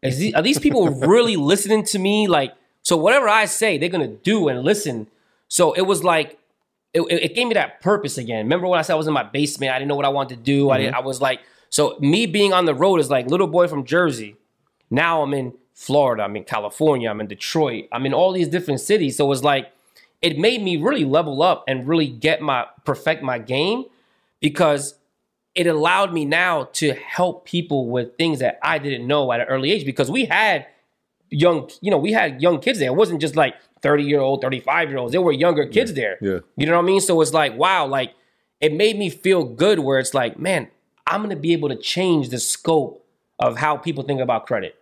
[0.01, 2.27] is these, are these people really listening to me?
[2.27, 5.07] Like so whatever I say, they're gonna do and listen.
[5.47, 6.39] So it was like
[6.93, 8.45] it, it gave me that purpose again.
[8.45, 9.71] Remember when I said I was in my basement?
[9.71, 10.69] I didn't know what I wanted to do.
[10.69, 11.03] I didn't, mm-hmm.
[11.03, 14.35] I was like, so me being on the road is like little boy from Jersey.
[14.91, 18.79] Now I'm in Florida, I'm in California, I'm in Detroit, I'm in all these different
[18.79, 19.17] cities.
[19.17, 19.71] So it was like
[20.21, 23.85] it made me really level up and really get my perfect my game
[24.39, 24.95] because
[25.55, 29.47] it allowed me now to help people with things that I didn't know at an
[29.47, 30.67] early age because we had
[31.29, 32.89] young, you know, we had young kids there.
[32.89, 35.11] It wasn't just like 30 year old, 35 year olds.
[35.11, 36.17] There were younger kids there.
[36.21, 36.39] Yeah.
[36.55, 37.01] You know what I mean?
[37.01, 38.13] So it's like, wow, like
[38.59, 40.69] it made me feel good where it's like, man,
[41.05, 43.05] I'm gonna be able to change the scope
[43.39, 44.75] of how people think about credit.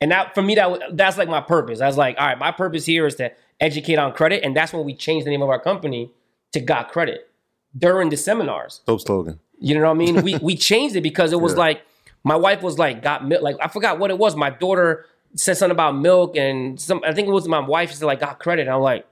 [0.00, 1.80] And that for me, that that's like my purpose.
[1.80, 4.72] I was like, all right, my purpose here is to educate on credit, and that's
[4.72, 6.10] when we changed the name of our company
[6.52, 7.30] to Got Credit
[7.76, 8.82] during the seminars.
[8.86, 9.40] Dope slogan.
[9.58, 10.22] You know what I mean?
[10.22, 11.82] we we changed it because it was like
[12.22, 13.42] my wife was like got milk.
[13.42, 14.36] Like I forgot what it was.
[14.36, 15.06] My daughter
[15.36, 18.38] said something about milk, and some I think it was my wife said like got
[18.38, 18.62] credit.
[18.62, 19.06] And I'm like,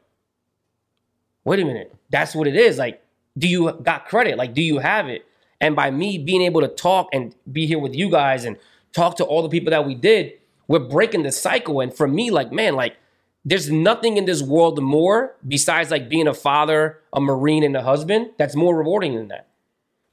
[1.44, 2.78] wait a minute, that's what it is.
[2.78, 3.02] Like,
[3.38, 4.36] do you got credit?
[4.36, 5.26] Like, do you have it?
[5.60, 8.56] And by me being able to talk and be here with you guys and
[8.92, 10.32] talk to all the people that we did,
[10.68, 11.80] we're breaking the cycle.
[11.80, 12.96] And for me, like, man, like,
[13.44, 17.82] there's nothing in this world more besides like being a father, a marine, and a
[17.82, 19.48] husband that's more rewarding than that.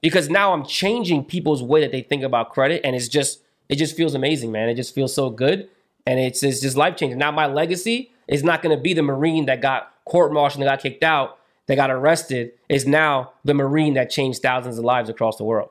[0.01, 3.75] Because now I'm changing people's way that they think about credit, and it's just it
[3.75, 4.67] just feels amazing, man.
[4.67, 5.69] It just feels so good,
[6.05, 7.19] and it's it's just life changing.
[7.19, 10.69] Now my legacy is not going to be the marine that got court martialed and
[10.69, 11.37] got kicked out,
[11.67, 12.53] that got arrested.
[12.69, 15.69] Is now the marine that changed thousands of lives across the world.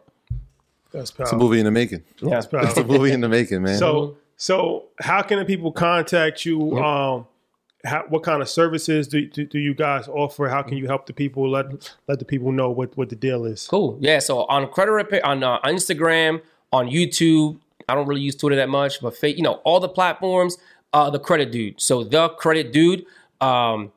[0.92, 1.24] That's powerful.
[1.24, 2.02] It's a movie in the making.
[2.20, 2.42] Yeah.
[2.52, 3.78] It's a movie in the making, man.
[3.78, 6.78] So, so how can the people contact you?
[6.78, 7.26] Um,
[7.84, 10.48] how, what kind of services do, do, do you guys offer?
[10.48, 11.48] How can you help the people?
[11.48, 13.66] Let let the people know what, what the deal is.
[13.68, 13.96] Cool.
[14.00, 14.18] Yeah.
[14.18, 16.42] So on credit repair on uh, Instagram,
[16.72, 17.58] on YouTube,
[17.90, 20.56] I don't really use Twitter that much, but you know all the platforms.
[20.92, 21.80] Uh, the credit dude.
[21.80, 23.06] So the credit dude.
[23.40, 23.92] Um,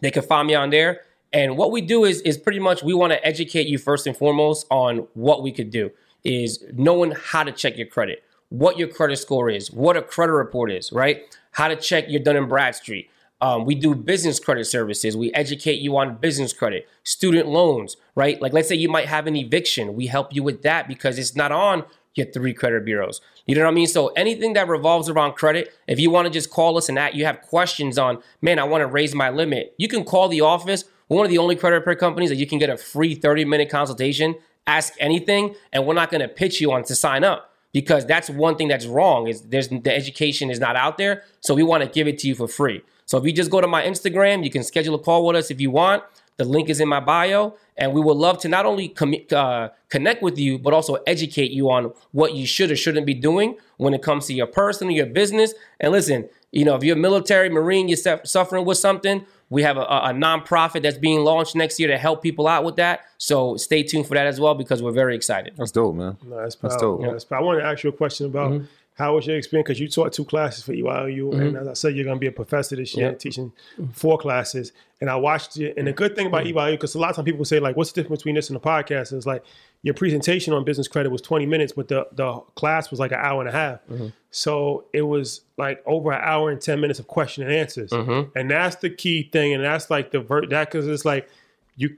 [0.00, 1.02] they can find me on there.
[1.32, 4.16] And what we do is is pretty much we want to educate you first and
[4.16, 5.90] foremost on what we could do
[6.22, 10.32] is knowing how to check your credit, what your credit score is, what a credit
[10.32, 11.22] report is, right?
[11.52, 13.10] How to check your Dun and Bradstreet.
[13.40, 15.16] Um, we do business credit services.
[15.16, 18.40] We educate you on business credit, student loans, right?
[18.40, 19.94] Like, let's say you might have an eviction.
[19.94, 21.84] We help you with that because it's not on
[22.14, 23.20] your three credit bureaus.
[23.46, 23.86] You know what I mean?
[23.86, 27.14] So anything that revolves around credit, if you want to just call us and that
[27.14, 30.40] you have questions on, man, I want to raise my limit, you can call the
[30.40, 30.84] office.
[31.08, 33.44] We're one of the only credit repair companies that you can get a free 30
[33.44, 34.36] minute consultation,
[34.66, 38.30] ask anything, and we're not going to pitch you on to sign up because that's
[38.30, 41.24] one thing that's wrong is there's the education is not out there.
[41.40, 42.82] So we want to give it to you for free.
[43.04, 45.50] So if you just go to my Instagram, you can schedule a call with us
[45.50, 46.02] if you want.
[46.36, 49.68] The link is in my bio, and we would love to not only commu- uh,
[49.88, 53.56] connect with you, but also educate you on what you should or shouldn't be doing
[53.76, 55.54] when it comes to your personal, your business.
[55.78, 59.62] And listen, you know, if you're a military, Marine, you're su- suffering with something, we
[59.62, 62.76] have a, a a nonprofit that's being launched next year to help people out with
[62.76, 63.02] that.
[63.18, 65.54] So stay tuned for that as well because we're very excited.
[65.56, 66.16] That's dope, man.
[66.26, 67.02] No, that's That's powerful.
[67.02, 67.12] dope.
[67.12, 67.26] That's.
[67.30, 68.64] I want to ask you a question about Mm-hmm.
[68.96, 71.96] How was your experience because you taught two classes for EYU, and as I said,
[71.96, 73.14] you're going to be a professor this year, Yeah.
[73.16, 73.52] teaching
[73.92, 74.72] four classes.
[75.00, 76.34] And I watched it, and the good thing Mm-hmm.
[76.56, 78.48] about EYU because a lot of times people say like, "What's the difference between this
[78.50, 79.42] and the podcast?" Is like
[79.82, 83.18] your presentation on business credit was 20 minutes, but the the class was like an
[83.20, 83.80] hour and a half.
[83.90, 84.06] Mm-hmm.
[84.30, 88.36] So it was like over an hour and 10 minutes of question and answers, Mm-hmm.
[88.38, 91.28] and that's the key thing, and that's like the ver- that because it's like
[91.76, 91.96] you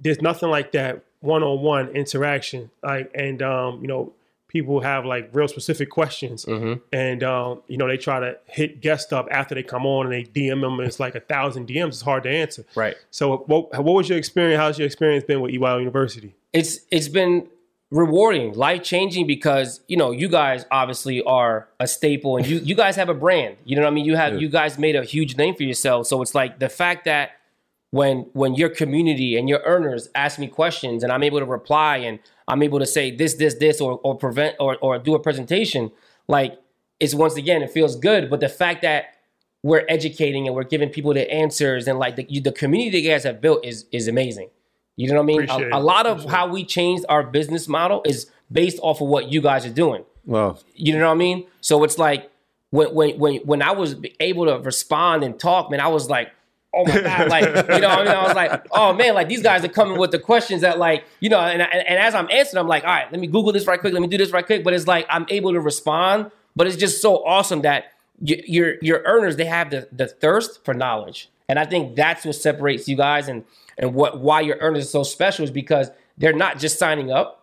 [0.00, 4.12] there's nothing like that one-on-one interaction like and um you know
[4.54, 6.74] people have like real specific questions Mm-hmm.
[6.92, 10.12] and um you know they try to hit guest up after they come on and
[10.16, 12.96] they dm them and it's like a thousand dms it's hard to answer Right.
[13.10, 17.08] so what, what was your experience how's your experience been with ey university it's it's
[17.08, 17.48] been
[17.90, 22.74] rewarding, life changing because you know you guys obviously are a staple and you you
[22.74, 23.56] guys have a brand.
[23.64, 24.04] You know what I mean?
[24.04, 26.06] You have you guys made a huge name for yourself.
[26.08, 27.30] So it's like the fact that
[27.90, 31.98] when when your community and your earners ask me questions and I'm able to reply
[31.98, 32.18] and
[32.48, 35.90] I'm able to say this this this or or prevent or or do a presentation
[36.28, 36.58] like
[37.00, 38.30] it's once again it feels good.
[38.30, 39.06] But the fact that
[39.62, 43.10] we're educating and we're giving people the answers and like the, you, the community you
[43.10, 44.50] guys have built is is amazing.
[44.96, 45.72] You know what I mean?
[45.72, 49.08] A, a lot of Appreciate how we changed our business model is based off of
[49.08, 50.04] what you guys are doing.
[50.24, 51.46] Well, You know what I mean?
[51.60, 52.30] So it's like
[52.70, 56.28] when when when when I was able to respond and talk, man, I was like,
[56.74, 59.42] oh my god, like you know, I mean, I was like, oh man, like these
[59.42, 62.28] guys are coming with the questions that like you know, and and, and as I'm
[62.30, 64.30] answering, I'm like, all right, let me Google this right quick, let me do this
[64.30, 64.64] right quick.
[64.64, 67.86] But it's like I'm able to respond, but it's just so awesome that
[68.20, 72.24] y- your your earners they have the the thirst for knowledge, and I think that's
[72.24, 73.44] what separates you guys and
[73.78, 77.40] and what why your earners are so special is because they're not just signing up.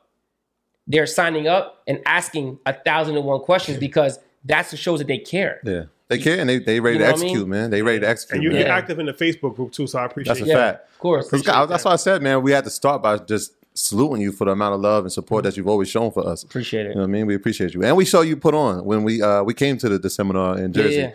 [0.88, 5.08] They're signing up and asking a thousand and one questions because that's what shows that
[5.08, 5.60] they care.
[5.64, 7.50] yeah, they care and they they ready You to know what I execute, mean?
[7.62, 7.70] man.
[7.72, 8.36] They ready to execute.
[8.36, 8.60] and you, man.
[8.60, 10.90] you're active in the facebook group too so i appreciate That's a Yeah, fact.
[10.92, 14.22] of course, God, that's why I said, man, we had to start by just saluting
[14.22, 16.44] you for the amount of love and support that you've always shown for us.
[16.44, 16.90] Appreciate it.
[16.90, 17.26] You know what I mean?
[17.26, 19.88] We appreciate you, and we saw you put on when we uh we came to
[19.90, 21.12] the, the seminar in Jersey.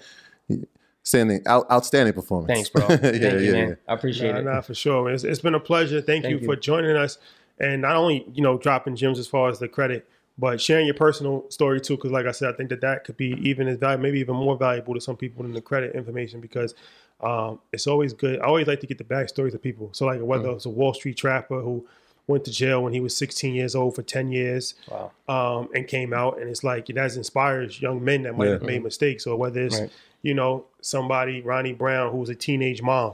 [0.48, 0.56] yeah.
[1.02, 2.48] Standing out, outstanding performance.
[2.52, 2.84] Thanks, bro.
[2.90, 3.68] yeah, Thank yeah, you, man.
[3.68, 3.74] yeah.
[3.86, 4.44] I appreciate Nah, it.
[4.44, 5.08] nah, for sure.
[5.08, 6.00] It's, it's been a pleasure.
[6.00, 6.46] Thank, you, Thank you.
[6.48, 7.18] for joining us,
[7.60, 10.94] and not only you know dropping gems as far as the credit, but sharing your
[10.94, 11.96] personal story too.
[11.96, 14.36] Because like I said, I think that that could be even as valuable, maybe even
[14.36, 16.40] more valuable to some people than the credit information.
[16.40, 16.74] Because
[17.20, 18.40] um, it's always good.
[18.40, 19.88] I always like to get the backstories of people.
[19.92, 20.56] So like whether Mm.
[20.56, 21.86] it's a Wall Street trapper who
[22.26, 25.12] went to jail when he was 16 years old for 10 years Wow.
[25.28, 28.82] um, and came out and it's like that inspires young men that might have made
[28.82, 29.90] mistakes or whether it's Right.
[30.22, 33.12] you know somebody Ronne Brown who was a teenage mom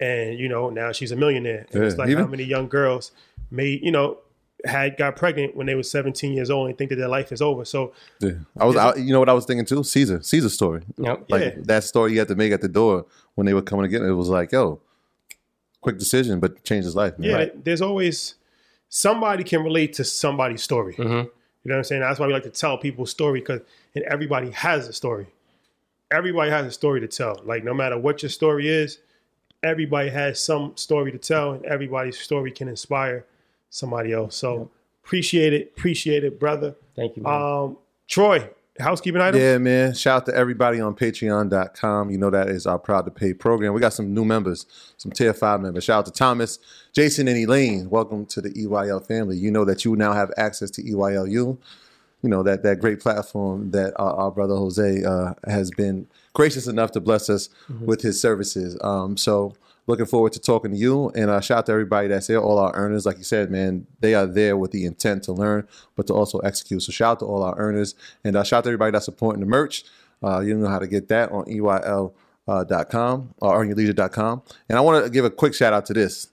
[0.00, 3.12] and you know now she's a millionaire and it's like even- how many young girls
[3.50, 4.18] made you know
[4.64, 7.42] had got pregnant when they were 17 years old and think that their life is
[7.42, 8.32] over so Yeah.
[8.58, 9.82] I was, I, you know what I was thinking too?
[9.82, 10.82] Cesar, Cesar's story.
[10.98, 11.24] Yep.
[11.30, 11.50] Like Yeah.
[11.64, 14.04] that story you had to make at the door when they were coming again.
[14.04, 14.80] It was like, yo,
[15.80, 17.18] quick decision, but changed his life.
[17.18, 17.30] Man.
[17.30, 18.34] Yeah, there's always
[18.88, 20.94] somebody can relate to somebody's story.
[20.94, 21.10] Mm-hmm.
[21.64, 22.00] You know what I'm saying?
[22.02, 23.60] That's why we like to tell people's story because
[23.94, 25.26] and everybody has a story.
[26.10, 27.40] Everybody has a story to tell.
[27.44, 28.98] Like no matter what your story is,
[29.62, 33.24] everybody has some story to tell, and everybody's story can inspire
[33.72, 34.36] somebody else.
[34.36, 34.70] So
[35.02, 36.76] appreciate it, appreciate it, brother.
[36.94, 37.22] Thank you.
[37.24, 37.32] Man.
[37.32, 39.40] Um, Troy, housekeeping item.
[39.40, 39.94] Yeah, man.
[39.94, 42.10] Shout out to everybody on patreon.com.
[42.10, 43.72] You know that is our Proud to Pay program.
[43.72, 44.66] We got some new members,
[44.98, 45.84] some tier five members.
[45.84, 46.58] Shout out to Thomas,
[46.92, 47.88] Jason, and Elaine.
[47.88, 49.38] Welcome to the EYL family.
[49.38, 51.58] You know that you now have access to EYLU.
[52.24, 56.68] You know, that, that great platform that our, our brother Jose uh, has been gracious
[56.68, 57.48] enough to bless us
[57.80, 58.78] with his services.
[58.80, 61.10] Um, so looking forward to talking to you.
[61.10, 63.06] And uh, shout out to everybody that's there, all our earners.
[63.06, 66.38] Like you said, man, they are there with the intent to learn, but to also
[66.40, 66.82] execute.
[66.82, 67.94] So shout out to all our earners.
[68.24, 69.84] And uh, shout out to everybody that's supporting the merch.
[70.22, 72.12] Uh, you know how to get that on EYL.
[72.48, 74.42] Uh, or earnyourleisure.com.
[74.68, 76.31] And I want to give a quick shout out to this.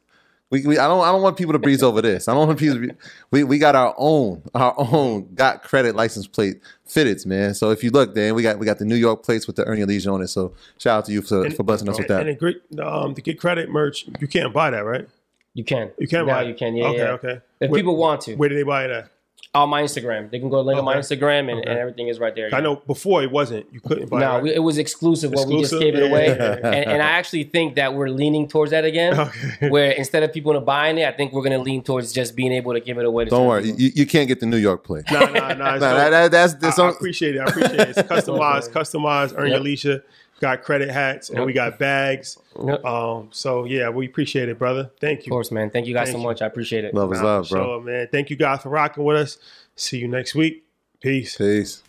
[0.51, 2.27] We, we I don't I don't want people to breeze over this.
[2.27, 2.93] I don't want people to be,
[3.31, 7.53] we we got our own our own got credit license plate fitteds, man.
[7.53, 9.65] So if you look, Dan, we got we got the New York plates with the
[9.65, 10.27] Earn Your Leisure on it.
[10.29, 12.21] So shout out to you for, for busting us with that.
[12.21, 15.07] And, and great, um, to get credit merch, you can't buy that, right?
[15.53, 15.91] you can.
[15.97, 16.43] You can now buy.
[16.43, 16.47] it.
[16.47, 16.75] you can.
[16.75, 17.11] Yeah, okay, yeah.
[17.11, 17.41] okay.
[17.59, 19.11] If Where- people want to, where do they buy it at?
[19.55, 21.69] On my Instagram, they can go link on my Instagram, and, Okay.
[21.71, 22.49] and everything is right there.
[22.53, 23.65] I know before it wasn't.
[23.73, 24.43] You couldn't buy No, it.
[24.43, 24.57] we, right?
[24.57, 25.31] it was exclusive.
[25.31, 25.95] What we just Exclusive?
[25.95, 26.67] gave it away, yeah, yeah.
[26.71, 29.13] and, and I actually think that we're leaning towards that again.
[29.29, 29.69] Okay.
[29.69, 32.51] Where instead of people buying it, I think we're going to lean towards just being
[32.53, 33.23] able to give it away.
[33.25, 35.05] To Don't worry, you, you can't get the New York plate.
[35.11, 35.39] No, no, no.
[35.39, 35.79] it's Nah, dope.
[35.79, 37.39] that, that, that's, I, I appreciate it.
[37.39, 37.89] I appreciate it.
[37.97, 39.33] It's customized, customized.
[39.35, 40.03] Earn your leisure.
[40.39, 41.45] Got credit hats and Yep.
[41.47, 42.37] we got bags.
[42.65, 42.85] Yep.
[42.85, 44.89] Um, so yeah, we appreciate it, brother.
[45.01, 45.31] Thank you.
[45.31, 45.69] Of course, man.
[45.69, 46.27] Thank you guys Thank so you.
[46.27, 46.41] much.
[46.41, 46.93] I appreciate it.
[46.93, 47.63] love is love, bro.
[47.63, 48.07] sure, man.
[48.11, 49.37] Thank you guys for rocking with us.
[49.75, 50.63] See you next week.
[51.01, 51.37] Peace.
[51.37, 51.83] Peace.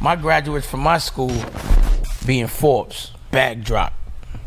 [0.00, 1.32] My graduates from my school
[2.26, 3.92] being Forbes, bag drop.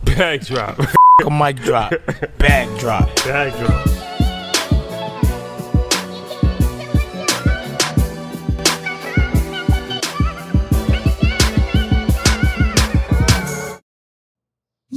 [0.03, 0.79] Bag drop.
[1.25, 1.93] A mic drop,
[2.37, 3.13] bag drop.
[3.23, 3.87] Bag drop.